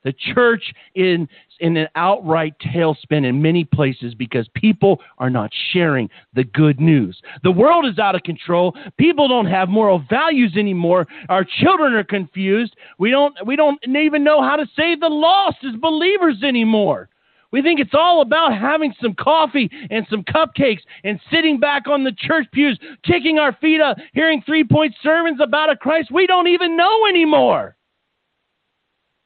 The 0.03 0.13
church 0.33 0.73
in 0.95 1.27
in 1.59 1.77
an 1.77 1.87
outright 1.95 2.53
tailspin 2.59 3.25
in 3.25 3.41
many 3.41 3.63
places 3.63 4.13
because 4.13 4.47
people 4.55 5.01
are 5.17 5.29
not 5.29 5.51
sharing 5.71 6.09
the 6.33 6.43
good 6.43 6.79
news. 6.79 7.19
The 7.43 7.51
world 7.51 7.85
is 7.85 7.99
out 7.99 8.15
of 8.15 8.23
control. 8.23 8.75
People 8.97 9.27
don't 9.27 9.45
have 9.45 9.69
moral 9.69 10.03
values 10.09 10.53
anymore. 10.57 11.07
Our 11.29 11.45
children 11.61 11.93
are 11.93 12.03
confused. 12.03 12.75
We 12.97 13.11
don't 13.11 13.35
we 13.45 13.55
don't 13.55 13.79
even 13.87 14.23
know 14.23 14.41
how 14.41 14.55
to 14.55 14.65
save 14.75 14.99
the 14.99 15.09
lost 15.09 15.57
as 15.67 15.75
believers 15.79 16.43
anymore. 16.43 17.09
We 17.51 17.63
think 17.63 17.79
it's 17.79 17.95
all 17.95 18.21
about 18.21 18.55
having 18.55 18.93
some 19.01 19.15
coffee 19.15 19.71
and 19.89 20.05
some 20.09 20.23
cupcakes 20.23 20.81
and 21.03 21.19
sitting 21.31 21.59
back 21.59 21.87
on 21.87 22.03
the 22.03 22.11
church 22.11 22.45
pews, 22.51 22.79
kicking 23.03 23.39
our 23.39 23.53
feet 23.53 23.81
up, 23.81 23.97
hearing 24.13 24.43
three 24.45 24.63
point 24.63 24.93
sermons 25.01 25.39
about 25.41 25.71
a 25.71 25.75
Christ 25.75 26.11
we 26.11 26.27
don't 26.27 26.47
even 26.47 26.77
know 26.77 27.07
anymore 27.07 27.75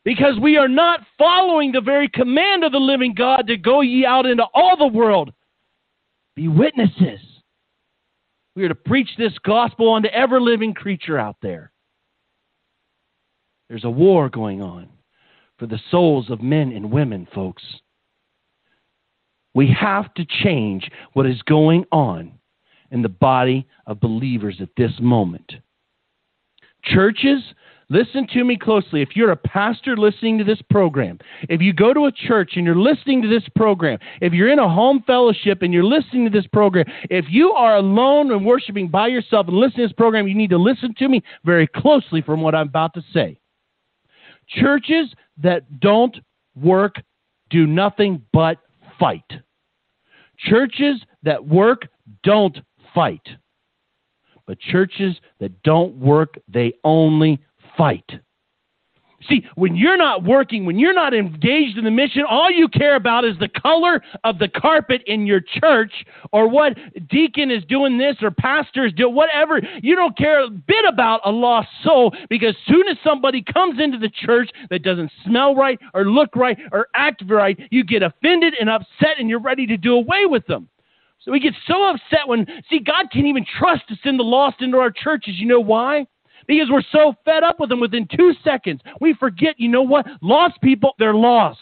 because 0.05 0.39
we 0.41 0.57
are 0.57 0.67
not 0.67 1.01
following 1.17 1.71
the 1.71 1.81
very 1.81 2.09
command 2.09 2.63
of 2.63 2.71
the 2.71 2.79
living 2.79 3.13
God 3.13 3.47
to 3.47 3.57
go 3.57 3.81
ye 3.81 4.05
out 4.05 4.25
into 4.25 4.43
all 4.53 4.75
the 4.77 4.87
world, 4.87 5.31
be 6.35 6.47
witnesses. 6.47 7.19
We 8.55 8.63
are 8.65 8.69
to 8.69 8.75
preach 8.75 9.09
this 9.17 9.33
gospel 9.43 9.93
unto 9.93 10.09
every 10.09 10.41
living 10.41 10.73
creature 10.73 11.17
out 11.17 11.37
there. 11.41 11.71
There's 13.69 13.85
a 13.85 13.89
war 13.89 14.29
going 14.29 14.61
on 14.61 14.89
for 15.57 15.67
the 15.67 15.79
souls 15.89 16.29
of 16.29 16.41
men 16.41 16.71
and 16.71 16.91
women, 16.91 17.27
folks. 17.33 17.63
We 19.55 19.75
have 19.79 20.13
to 20.15 20.25
change 20.43 20.89
what 21.13 21.25
is 21.25 21.41
going 21.43 21.85
on 21.91 22.33
in 22.91 23.01
the 23.01 23.09
body 23.09 23.67
of 23.87 23.99
believers 23.99 24.57
at 24.61 24.69
this 24.77 24.91
moment. 24.99 25.53
Churches 26.83 27.41
Listen 27.89 28.27
to 28.33 28.43
me 28.43 28.57
closely. 28.57 29.01
If 29.01 29.15
you're 29.15 29.31
a 29.31 29.37
pastor 29.37 29.97
listening 29.97 30.37
to 30.37 30.43
this 30.43 30.61
program, 30.69 31.19
if 31.49 31.61
you 31.61 31.73
go 31.73 31.93
to 31.93 32.05
a 32.05 32.11
church 32.11 32.53
and 32.55 32.65
you're 32.65 32.75
listening 32.75 33.21
to 33.21 33.27
this 33.27 33.47
program, 33.55 33.99
if 34.21 34.33
you're 34.33 34.49
in 34.49 34.59
a 34.59 34.69
home 34.69 35.03
fellowship 35.05 35.61
and 35.61 35.73
you're 35.73 35.83
listening 35.83 36.23
to 36.25 36.29
this 36.29 36.47
program, 36.47 36.85
if 37.09 37.25
you 37.29 37.51
are 37.51 37.75
alone 37.77 38.31
and 38.31 38.45
worshiping 38.45 38.87
by 38.87 39.07
yourself 39.07 39.47
and 39.47 39.57
listening 39.57 39.87
to 39.87 39.87
this 39.89 39.95
program, 39.95 40.27
you 40.27 40.35
need 40.35 40.49
to 40.49 40.57
listen 40.57 40.93
to 40.97 41.07
me 41.07 41.21
very 41.43 41.67
closely 41.67 42.21
from 42.21 42.41
what 42.41 42.55
I'm 42.55 42.67
about 42.67 42.93
to 42.95 43.03
say. 43.13 43.39
Churches 44.47 45.13
that 45.41 45.79
don't 45.79 46.17
work 46.55 46.95
do 47.49 47.67
nothing 47.67 48.21
but 48.31 48.57
fight. 48.99 49.23
Churches 50.37 51.01
that 51.23 51.45
work 51.45 51.87
don't 52.23 52.57
fight. 52.93 53.21
But 54.45 54.59
churches 54.59 55.15
that 55.39 55.61
don't 55.63 55.95
work, 55.95 56.37
they 56.47 56.73
only 56.83 57.39
fight. 57.77 58.09
See, 59.29 59.45
when 59.55 59.75
you're 59.75 59.97
not 59.97 60.23
working, 60.23 60.65
when 60.65 60.77
you're 60.77 60.93
not 60.93 61.13
engaged 61.13 61.77
in 61.77 61.85
the 61.85 61.91
mission, 61.91 62.23
all 62.29 62.51
you 62.51 62.67
care 62.67 62.95
about 62.95 63.25
is 63.25 63.37
the 63.39 63.47
color 63.47 64.01
of 64.23 64.39
the 64.39 64.47
carpet 64.47 65.01
in 65.05 65.25
your 65.25 65.39
church 65.39 65.93
or 66.31 66.49
what 66.49 66.77
deacon 67.09 67.51
is 67.51 67.63
doing 67.65 67.97
this 67.97 68.17
or 68.21 68.31
pastor 68.31 68.85
is 68.85 68.93
doing 68.93 69.15
whatever. 69.15 69.61
You 69.81 69.95
don't 69.95 70.17
care 70.17 70.43
a 70.43 70.49
bit 70.49 70.85
about 70.87 71.21
a 71.25 71.31
lost 71.31 71.69
soul 71.83 72.13
because 72.29 72.55
soon 72.67 72.87
as 72.89 72.97
somebody 73.03 73.41
comes 73.41 73.79
into 73.81 73.97
the 73.97 74.09
church 74.09 74.49
that 74.69 74.83
doesn't 74.83 75.11
smell 75.25 75.55
right 75.55 75.79
or 75.93 76.05
look 76.05 76.35
right 76.35 76.57
or 76.71 76.87
act 76.95 77.23
right, 77.29 77.57
you 77.71 77.83
get 77.83 78.03
offended 78.03 78.55
and 78.59 78.69
upset 78.69 79.19
and 79.19 79.29
you're 79.29 79.39
ready 79.39 79.65
to 79.67 79.77
do 79.77 79.93
away 79.93 80.25
with 80.25 80.45
them. 80.47 80.67
So 81.21 81.31
we 81.31 81.39
get 81.39 81.53
so 81.65 81.89
upset 81.89 82.27
when, 82.27 82.45
see, 82.69 82.79
God 82.79 83.05
can't 83.11 83.27
even 83.27 83.45
trust 83.57 83.87
to 83.87 83.95
send 84.03 84.19
the 84.19 84.23
lost 84.23 84.61
into 84.61 84.77
our 84.77 84.91
churches. 84.91 85.35
You 85.37 85.47
know 85.47 85.61
why? 85.61 86.05
Because 86.47 86.67
we're 86.69 86.83
so 86.91 87.13
fed 87.25 87.43
up 87.43 87.59
with 87.59 87.69
them 87.69 87.79
within 87.79 88.07
two 88.15 88.33
seconds. 88.43 88.81
We 89.01 89.13
forget, 89.13 89.55
you 89.57 89.69
know 89.69 89.83
what? 89.83 90.05
Lost 90.21 90.61
people, 90.61 90.93
they're 90.99 91.13
lost. 91.13 91.59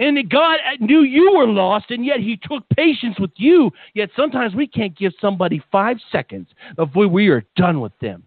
And 0.00 0.30
God 0.30 0.58
knew 0.78 1.00
you 1.00 1.34
were 1.36 1.46
lost, 1.46 1.90
and 1.90 2.04
yet 2.04 2.20
He 2.20 2.38
took 2.40 2.68
patience 2.76 3.18
with 3.18 3.32
you. 3.36 3.70
Yet 3.94 4.10
sometimes 4.14 4.54
we 4.54 4.66
can't 4.68 4.96
give 4.96 5.12
somebody 5.20 5.60
five 5.72 5.96
seconds 6.12 6.48
before 6.76 7.08
we 7.08 7.28
are 7.28 7.44
done 7.56 7.80
with 7.80 7.92
them 8.00 8.24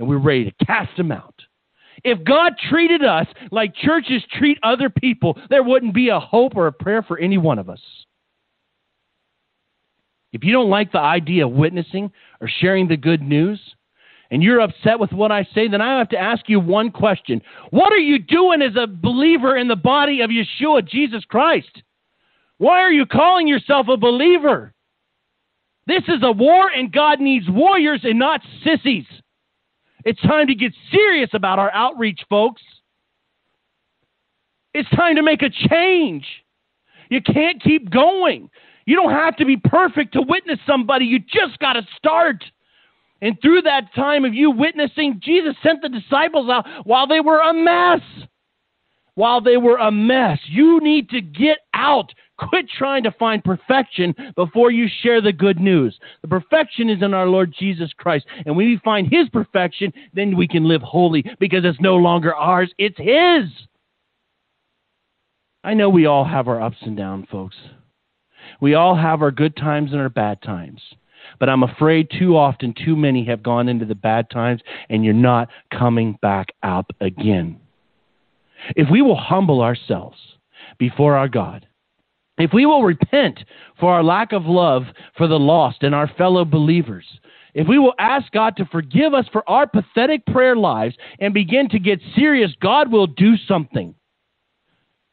and 0.00 0.08
we're 0.08 0.18
ready 0.18 0.44
to 0.44 0.64
cast 0.64 0.96
them 0.96 1.12
out. 1.12 1.34
If 2.02 2.24
God 2.24 2.54
treated 2.70 3.04
us 3.04 3.26
like 3.52 3.74
churches 3.74 4.22
treat 4.32 4.58
other 4.62 4.88
people, 4.88 5.38
there 5.50 5.62
wouldn't 5.62 5.94
be 5.94 6.08
a 6.08 6.18
hope 6.18 6.56
or 6.56 6.66
a 6.66 6.72
prayer 6.72 7.02
for 7.02 7.18
any 7.18 7.36
one 7.36 7.58
of 7.58 7.68
us. 7.68 7.80
If 10.32 10.42
you 10.42 10.52
don't 10.52 10.70
like 10.70 10.90
the 10.90 11.00
idea 11.00 11.46
of 11.46 11.52
witnessing 11.52 12.10
or 12.40 12.48
sharing 12.60 12.88
the 12.88 12.96
good 12.96 13.20
news, 13.20 13.60
and 14.30 14.42
you're 14.42 14.60
upset 14.60 14.98
with 14.98 15.12
what 15.12 15.32
I 15.32 15.46
say, 15.54 15.68
then 15.68 15.80
I 15.80 15.98
have 15.98 16.08
to 16.10 16.18
ask 16.18 16.48
you 16.48 16.60
one 16.60 16.90
question. 16.90 17.42
What 17.70 17.92
are 17.92 17.98
you 17.98 18.18
doing 18.18 18.62
as 18.62 18.76
a 18.76 18.86
believer 18.86 19.56
in 19.56 19.68
the 19.68 19.76
body 19.76 20.20
of 20.20 20.30
Yeshua, 20.30 20.86
Jesus 20.86 21.24
Christ? 21.24 21.82
Why 22.58 22.80
are 22.80 22.92
you 22.92 23.06
calling 23.06 23.48
yourself 23.48 23.88
a 23.88 23.96
believer? 23.96 24.72
This 25.86 26.02
is 26.08 26.22
a 26.22 26.30
war, 26.30 26.70
and 26.70 26.92
God 26.92 27.20
needs 27.20 27.46
warriors 27.48 28.00
and 28.04 28.18
not 28.18 28.42
sissies. 28.62 29.06
It's 30.04 30.20
time 30.22 30.46
to 30.46 30.54
get 30.54 30.72
serious 30.90 31.30
about 31.32 31.58
our 31.58 31.72
outreach, 31.72 32.20
folks. 32.28 32.62
It's 34.72 34.88
time 34.90 35.16
to 35.16 35.22
make 35.22 35.42
a 35.42 35.50
change. 35.50 36.24
You 37.10 37.20
can't 37.20 37.60
keep 37.62 37.90
going. 37.90 38.50
You 38.86 38.94
don't 38.94 39.12
have 39.12 39.36
to 39.36 39.44
be 39.44 39.56
perfect 39.56 40.12
to 40.14 40.22
witness 40.22 40.58
somebody. 40.66 41.06
You 41.06 41.18
just 41.18 41.58
got 41.58 41.72
to 41.72 41.82
start. 41.96 42.44
And 43.22 43.36
through 43.40 43.62
that 43.62 43.94
time 43.94 44.24
of 44.24 44.34
you 44.34 44.50
witnessing, 44.50 45.20
Jesus 45.22 45.54
sent 45.62 45.82
the 45.82 45.88
disciples 45.88 46.48
out 46.48 46.66
while 46.84 47.06
they 47.06 47.20
were 47.20 47.40
a 47.40 47.52
mess. 47.52 48.00
While 49.14 49.40
they 49.40 49.56
were 49.56 49.76
a 49.76 49.90
mess. 49.90 50.38
You 50.46 50.80
need 50.80 51.10
to 51.10 51.20
get 51.20 51.58
out. 51.74 52.12
Quit 52.38 52.66
trying 52.70 53.02
to 53.02 53.12
find 53.12 53.44
perfection 53.44 54.14
before 54.34 54.70
you 54.70 54.88
share 55.02 55.20
the 55.20 55.32
good 55.32 55.60
news. 55.60 55.98
The 56.22 56.28
perfection 56.28 56.88
is 56.88 57.02
in 57.02 57.12
our 57.12 57.26
Lord 57.26 57.54
Jesus 57.58 57.92
Christ. 57.98 58.24
And 58.46 58.56
when 58.56 58.66
we 58.66 58.80
find 58.82 59.12
His 59.12 59.28
perfection, 59.28 59.92
then 60.14 60.36
we 60.36 60.48
can 60.48 60.66
live 60.66 60.80
holy 60.80 61.22
because 61.38 61.64
it's 61.64 61.80
no 61.80 61.96
longer 61.96 62.34
ours, 62.34 62.72
it's 62.78 62.96
His. 62.96 63.50
I 65.62 65.74
know 65.74 65.90
we 65.90 66.06
all 66.06 66.24
have 66.24 66.48
our 66.48 66.62
ups 66.62 66.78
and 66.80 66.96
downs, 66.96 67.26
folks. 67.30 67.56
We 68.62 68.74
all 68.74 68.96
have 68.96 69.20
our 69.20 69.30
good 69.30 69.54
times 69.56 69.92
and 69.92 70.00
our 70.00 70.08
bad 70.08 70.40
times. 70.40 70.80
But 71.40 71.48
I'm 71.48 71.62
afraid 71.62 72.08
too 72.16 72.36
often, 72.36 72.74
too 72.74 72.94
many 72.94 73.24
have 73.24 73.42
gone 73.42 73.68
into 73.68 73.86
the 73.86 73.94
bad 73.94 74.28
times, 74.30 74.60
and 74.90 75.04
you're 75.04 75.14
not 75.14 75.48
coming 75.76 76.18
back 76.20 76.48
out 76.62 76.88
again. 77.00 77.58
If 78.76 78.88
we 78.90 79.00
will 79.00 79.16
humble 79.16 79.62
ourselves 79.62 80.18
before 80.78 81.16
our 81.16 81.28
God, 81.28 81.66
if 82.36 82.52
we 82.52 82.66
will 82.66 82.82
repent 82.82 83.40
for 83.78 83.92
our 83.92 84.02
lack 84.02 84.32
of 84.32 84.44
love 84.44 84.84
for 85.16 85.26
the 85.26 85.38
lost 85.38 85.82
and 85.82 85.94
our 85.94 86.08
fellow 86.16 86.44
believers, 86.44 87.06
if 87.54 87.66
we 87.66 87.78
will 87.78 87.94
ask 87.98 88.30
God 88.32 88.56
to 88.56 88.66
forgive 88.66 89.14
us 89.14 89.26
for 89.32 89.48
our 89.48 89.66
pathetic 89.66 90.24
prayer 90.26 90.56
lives 90.56 90.94
and 91.18 91.34
begin 91.34 91.68
to 91.70 91.78
get 91.78 92.00
serious, 92.14 92.52
God 92.60 92.92
will 92.92 93.06
do 93.06 93.36
something. 93.48 93.94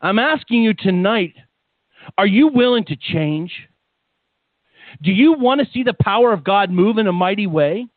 I'm 0.01 0.19
asking 0.19 0.61
you 0.61 0.73
tonight 0.73 1.34
are 2.17 2.28
you 2.28 2.47
willing 2.47 2.86
to 2.86 2.95
change? 2.95 3.51
Do 5.01 5.11
you 5.11 5.33
want 5.33 5.61
to 5.61 5.71
see 5.71 5.83
the 5.83 5.95
power 6.01 6.33
of 6.33 6.43
God 6.43 6.69
move 6.69 6.97
in 6.97 7.07
a 7.07 7.13
mighty 7.13 7.47
way? 7.47 7.88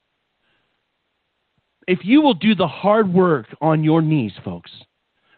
If 1.86 2.01
you 2.03 2.20
will 2.20 2.34
do 2.34 2.55
the 2.55 2.68
hard 2.68 3.12
work 3.12 3.47
on 3.61 3.82
your 3.84 4.03
knees, 4.03 4.32
folks, 4.45 4.70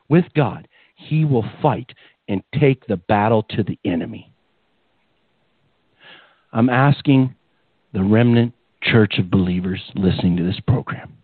with 0.09 0.24
God, 0.34 0.68
He 0.96 1.24
will 1.24 1.44
fight 1.61 1.92
and 2.28 2.42
take 2.59 2.86
the 2.86 2.96
battle 2.96 3.42
to 3.50 3.62
the 3.62 3.78
enemy. 3.84 4.32
I'm 6.53 6.68
asking 6.68 7.34
the 7.92 8.03
remnant 8.03 8.53
church 8.82 9.18
of 9.18 9.30
believers 9.30 9.80
listening 9.94 10.36
to 10.36 10.42
this 10.42 10.61
program. 10.66 11.16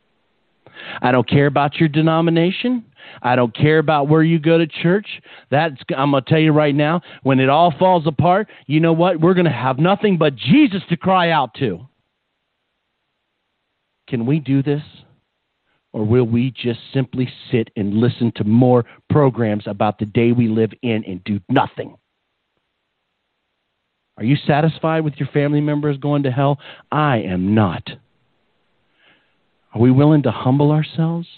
I 1.03 1.13
don't 1.13 1.29
care 1.29 1.47
about 1.47 1.77
your 1.77 1.89
denomination. 1.89 2.85
I 3.23 3.37
don't 3.37 3.55
care 3.55 3.79
about 3.79 4.09
where 4.09 4.23
you 4.23 4.39
go 4.39 4.59
to 4.59 4.67
church. 4.67 5.07
That's 5.51 5.77
I'm 5.97 6.11
going 6.11 6.25
to 6.25 6.31
tell 6.31 6.39
you 6.39 6.53
right 6.53 6.75
now, 6.75 7.01
when 7.23 7.41
it 7.41 7.49
all 7.49 7.73
falls 7.79 8.07
apart, 8.07 8.49
you 8.67 8.81
know 8.81 8.93
what? 8.93 9.21
We're 9.21 9.35
going 9.35 9.47
to 9.47 9.51
have 9.51 9.79
nothing 9.79 10.19
but 10.19 10.37
Jesus 10.37 10.83
to 10.91 10.97
cry 10.97 11.31
out 11.31 11.55
to. 11.55 11.87
Can 14.09 14.27
we 14.27 14.41
do 14.41 14.63
this? 14.63 14.83
Or 15.93 16.05
will 16.05 16.25
we 16.25 16.51
just 16.51 16.81
simply 16.93 17.29
sit 17.51 17.71
and 17.77 17.95
listen 17.95 18.31
to 18.37 18.45
more 18.45 18.85
programs 19.09 19.67
about 19.67 19.99
the 19.99 20.05
day 20.05 20.33
we 20.33 20.49
live 20.49 20.71
in 20.83 21.03
and 21.05 21.25
do 21.25 21.41
nothing? 21.49 21.97
Are 24.19 24.25
you 24.25 24.37
satisfied 24.47 25.05
with 25.05 25.15
your 25.17 25.29
family 25.29 25.61
members 25.61 25.97
going 25.97 26.25
to 26.25 26.31
hell? 26.31 26.59
I 26.91 27.19
am 27.19 27.55
not. 27.55 27.89
Are 29.79 29.81
we 29.81 29.93
willing 29.93 30.25
to 30.25 30.33
humble 30.33 30.73
ourselves? 30.73 31.29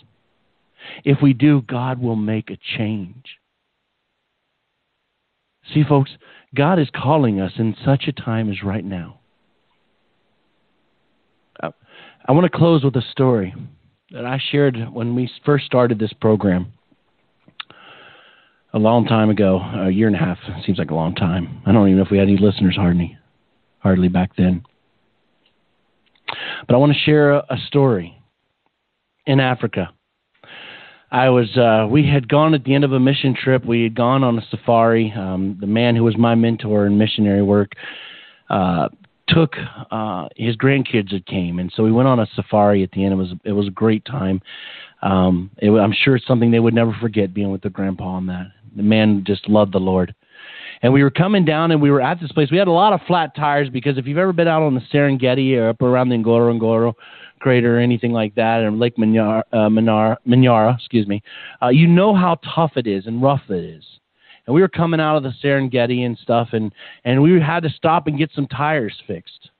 If 1.04 1.18
we 1.22 1.34
do, 1.34 1.60
God 1.60 2.00
will 2.00 2.16
make 2.16 2.48
a 2.48 2.56
change. 2.78 3.36
See, 5.74 5.84
folks, 5.86 6.12
God 6.54 6.78
is 6.78 6.88
calling 6.94 7.38
us 7.38 7.52
in 7.58 7.76
such 7.84 8.04
a 8.08 8.12
time 8.12 8.50
as 8.50 8.62
right 8.62 8.84
now. 8.84 9.20
Uh, 11.62 11.72
I 12.26 12.32
want 12.32 12.50
to 12.50 12.58
close 12.58 12.82
with 12.82 12.96
a 12.96 13.02
story 13.12 13.54
that 14.10 14.24
I 14.24 14.40
shared 14.50 14.78
when 14.90 15.14
we 15.14 15.30
first 15.44 15.66
started 15.66 15.98
this 15.98 16.14
program 16.14 16.72
a 18.72 18.78
long 18.78 19.04
time 19.04 19.28
ago, 19.28 19.58
a 19.58 19.90
year 19.90 20.06
and 20.06 20.16
a 20.16 20.18
half. 20.18 20.38
Seems 20.64 20.78
like 20.78 20.90
a 20.90 20.94
long 20.94 21.14
time. 21.14 21.60
I 21.66 21.72
don't 21.72 21.86
even 21.88 21.98
know 21.98 22.04
if 22.06 22.10
we 22.10 22.16
had 22.16 22.28
any 22.28 22.38
listeners 22.38 22.76
hardly, 22.76 23.18
hardly 23.80 24.08
back 24.08 24.30
then. 24.38 24.62
But 26.66 26.74
I 26.74 26.78
want 26.78 26.94
to 26.94 26.98
share 26.98 27.32
a, 27.32 27.44
a 27.50 27.58
story 27.66 28.16
in 29.26 29.40
Africa. 29.40 29.90
I 31.12 31.28
was 31.28 31.56
uh, 31.56 31.88
we 31.90 32.06
had 32.06 32.28
gone 32.28 32.54
at 32.54 32.64
the 32.64 32.74
end 32.74 32.84
of 32.84 32.92
a 32.92 33.00
mission 33.00 33.34
trip. 33.34 33.64
We 33.64 33.82
had 33.82 33.94
gone 33.94 34.22
on 34.22 34.38
a 34.38 34.42
safari. 34.50 35.12
Um, 35.16 35.58
the 35.60 35.66
man 35.66 35.96
who 35.96 36.04
was 36.04 36.16
my 36.16 36.34
mentor 36.34 36.86
in 36.86 36.98
missionary 36.98 37.42
work 37.42 37.72
uh, 38.48 38.88
took 39.28 39.54
uh, 39.90 40.28
his 40.36 40.56
grandkids 40.56 41.10
that 41.10 41.26
came, 41.26 41.58
and 41.58 41.72
so 41.74 41.82
we 41.82 41.90
went 41.90 42.06
on 42.06 42.20
a 42.20 42.26
safari 42.36 42.84
at 42.84 42.92
the 42.92 43.04
end. 43.04 43.12
It 43.12 43.16
was 43.16 43.32
it 43.44 43.52
was 43.52 43.66
a 43.66 43.72
great 43.72 44.04
time. 44.04 44.40
Um, 45.02 45.50
it, 45.58 45.70
I'm 45.70 45.92
sure 45.92 46.14
it's 46.14 46.26
something 46.26 46.50
they 46.50 46.60
would 46.60 46.74
never 46.74 46.92
forget 47.00 47.34
being 47.34 47.50
with 47.50 47.62
their 47.62 47.70
grandpa 47.70 48.04
on 48.04 48.26
that. 48.26 48.52
The 48.76 48.82
man 48.82 49.24
just 49.26 49.48
loved 49.48 49.72
the 49.72 49.78
Lord. 49.78 50.14
And 50.82 50.92
we 50.92 51.02
were 51.02 51.10
coming 51.10 51.44
down 51.44 51.72
and 51.72 51.82
we 51.82 51.90
were 51.90 52.00
at 52.00 52.20
this 52.20 52.32
place. 52.32 52.50
We 52.50 52.56
had 52.56 52.68
a 52.68 52.72
lot 52.72 52.94
of 52.94 53.00
flat 53.06 53.34
tires 53.36 53.68
because 53.68 53.98
if 53.98 54.06
you've 54.06 54.16
ever 54.16 54.32
been 54.32 54.48
out 54.48 54.62
on 54.62 54.74
the 54.74 54.80
Serengeti 54.92 55.54
or 55.58 55.70
up 55.70 55.82
around 55.82 56.08
the 56.08 56.16
Ngorongoro, 56.16 56.94
crater 57.40 57.76
or 57.76 57.80
anything 57.80 58.12
like 58.12 58.34
that, 58.36 58.60
or 58.60 58.70
Lake 58.70 58.96
Manyara, 58.96 59.42
uh, 59.52 60.74
excuse 60.74 61.06
me, 61.06 61.22
uh, 61.62 61.68
you 61.68 61.86
know 61.86 62.14
how 62.14 62.36
tough 62.54 62.72
it 62.76 62.86
is 62.86 63.06
and 63.06 63.22
rough 63.22 63.42
it 63.48 63.64
is. 63.64 63.84
And 64.46 64.54
we 64.54 64.60
were 64.60 64.68
coming 64.68 65.00
out 65.00 65.16
of 65.16 65.22
the 65.22 65.32
Serengeti 65.42 66.04
and 66.04 66.16
stuff, 66.18 66.48
and 66.52 66.72
and 67.04 67.22
we 67.22 67.40
had 67.40 67.62
to 67.62 67.70
stop 67.70 68.06
and 68.06 68.18
get 68.18 68.30
some 68.34 68.46
tires 68.46 68.96
fixed. 69.06 69.50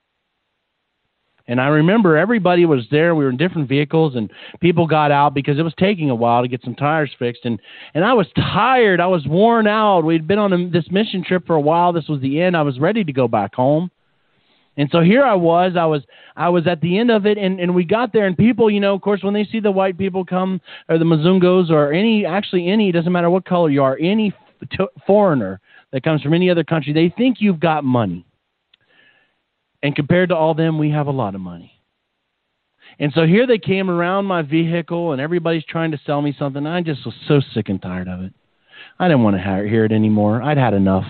And 1.51 1.61
I 1.61 1.67
remember 1.67 2.17
everybody 2.17 2.65
was 2.65 2.87
there. 2.93 3.15
We 3.17 3.25
were 3.25 3.31
in 3.31 3.37
different 3.37 3.69
vehicles, 3.69 4.15
and 4.15 4.31
people 4.61 4.87
got 4.87 5.11
out 5.11 5.35
because 5.35 5.59
it 5.59 5.63
was 5.63 5.75
taking 5.79 6.09
a 6.09 6.15
while 6.15 6.43
to 6.43 6.49
get 6.49 6.63
some 6.63 6.77
tires 6.77 7.11
fixed. 7.19 7.45
And 7.45 7.61
and 7.95 8.05
I 8.05 8.13
was 8.13 8.29
tired. 8.37 9.01
I 9.01 9.07
was 9.09 9.27
worn 9.27 9.67
out. 9.67 10.05
We'd 10.05 10.29
been 10.29 10.39
on 10.39 10.53
a, 10.53 10.71
this 10.71 10.89
mission 10.91 11.25
trip 11.25 11.47
for 11.47 11.57
a 11.57 11.61
while. 11.61 11.93
This 11.93 12.09
was 12.09 12.21
the 12.21 12.41
end. 12.41 12.57
I 12.57 12.63
was 12.63 12.79
ready 12.79 13.03
to 13.03 13.13
go 13.13 13.27
back 13.27 13.55
home. 13.55 13.91
And 14.77 14.89
so 14.91 15.01
here 15.01 15.25
I 15.25 15.35
was, 15.35 15.73
I 15.77 15.85
was 15.85 16.03
I 16.37 16.49
was 16.49 16.67
at 16.67 16.81
the 16.81 16.99
end 16.99 17.11
of 17.11 17.27
it 17.27 17.37
and, 17.37 17.61
and 17.61 17.75
we 17.75 17.85
got 17.85 18.13
there 18.13 18.27
and 18.27 18.37
people, 18.37 18.71
you 18.71 18.81
know, 18.81 18.95
of 18.95 19.03
course 19.03 19.23
when 19.23 19.35
they 19.35 19.45
see 19.45 19.61
the 19.61 19.71
white 19.71 19.99
people 19.99 20.25
come 20.25 20.61
or 20.89 20.97
the 20.97 21.05
Mzungos 21.05 21.71
or 21.71 21.93
any 21.93 22.25
actually 22.25 22.69
any 22.69 22.93
doesn't 22.93 23.13
matter 23.13 23.29
what 23.29 23.45
color 23.45 23.69
you 23.69 23.83
are, 23.83 23.99
any 24.01 24.33
t- 24.71 24.87
foreigner 25.07 25.61
that 25.93 26.03
comes 26.03 26.23
from 26.23 26.35
any 26.35 26.51
other 26.51 26.65
country, 26.65 26.93
they 26.93 27.13
think 27.17 27.39
you've 27.41 27.61
got 27.61 27.85
money. 27.85 28.25
And 29.83 29.97
compared 29.97 30.29
to 30.29 30.37
all 30.37 30.55
them, 30.55 30.79
we 30.79 30.91
have 30.91 31.07
a 31.07 31.13
lot 31.13 31.35
of 31.35 31.41
money. 31.41 31.73
And 32.99 33.13
so 33.15 33.25
here 33.27 33.47
they 33.47 33.59
came 33.59 33.89
around 33.89 34.27
my 34.27 34.43
vehicle, 34.43 35.13
and 35.13 35.21
everybody's 35.21 35.65
trying 35.65 35.91
to 35.93 36.01
sell 36.05 36.21
me 36.21 36.35
something. 36.39 36.67
I 36.67 36.83
just 36.83 37.05
was 37.07 37.15
so 37.27 37.41
sick 37.55 37.69
and 37.69 37.81
tired 37.81 38.09
of 38.09 38.21
it. 38.21 38.35
I 38.99 39.09
didn't 39.09 39.23
want 39.23 39.37
to 39.37 39.43
hear 39.43 39.85
it 39.85 39.93
anymore. 39.93 40.43
I'd 40.43 40.59
had 40.59 40.75
enough. 40.75 41.07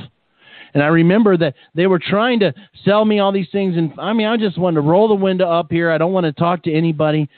And 0.75 0.83
I 0.83 0.87
remember 0.87 1.37
that 1.37 1.55
they 1.75 1.87
were 1.87 1.99
trying 1.99 2.41
to 2.41 2.55
sell 2.85 3.05
me 3.05 3.19
all 3.19 3.33
these 3.33 3.51
things. 3.51 3.77
And 3.77 3.93
I 3.99 4.13
mean, 4.13 4.27
I 4.27 4.37
just 4.37 4.59
wanted 4.59 4.77
to 4.77 4.81
roll 4.83 5.09
the 5.09 5.15
window 5.15 5.51
up 5.51 5.71
here. 5.71 5.91
I 5.91 5.99
don't 5.99 6.13
want 6.13 6.27
to 6.27 6.33
talk 6.33 6.63
to 6.65 6.73
anybody. 6.73 7.29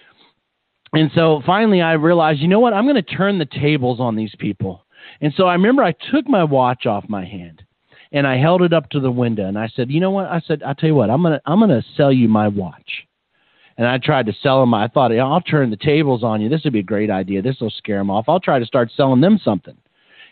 And 0.92 1.10
so 1.14 1.42
finally, 1.46 1.80
I 1.80 1.92
realized, 1.92 2.40
you 2.40 2.48
know 2.48 2.60
what? 2.60 2.74
I'm 2.74 2.84
going 2.84 2.96
to 2.96 3.02
turn 3.02 3.38
the 3.38 3.46
tables 3.46 4.00
on 4.00 4.16
these 4.16 4.34
people. 4.38 4.84
And 5.20 5.32
so 5.36 5.46
I 5.46 5.54
remember 5.54 5.82
I 5.82 5.94
took 6.10 6.28
my 6.28 6.44
watch 6.44 6.86
off 6.86 7.08
my 7.08 7.24
hand 7.24 7.62
and 8.12 8.26
I 8.26 8.36
held 8.36 8.62
it 8.62 8.72
up 8.72 8.90
to 8.90 9.00
the 9.00 9.10
window 9.10 9.46
and 9.46 9.58
I 9.58 9.68
said, 9.74 9.90
you 9.90 10.00
know 10.00 10.10
what? 10.10 10.26
I 10.26 10.40
said, 10.46 10.62
I'll 10.62 10.74
tell 10.74 10.88
you 10.88 10.94
what, 10.94 11.10
I'm 11.10 11.22
going 11.22 11.34
to, 11.34 11.42
I'm 11.46 11.58
going 11.58 11.70
to 11.70 11.84
sell 11.96 12.12
you 12.12 12.28
my 12.28 12.48
watch. 12.48 13.06
And 13.78 13.86
I 13.86 13.96
tried 13.96 14.26
to 14.26 14.34
sell 14.42 14.60
them. 14.60 14.74
I 14.74 14.86
thought, 14.86 15.16
I'll 15.16 15.40
turn 15.40 15.70
the 15.70 15.78
tables 15.78 16.22
on 16.22 16.42
you. 16.42 16.50
This 16.50 16.62
would 16.64 16.74
be 16.74 16.80
a 16.80 16.84
great 16.84 17.10
idea. 17.10 17.40
This 17.40 17.56
will 17.58 17.70
scare 17.70 17.98
them 17.98 18.10
off. 18.10 18.26
I'll 18.28 18.38
try 18.38 18.58
to 18.58 18.66
start 18.66 18.90
selling 18.94 19.22
them 19.22 19.40
something. 19.42 19.76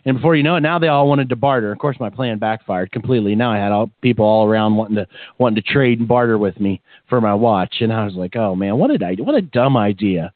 And 0.04 0.16
before 0.16 0.34
you 0.34 0.42
know 0.42 0.56
it, 0.56 0.60
now 0.60 0.78
they 0.78 0.88
all 0.88 1.08
wanted 1.08 1.28
to 1.28 1.36
barter. 1.36 1.72
Of 1.72 1.78
course, 1.78 1.96
my 2.00 2.10
plan 2.10 2.38
backfired 2.38 2.90
completely. 2.90 3.34
Now 3.34 3.52
I 3.52 3.58
had 3.58 3.72
all 3.72 3.90
people 4.00 4.24
all 4.24 4.46
around 4.46 4.76
wanting 4.76 4.96
to 4.96 5.06
wanting 5.38 5.62
to 5.62 5.72
trade 5.72 5.98
and 5.98 6.08
barter 6.08 6.38
with 6.38 6.58
me 6.58 6.80
for 7.08 7.20
my 7.20 7.34
watch, 7.34 7.76
and 7.80 7.92
I 7.92 8.04
was 8.04 8.14
like, 8.14 8.36
"Oh 8.36 8.54
man, 8.54 8.78
what 8.78 8.88
did 8.88 9.02
I? 9.02 9.14
What 9.14 9.34
a 9.34 9.42
dumb 9.42 9.76
idea!" 9.76 10.32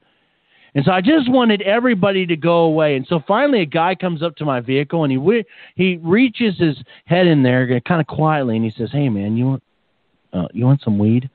And 0.75 0.85
so 0.85 0.91
I 0.91 1.01
just 1.01 1.31
wanted 1.31 1.63
everybody 1.63 2.27
to 2.27 2.37
go 2.37 2.65
away. 2.65 2.97
And 2.97 3.07
so 3.07 3.21
finally, 3.29 3.61
a 3.61 3.67
guy 3.67 3.95
comes 3.95 4.23
up 4.23 4.35
to 4.37 4.45
my 4.45 4.61
vehicle 4.61 5.05
and 5.05 5.13
he 5.13 5.45
he 5.77 5.97
reaches 5.99 6.59
his 6.59 6.77
head 7.05 7.27
in 7.27 7.43
there, 7.43 7.81
kind 7.81 8.01
of 8.01 8.07
quietly, 8.07 8.57
and 8.57 8.65
he 8.65 8.73
says, 8.77 8.91
"Hey, 8.93 9.09
man, 9.09 9.37
you 9.37 9.47
want 9.47 9.63
uh, 10.33 10.49
you 10.53 10.65
want 10.67 10.83
some 10.83 10.99
weed?" 10.99 11.31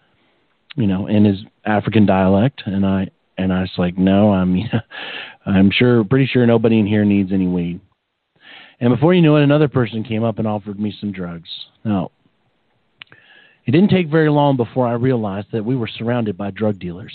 You 0.75 0.88
know, 0.88 1.07
in 1.07 1.25
his 1.25 1.39
African 1.65 2.05
dialect. 2.05 2.61
And 2.65 2.86
I 2.86 3.07
and 3.38 3.53
I 3.53 3.61
was 3.61 3.71
like, 3.77 3.97
"No, 3.97 4.32
I'm 4.34 4.57
I'm 5.45 5.71
sure, 5.71 6.03
pretty 6.03 6.27
sure 6.27 6.45
nobody 6.45 6.80
in 6.80 6.86
here 6.86 7.05
needs 7.05 7.32
any 7.32 7.47
weed." 7.47 7.80
And 8.80 8.93
before 8.93 9.13
you 9.13 9.21
know 9.21 9.36
it, 9.36 9.43
another 9.43 9.67
person 9.67 10.03
came 10.03 10.23
up 10.23 10.39
and 10.39 10.47
offered 10.47 10.80
me 10.80 10.93
some 10.99 11.11
drugs. 11.11 11.49
Now, 11.84 12.11
it 13.65 13.71
didn't 13.71 13.89
take 13.89 14.09
very 14.09 14.30
long 14.30 14.57
before 14.57 14.88
I 14.88 14.93
realized 14.93 15.47
that 15.51 15.65
we 15.65 15.75
were 15.75 15.88
surrounded 15.88 16.38
by 16.38 16.51
drug 16.51 16.80
dealers 16.80 17.13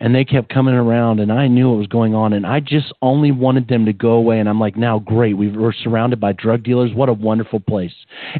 and 0.00 0.14
they 0.14 0.24
kept 0.24 0.48
coming 0.52 0.74
around 0.74 1.20
and 1.20 1.32
I 1.32 1.46
knew 1.46 1.70
what 1.70 1.78
was 1.78 1.86
going 1.86 2.14
on 2.14 2.32
and 2.32 2.44
I 2.44 2.60
just 2.60 2.92
only 3.00 3.30
wanted 3.30 3.68
them 3.68 3.86
to 3.86 3.92
go 3.92 4.12
away 4.12 4.40
and 4.40 4.48
I'm 4.48 4.58
like 4.58 4.76
now 4.76 4.98
great. 4.98 5.34
We 5.34 5.48
were 5.50 5.72
surrounded 5.72 6.18
by 6.20 6.32
drug 6.32 6.64
dealers. 6.64 6.92
What 6.92 7.08
a 7.08 7.12
wonderful 7.12 7.60
place. 7.60 7.92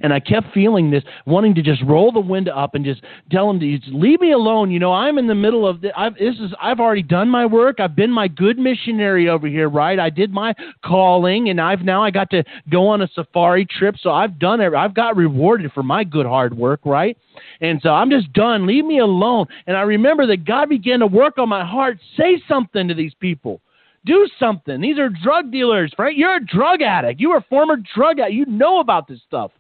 And 0.02 0.12
I 0.12 0.20
kept 0.20 0.52
feeling 0.52 0.90
this 0.90 1.05
wanting 1.26 1.55
to 1.55 1.62
just 1.62 1.82
roll 1.84 2.11
the 2.11 2.20
window 2.20 2.52
up 2.52 2.74
and 2.74 2.84
just 2.84 3.02
tell 3.30 3.46
them 3.46 3.61
to 3.61 3.78
leave 3.88 4.20
me 4.20 4.32
alone. 4.32 4.70
You 4.72 4.80
know 4.80 4.92
I'm 4.92 5.16
in 5.16 5.28
the 5.28 5.34
middle 5.34 5.66
of 5.66 5.80
the, 5.80 5.98
I've, 5.98 6.14
this 6.14 6.34
is 6.40 6.52
I've 6.61 6.80
already 6.80 7.02
done 7.02 7.28
my 7.28 7.46
work. 7.46 7.78
I've 7.78 7.94
been 7.94 8.11
my 8.11 8.26
good 8.26 8.59
missionary 8.59 9.28
over 9.28 9.46
here 9.46 9.68
right? 9.68 9.98
I 9.98 10.11
did 10.11 10.32
my 10.32 10.55
calling 10.84 11.50
and 11.50 11.61
I've 11.61 11.82
now 11.82 12.02
I 12.02 12.11
got 12.11 12.30
to 12.30 12.42
go 12.68 12.88
on 12.88 13.00
a 13.02 13.09
safari 13.14 13.64
trip. 13.64 13.94
So 14.00 14.11
I've 14.11 14.38
done 14.38 14.61
it 14.61 14.74
I've 14.74 14.94
got 14.94 15.16
rewarded 15.16 15.72
for 15.72 15.84
my 15.84 16.02
good 16.02 16.26
hard 16.26 16.57
work 16.57 16.80
right? 16.84 17.16
And 17.61 17.80
so 17.82 17.90
I'm 17.90 18.11
just 18.11 18.32
done. 18.32 18.66
Leave 18.66 18.84
me 18.84 18.98
alone. 18.98 19.46
And 19.66 19.76
I 19.76 19.82
remember 19.82 20.26
that 20.26 20.44
God 20.44 20.68
began 20.68 21.00
to 21.00 21.07
work 21.07 21.38
on 21.38 21.43
my 21.47 21.55
my 21.55 21.64
heart, 21.64 21.99
say 22.16 22.42
something 22.49 22.88
to 22.88 22.95
these 22.95 23.14
people. 23.14 23.61
Do 24.05 24.28
something. 24.38 24.80
These 24.80 24.99
are 24.99 25.09
drug 25.09 25.51
dealers, 25.51 25.92
right? 25.99 26.16
You're 26.16 26.36
a 26.36 26.45
drug 26.45 26.82
addict. 26.82 27.20
You 27.20 27.30
were 27.30 27.38
a 27.38 27.47
former 27.49 27.76
drug 27.95 28.18
addict. 28.18 28.34
You 28.34 28.45
know 28.47 28.80
about 28.80 29.09
this 29.09 29.20
stuff. 29.26 29.51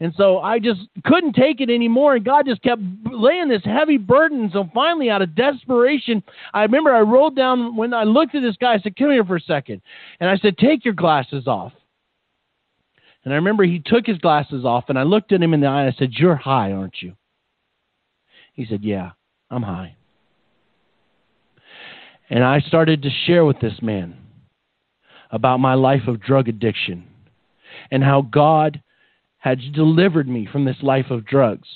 And 0.00 0.12
so 0.16 0.38
I 0.38 0.60
just 0.60 0.80
couldn't 1.04 1.34
take 1.34 1.60
it 1.60 1.70
anymore, 1.70 2.14
and 2.14 2.24
God 2.24 2.46
just 2.46 2.62
kept 2.62 2.80
laying 3.10 3.48
this 3.48 3.64
heavy 3.64 3.96
burden. 3.96 4.48
So 4.52 4.68
finally, 4.72 5.10
out 5.10 5.22
of 5.22 5.34
desperation, 5.34 6.22
I 6.54 6.62
remember 6.62 6.94
I 6.94 7.00
rolled 7.00 7.34
down 7.34 7.74
when 7.74 7.92
I 7.92 8.04
looked 8.04 8.34
at 8.36 8.42
this 8.42 8.56
guy. 8.60 8.74
I 8.74 8.78
said, 8.78 8.96
"Come 8.96 9.10
here 9.10 9.24
for 9.24 9.36
a 9.36 9.40
second. 9.40 9.82
and 10.20 10.30
I 10.30 10.36
said, 10.36 10.56
"Take 10.56 10.84
your 10.84 10.94
glasses 10.94 11.48
off." 11.48 11.72
And 13.24 13.32
I 13.32 13.36
remember 13.36 13.64
he 13.64 13.80
took 13.80 14.06
his 14.06 14.18
glasses 14.18 14.64
off, 14.64 14.88
and 14.88 14.98
I 14.98 15.02
looked 15.02 15.32
at 15.32 15.42
him 15.42 15.52
in 15.52 15.60
the 15.60 15.66
eye. 15.66 15.82
and 15.82 15.92
I 15.92 15.98
said, 15.98 16.12
"You're 16.12 16.36
high, 16.36 16.72
aren't 16.72 17.02
you?" 17.02 17.14
He 18.52 18.66
said, 18.66 18.84
"Yeah, 18.84 19.12
I'm 19.50 19.62
high." 19.62 19.97
And 22.30 22.44
I 22.44 22.60
started 22.60 23.02
to 23.02 23.10
share 23.26 23.44
with 23.44 23.60
this 23.60 23.80
man 23.80 24.16
about 25.30 25.60
my 25.60 25.74
life 25.74 26.06
of 26.06 26.20
drug 26.20 26.48
addiction 26.48 27.06
and 27.90 28.02
how 28.02 28.22
God 28.22 28.82
had 29.38 29.60
delivered 29.72 30.28
me 30.28 30.48
from 30.50 30.64
this 30.64 30.76
life 30.82 31.10
of 31.10 31.24
drugs. 31.24 31.68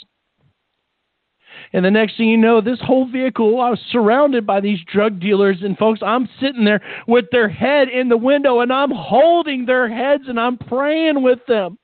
And 1.73 1.85
the 1.85 1.91
next 1.91 2.17
thing 2.17 2.29
you 2.29 2.37
know, 2.37 2.61
this 2.61 2.81
whole 2.83 3.09
vehicle, 3.11 3.61
I 3.61 3.71
was 3.71 3.81
surrounded 3.91 4.47
by 4.47 4.61
these 4.61 4.81
drug 4.93 5.21
dealers. 5.21 5.59
And 5.63 5.77
folks, 5.79 6.01
I'm 6.03 6.29
sitting 6.41 6.65
there 6.65 6.81
with 7.07 7.27
their 7.31 7.49
head 7.49 7.89
in 7.89 8.09
the 8.09 8.17
window 8.17 8.61
and 8.61 8.73
I'm 8.73 8.91
holding 8.91 9.65
their 9.65 9.89
heads 9.89 10.25
and 10.29 10.39
I'm 10.39 10.59
praying 10.59 11.23
with 11.23 11.41
them. 11.47 11.79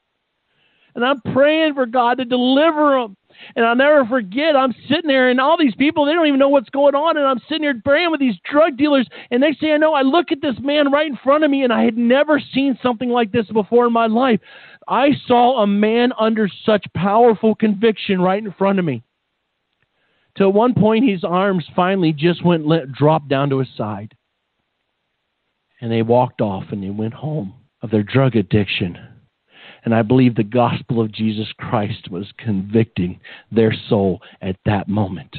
And 0.94 1.04
I'm 1.04 1.20
praying 1.32 1.74
for 1.74 1.86
God 1.86 2.18
to 2.18 2.24
deliver 2.24 3.00
them. 3.00 3.16
And 3.56 3.64
I'll 3.64 3.76
never 3.76 4.04
forget, 4.04 4.56
I'm 4.56 4.74
sitting 4.88 5.08
there 5.08 5.30
and 5.30 5.40
all 5.40 5.56
these 5.58 5.74
people, 5.74 6.04
they 6.04 6.12
don't 6.12 6.26
even 6.26 6.38
know 6.38 6.48
what's 6.48 6.70
going 6.70 6.94
on. 6.94 7.16
And 7.16 7.26
I'm 7.26 7.40
sitting 7.48 7.62
here 7.62 7.80
praying 7.84 8.10
with 8.10 8.20
these 8.20 8.36
drug 8.50 8.76
dealers. 8.76 9.08
And 9.30 9.40
next 9.40 9.60
thing 9.60 9.72
I 9.72 9.76
know, 9.76 9.94
I 9.94 10.02
look 10.02 10.32
at 10.32 10.40
this 10.40 10.56
man 10.60 10.90
right 10.92 11.06
in 11.06 11.18
front 11.22 11.44
of 11.44 11.50
me 11.50 11.64
and 11.64 11.72
I 11.72 11.84
had 11.84 11.96
never 11.96 12.40
seen 12.52 12.78
something 12.82 13.08
like 13.08 13.32
this 13.32 13.46
before 13.46 13.86
in 13.86 13.92
my 13.92 14.06
life. 14.06 14.40
I 14.86 15.10
saw 15.26 15.62
a 15.62 15.66
man 15.66 16.12
under 16.18 16.48
such 16.64 16.86
powerful 16.94 17.54
conviction 17.54 18.20
right 18.20 18.42
in 18.42 18.52
front 18.52 18.78
of 18.78 18.84
me. 18.84 19.02
At 20.40 20.54
one 20.54 20.74
point, 20.74 21.08
his 21.08 21.24
arms 21.24 21.64
finally 21.74 22.12
just 22.12 22.44
went 22.44 22.66
let, 22.66 22.92
dropped 22.92 23.28
down 23.28 23.50
to 23.50 23.58
his 23.58 23.68
side. 23.76 24.14
And 25.80 25.90
they 25.90 26.02
walked 26.02 26.40
off 26.40 26.64
and 26.70 26.82
they 26.82 26.90
went 26.90 27.14
home 27.14 27.54
of 27.82 27.90
their 27.90 28.02
drug 28.02 28.36
addiction. 28.36 28.98
And 29.84 29.94
I 29.94 30.02
believe 30.02 30.34
the 30.34 30.44
gospel 30.44 31.00
of 31.00 31.12
Jesus 31.12 31.48
Christ 31.58 32.10
was 32.10 32.26
convicting 32.38 33.20
their 33.50 33.72
soul 33.88 34.20
at 34.42 34.56
that 34.64 34.88
moment. 34.88 35.36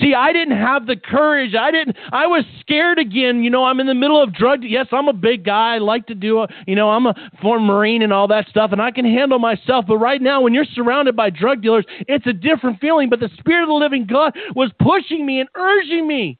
See, 0.00 0.14
I 0.14 0.32
didn't 0.32 0.56
have 0.56 0.86
the 0.86 0.96
courage. 0.96 1.54
I 1.54 1.70
didn't. 1.70 1.96
I 2.12 2.26
was 2.26 2.44
scared 2.60 2.98
again. 2.98 3.42
You 3.42 3.50
know, 3.50 3.64
I'm 3.64 3.80
in 3.80 3.86
the 3.86 3.94
middle 3.94 4.22
of 4.22 4.32
drug. 4.32 4.60
Yes, 4.62 4.86
I'm 4.90 5.08
a 5.08 5.12
big 5.12 5.44
guy. 5.44 5.74
I 5.74 5.78
like 5.78 6.06
to 6.06 6.14
do. 6.14 6.40
A, 6.40 6.48
you 6.66 6.74
know, 6.74 6.90
I'm 6.90 7.06
a 7.06 7.14
former 7.42 7.66
Marine 7.66 8.02
and 8.02 8.12
all 8.12 8.28
that 8.28 8.48
stuff, 8.48 8.72
and 8.72 8.80
I 8.80 8.90
can 8.90 9.04
handle 9.04 9.38
myself. 9.38 9.84
But 9.86 9.98
right 9.98 10.22
now, 10.22 10.40
when 10.40 10.54
you're 10.54 10.64
surrounded 10.64 11.14
by 11.14 11.30
drug 11.30 11.62
dealers, 11.62 11.84
it's 12.08 12.26
a 12.26 12.32
different 12.32 12.80
feeling. 12.80 13.10
But 13.10 13.20
the 13.20 13.30
Spirit 13.38 13.64
of 13.64 13.68
the 13.68 13.74
Living 13.74 14.06
God 14.06 14.36
was 14.54 14.70
pushing 14.80 15.26
me 15.26 15.40
and 15.40 15.48
urging 15.54 16.06
me 16.06 16.38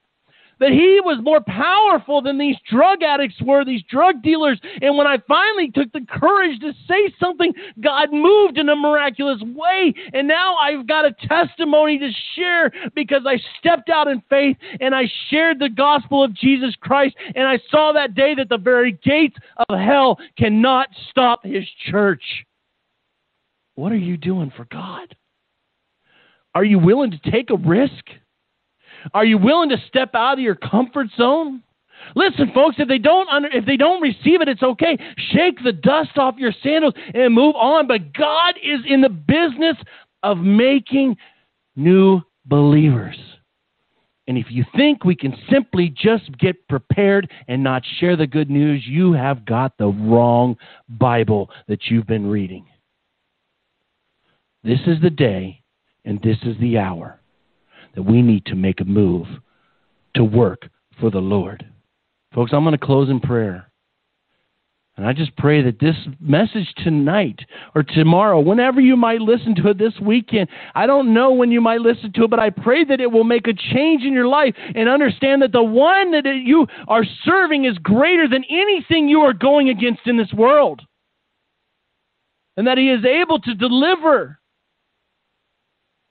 that 0.58 0.70
he 0.70 1.00
was 1.04 1.18
more 1.22 1.40
powerful 1.40 2.22
than 2.22 2.38
these 2.38 2.56
drug 2.70 3.02
addicts 3.02 3.40
were, 3.42 3.64
these 3.64 3.82
drug 3.90 4.22
dealers. 4.22 4.60
And 4.80 4.96
when 4.96 5.06
I 5.06 5.18
finally 5.28 5.70
took 5.70 5.92
the 5.92 6.06
courage 6.08 6.58
to 6.60 6.72
say 6.88 7.12
something, 7.20 7.52
God 7.80 8.12
moved 8.12 8.58
in 8.58 8.68
a 8.68 8.76
miraculous 8.76 9.40
way. 9.42 9.92
And 10.12 10.26
now 10.26 10.56
I've 10.56 10.86
got 10.86 11.04
a 11.04 11.14
testimony 11.28 11.98
to 11.98 12.10
share 12.34 12.70
because 12.94 13.22
I 13.26 13.38
stepped 13.58 13.90
out 13.90 14.08
in 14.08 14.22
faith 14.30 14.56
and 14.80 14.94
I 14.94 15.04
shared 15.30 15.58
the 15.58 15.68
gospel 15.68 16.24
of 16.24 16.34
Jesus 16.34 16.74
Christ. 16.80 17.16
And 17.34 17.46
I 17.46 17.58
saw 17.70 17.92
that 17.92 18.14
day 18.14 18.34
that 18.34 18.48
the 18.48 18.58
very 18.58 18.92
gates 19.04 19.36
of 19.68 19.78
hell 19.78 20.18
cannot 20.38 20.88
stop 21.10 21.44
his 21.44 21.64
church. 21.90 22.22
What 23.74 23.92
are 23.92 23.96
you 23.96 24.16
doing 24.16 24.50
for 24.56 24.64
God? 24.70 25.14
Are 26.54 26.64
you 26.64 26.78
willing 26.78 27.10
to 27.10 27.30
take 27.30 27.50
a 27.50 27.56
risk? 27.56 27.92
Are 29.14 29.24
you 29.24 29.38
willing 29.38 29.68
to 29.70 29.76
step 29.88 30.14
out 30.14 30.34
of 30.34 30.38
your 30.40 30.54
comfort 30.54 31.08
zone? 31.16 31.62
Listen, 32.14 32.50
folks, 32.54 32.76
if 32.78 32.88
they 32.88 32.98
don't 32.98 33.28
under, 33.28 33.48
if 33.48 33.66
they 33.66 33.76
don't 33.76 34.00
receive 34.00 34.40
it, 34.40 34.48
it's 34.48 34.62
okay. 34.62 34.96
Shake 35.32 35.62
the 35.64 35.72
dust 35.72 36.16
off 36.16 36.36
your 36.38 36.52
sandals 36.62 36.94
and 37.14 37.34
move 37.34 37.56
on. 37.56 37.86
But 37.86 38.12
God 38.12 38.54
is 38.62 38.80
in 38.86 39.00
the 39.00 39.08
business 39.08 39.76
of 40.22 40.38
making 40.38 41.16
new 41.74 42.20
believers. 42.44 43.16
And 44.28 44.36
if 44.36 44.46
you 44.50 44.64
think 44.74 45.04
we 45.04 45.14
can 45.14 45.36
simply 45.50 45.88
just 45.88 46.36
get 46.38 46.68
prepared 46.68 47.30
and 47.48 47.62
not 47.62 47.82
share 47.98 48.16
the 48.16 48.26
good 48.26 48.50
news, 48.50 48.82
you 48.84 49.12
have 49.12 49.44
got 49.44 49.78
the 49.78 49.86
wrong 49.86 50.56
Bible 50.88 51.50
that 51.68 51.86
you've 51.86 52.08
been 52.08 52.26
reading. 52.26 52.66
This 54.64 54.80
is 54.86 55.00
the 55.00 55.10
day 55.10 55.62
and 56.04 56.20
this 56.22 56.38
is 56.42 56.58
the 56.58 56.78
hour 56.78 57.20
that 57.96 58.02
we 58.02 58.22
need 58.22 58.46
to 58.46 58.54
make 58.54 58.80
a 58.80 58.84
move 58.84 59.26
to 60.14 60.22
work 60.22 60.68
for 61.00 61.10
the 61.10 61.18
Lord. 61.18 61.66
Folks, 62.34 62.52
I'm 62.52 62.62
going 62.62 62.78
to 62.78 62.86
close 62.86 63.10
in 63.10 63.18
prayer. 63.18 63.70
And 64.96 65.06
I 65.06 65.12
just 65.12 65.36
pray 65.36 65.62
that 65.62 65.78
this 65.78 65.96
message 66.20 66.72
tonight 66.82 67.40
or 67.74 67.82
tomorrow, 67.82 68.40
whenever 68.40 68.80
you 68.80 68.96
might 68.96 69.20
listen 69.20 69.54
to 69.56 69.68
it 69.68 69.78
this 69.78 69.92
weekend, 70.00 70.48
I 70.74 70.86
don't 70.86 71.12
know 71.12 71.32
when 71.32 71.50
you 71.50 71.60
might 71.60 71.80
listen 71.80 72.12
to 72.14 72.24
it, 72.24 72.30
but 72.30 72.38
I 72.38 72.48
pray 72.48 72.82
that 72.84 73.00
it 73.00 73.10
will 73.10 73.24
make 73.24 73.46
a 73.46 73.52
change 73.52 74.04
in 74.04 74.14
your 74.14 74.26
life 74.26 74.54
and 74.74 74.88
understand 74.88 75.42
that 75.42 75.52
the 75.52 75.62
one 75.62 76.12
that 76.12 76.24
you 76.24 76.66
are 76.88 77.04
serving 77.24 77.66
is 77.66 77.76
greater 77.78 78.26
than 78.26 78.44
anything 78.48 79.06
you 79.06 79.20
are 79.20 79.34
going 79.34 79.68
against 79.68 80.06
in 80.06 80.16
this 80.16 80.32
world. 80.32 80.80
And 82.56 82.66
that 82.66 82.78
he 82.78 82.90
is 82.90 83.04
able 83.04 83.38
to 83.40 83.54
deliver. 83.54 84.38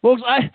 Folks, 0.03 0.21
I, 0.23 0.51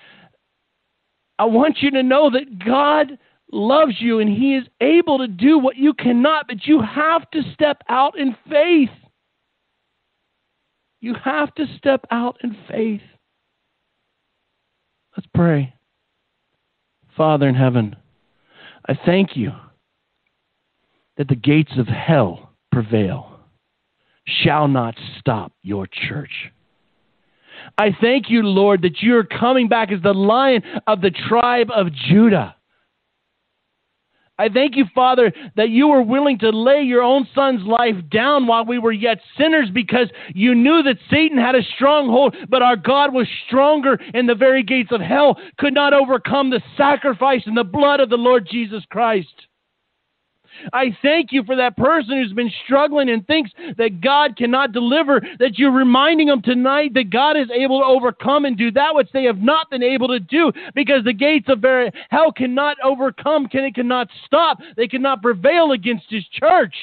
I 1.41 1.45
want 1.45 1.79
you 1.81 1.91
to 1.93 2.03
know 2.03 2.29
that 2.29 2.59
God 2.63 3.19
loves 3.51 3.95
you 3.99 4.19
and 4.19 4.29
He 4.29 4.57
is 4.57 4.67
able 4.83 5.17
to 5.17 5.27
do 5.27 5.59
what 5.59 5.77
you 5.79 5.95
cannot, 5.95 6.47
but 6.47 6.67
you 6.67 6.83
have 6.83 7.31
to 7.31 7.41
step 7.55 7.83
out 7.89 8.19
in 8.19 8.37
faith. 8.51 8.91
You 11.01 11.15
have 11.25 11.55
to 11.55 11.65
step 11.79 12.05
out 12.11 12.37
in 12.45 12.55
faith. 12.69 13.01
Let's 15.17 15.29
pray. 15.35 15.73
Father 17.17 17.49
in 17.49 17.55
heaven, 17.55 17.97
I 18.87 18.99
thank 19.07 19.35
you 19.35 19.53
that 21.17 21.29
the 21.29 21.37
gates 21.37 21.73
of 21.79 21.87
hell 21.87 22.51
prevail, 22.71 23.41
shall 24.27 24.69
not 24.69 24.95
stop 25.19 25.53
your 25.63 25.87
church. 25.87 26.53
I 27.79 27.97
thank 28.01 28.29
you, 28.29 28.43
Lord, 28.43 28.83
that 28.83 29.01
you're 29.01 29.25
coming 29.25 29.69
back 29.69 29.91
as 29.93 30.03
the 30.03 30.15
lion 30.15 30.63
of 30.87 31.01
the 31.01 31.11
tribe 31.11 31.69
of 31.75 31.93
Judah. 31.93 32.57
I 34.41 34.49
thank 34.49 34.75
you, 34.75 34.87
Father, 34.95 35.35
that 35.57 35.69
you 35.69 35.89
were 35.89 36.01
willing 36.01 36.39
to 36.39 36.49
lay 36.49 36.81
your 36.81 37.03
own 37.03 37.29
son's 37.35 37.63
life 37.67 37.97
down 38.11 38.47
while 38.47 38.65
we 38.65 38.79
were 38.79 38.91
yet 38.91 39.19
sinners 39.37 39.69
because 39.71 40.09
you 40.35 40.55
knew 40.55 40.83
that 40.83 40.97
Satan 41.11 41.37
had 41.37 41.55
a 41.55 41.63
stronghold, 41.77 42.35
but 42.49 42.63
our 42.63 42.77
God 42.77 43.13
was 43.13 43.29
stronger 43.47 44.01
and 44.15 44.27
the 44.27 44.35
very 44.35 44.63
gates 44.63 44.93
of 44.93 45.03
hell 45.03 45.39
could 45.59 45.75
not 45.75 45.93
overcome 45.93 46.49
the 46.49 46.63
sacrifice 46.75 47.43
and 47.45 47.55
the 47.55 47.65
blood 47.65 48.01
of 48.01 48.09
the 48.09 48.17
Lord 48.17 48.49
Jesus 48.51 48.83
Christ. 48.91 49.29
I 50.73 50.97
thank 51.03 51.33
you 51.33 51.45
for 51.45 51.57
that 51.57 51.77
person 51.77 52.19
who's 52.19 52.33
been 52.33 52.53
struggling 52.65 53.09
and 53.11 53.27
thinks 53.27 53.51
that 53.79 54.01
God 54.01 54.37
cannot 54.37 54.73
deliver, 54.73 55.21
that 55.39 55.59
you're 55.59 55.73
reminding 55.73 56.29
them 56.29 56.43
tonight 56.43 56.95
that 56.95 57.11
God 57.11 57.37
is 57.37 57.51
able 57.51 57.81
to 57.81 57.87
overcome 57.87 58.45
and 58.45 58.57
do 58.57 58.71
that 58.73 58.95
which 58.95 59.09
they 59.13 59.25
have 59.25 59.39
not 59.39 59.71
been 59.71 59.83
able 59.83 60.09
to 60.09 60.21
do 60.21 60.53
because 60.75 61.05
the 61.05 61.13
gates 61.13 61.49
of 61.49 61.65
hell 62.11 62.33
cannot 62.33 62.77
overcome, 62.85 63.47
can 63.47 63.65
it 63.65 63.75
cannot 63.75 64.09
stop, 64.27 64.59
they 64.77 64.89
cannot 64.89 65.23
prevail 65.23 65.73
against 65.73 66.07
his 66.09 66.25
church. 66.33 66.75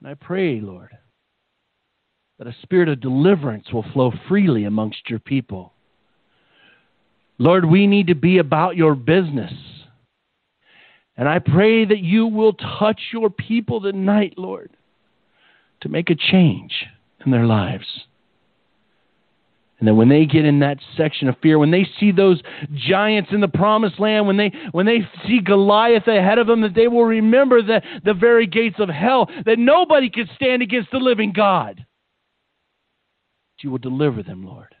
And 0.00 0.10
I 0.10 0.14
pray, 0.14 0.60
Lord, 0.60 0.90
that 2.38 2.48
a 2.48 2.56
spirit 2.62 2.88
of 2.88 3.00
deliverance 3.00 3.72
will 3.72 3.84
flow 3.92 4.12
freely 4.28 4.64
amongst 4.64 5.08
your 5.08 5.20
people. 5.20 5.72
Lord, 7.38 7.64
we 7.64 7.86
need 7.86 8.08
to 8.08 8.14
be 8.14 8.38
about 8.38 8.76
your 8.76 8.94
business. 8.94 9.52
And 11.22 11.28
I 11.28 11.38
pray 11.38 11.84
that 11.84 12.00
you 12.00 12.26
will 12.26 12.52
touch 12.52 13.00
your 13.12 13.30
people 13.30 13.80
tonight, 13.80 14.34
Lord, 14.36 14.70
to 15.82 15.88
make 15.88 16.10
a 16.10 16.16
change 16.16 16.72
in 17.24 17.30
their 17.30 17.46
lives. 17.46 17.86
And 19.78 19.86
then 19.86 19.96
when 19.96 20.08
they 20.08 20.26
get 20.26 20.44
in 20.44 20.58
that 20.58 20.78
section 20.96 21.28
of 21.28 21.36
fear, 21.40 21.60
when 21.60 21.70
they 21.70 21.86
see 22.00 22.10
those 22.10 22.42
giants 22.74 23.30
in 23.32 23.40
the 23.40 23.46
promised 23.46 24.00
land, 24.00 24.26
when 24.26 24.36
they 24.36 24.50
when 24.72 24.84
they 24.84 25.08
see 25.24 25.38
Goliath 25.38 26.08
ahead 26.08 26.38
of 26.38 26.48
them, 26.48 26.60
that 26.62 26.74
they 26.74 26.88
will 26.88 27.04
remember 27.04 27.62
the, 27.62 27.82
the 28.04 28.14
very 28.14 28.48
gates 28.48 28.80
of 28.80 28.88
hell, 28.88 29.30
that 29.46 29.60
nobody 29.60 30.10
can 30.10 30.28
stand 30.34 30.60
against 30.60 30.90
the 30.90 30.98
living 30.98 31.32
God. 31.32 31.76
That 31.76 33.62
you 33.62 33.70
will 33.70 33.78
deliver 33.78 34.24
them, 34.24 34.44
Lord. 34.44 34.74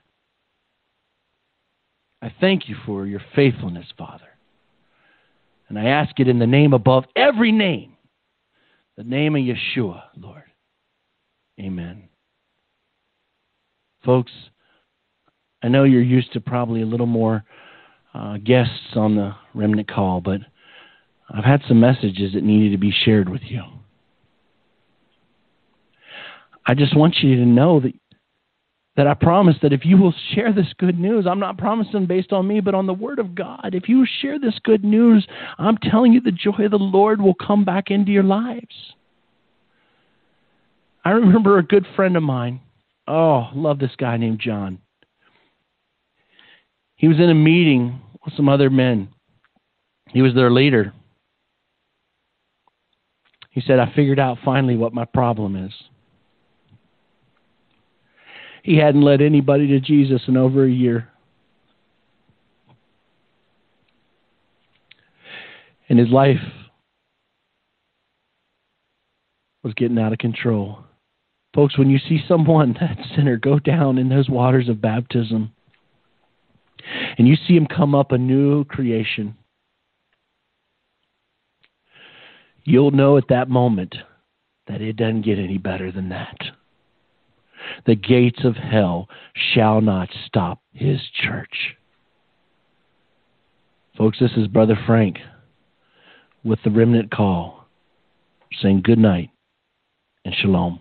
I 2.20 2.34
thank 2.40 2.68
you 2.68 2.74
for 2.84 3.06
your 3.06 3.22
faithfulness, 3.32 3.86
Father. 3.96 4.31
And 5.72 5.78
I 5.78 5.86
ask 5.86 6.20
it 6.20 6.28
in 6.28 6.38
the 6.38 6.46
name 6.46 6.74
above 6.74 7.04
every 7.16 7.50
name, 7.50 7.96
the 8.98 9.04
name 9.04 9.34
of 9.36 9.40
Yeshua, 9.40 10.02
Lord. 10.18 10.42
Amen. 11.58 12.10
Folks, 14.04 14.32
I 15.62 15.68
know 15.68 15.84
you're 15.84 16.02
used 16.02 16.30
to 16.34 16.40
probably 16.40 16.82
a 16.82 16.86
little 16.86 17.06
more 17.06 17.42
uh, 18.12 18.36
guests 18.36 18.94
on 18.96 19.16
the 19.16 19.34
remnant 19.54 19.90
call, 19.90 20.20
but 20.20 20.42
I've 21.30 21.44
had 21.44 21.62
some 21.66 21.80
messages 21.80 22.34
that 22.34 22.44
needed 22.44 22.72
to 22.72 22.78
be 22.78 22.92
shared 23.06 23.30
with 23.30 23.40
you. 23.44 23.62
I 26.66 26.74
just 26.74 26.94
want 26.94 27.16
you 27.22 27.36
to 27.36 27.46
know 27.46 27.80
that 27.80 27.94
that 28.96 29.06
I 29.06 29.14
promise 29.14 29.56
that 29.62 29.72
if 29.72 29.84
you 29.84 29.96
will 29.96 30.14
share 30.34 30.52
this 30.52 30.72
good 30.78 30.98
news, 30.98 31.26
I'm 31.26 31.38
not 31.38 31.56
promising 31.56 32.06
based 32.06 32.32
on 32.32 32.46
me, 32.46 32.60
but 32.60 32.74
on 32.74 32.86
the 32.86 32.92
Word 32.92 33.18
of 33.18 33.34
God. 33.34 33.70
If 33.72 33.88
you 33.88 34.06
share 34.20 34.38
this 34.38 34.58
good 34.64 34.84
news, 34.84 35.26
I'm 35.58 35.78
telling 35.78 36.12
you 36.12 36.20
the 36.20 36.30
joy 36.30 36.64
of 36.64 36.72
the 36.72 36.78
Lord 36.78 37.20
will 37.20 37.34
come 37.34 37.64
back 37.64 37.90
into 37.90 38.12
your 38.12 38.22
lives. 38.22 38.94
I 41.04 41.10
remember 41.10 41.58
a 41.58 41.62
good 41.62 41.86
friend 41.96 42.16
of 42.16 42.22
mine. 42.22 42.60
Oh, 43.08 43.48
love 43.54 43.78
this 43.78 43.96
guy 43.96 44.16
named 44.16 44.40
John. 44.40 44.78
He 46.96 47.08
was 47.08 47.18
in 47.18 47.30
a 47.30 47.34
meeting 47.34 48.00
with 48.24 48.34
some 48.36 48.48
other 48.48 48.70
men. 48.70 49.08
He 50.10 50.22
was 50.22 50.34
their 50.34 50.50
leader. 50.50 50.92
He 53.50 53.60
said, 53.62 53.78
I 53.78 53.92
figured 53.94 54.20
out 54.20 54.38
finally 54.44 54.76
what 54.76 54.94
my 54.94 55.04
problem 55.04 55.56
is. 55.56 55.72
He 58.62 58.76
hadn't 58.76 59.02
led 59.02 59.20
anybody 59.20 59.66
to 59.68 59.80
Jesus 59.80 60.22
in 60.28 60.36
over 60.36 60.64
a 60.64 60.70
year. 60.70 61.08
And 65.88 65.98
his 65.98 66.08
life 66.08 66.40
was 69.62 69.74
getting 69.74 69.98
out 69.98 70.12
of 70.12 70.18
control. 70.18 70.78
Folks, 71.54 71.76
when 71.76 71.90
you 71.90 71.98
see 71.98 72.20
someone, 72.26 72.76
that 72.80 72.98
sinner, 73.14 73.36
go 73.36 73.58
down 73.58 73.98
in 73.98 74.08
those 74.08 74.30
waters 74.30 74.68
of 74.68 74.80
baptism, 74.80 75.52
and 77.18 77.28
you 77.28 77.36
see 77.36 77.54
him 77.54 77.66
come 77.66 77.94
up 77.94 78.12
a 78.12 78.18
new 78.18 78.64
creation, 78.64 79.36
you'll 82.64 82.90
know 82.92 83.16
at 83.16 83.28
that 83.28 83.48
moment 83.48 83.94
that 84.68 84.80
it 84.80 84.96
doesn't 84.96 85.22
get 85.22 85.38
any 85.38 85.58
better 85.58 85.90
than 85.90 86.08
that 86.08 86.38
the 87.86 87.94
gates 87.94 88.44
of 88.44 88.56
hell 88.56 89.08
shall 89.54 89.80
not 89.80 90.08
stop 90.26 90.60
his 90.72 91.00
church. 91.22 91.76
Folks, 93.96 94.18
this 94.18 94.32
is 94.36 94.48
Brother 94.48 94.78
Frank 94.86 95.18
with 96.44 96.58
the 96.64 96.70
Remnant 96.70 97.10
Call 97.10 97.66
saying 98.60 98.82
good 98.82 98.98
night 98.98 99.30
and 100.24 100.34
shalom. 100.34 100.80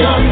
Come 0.00 0.29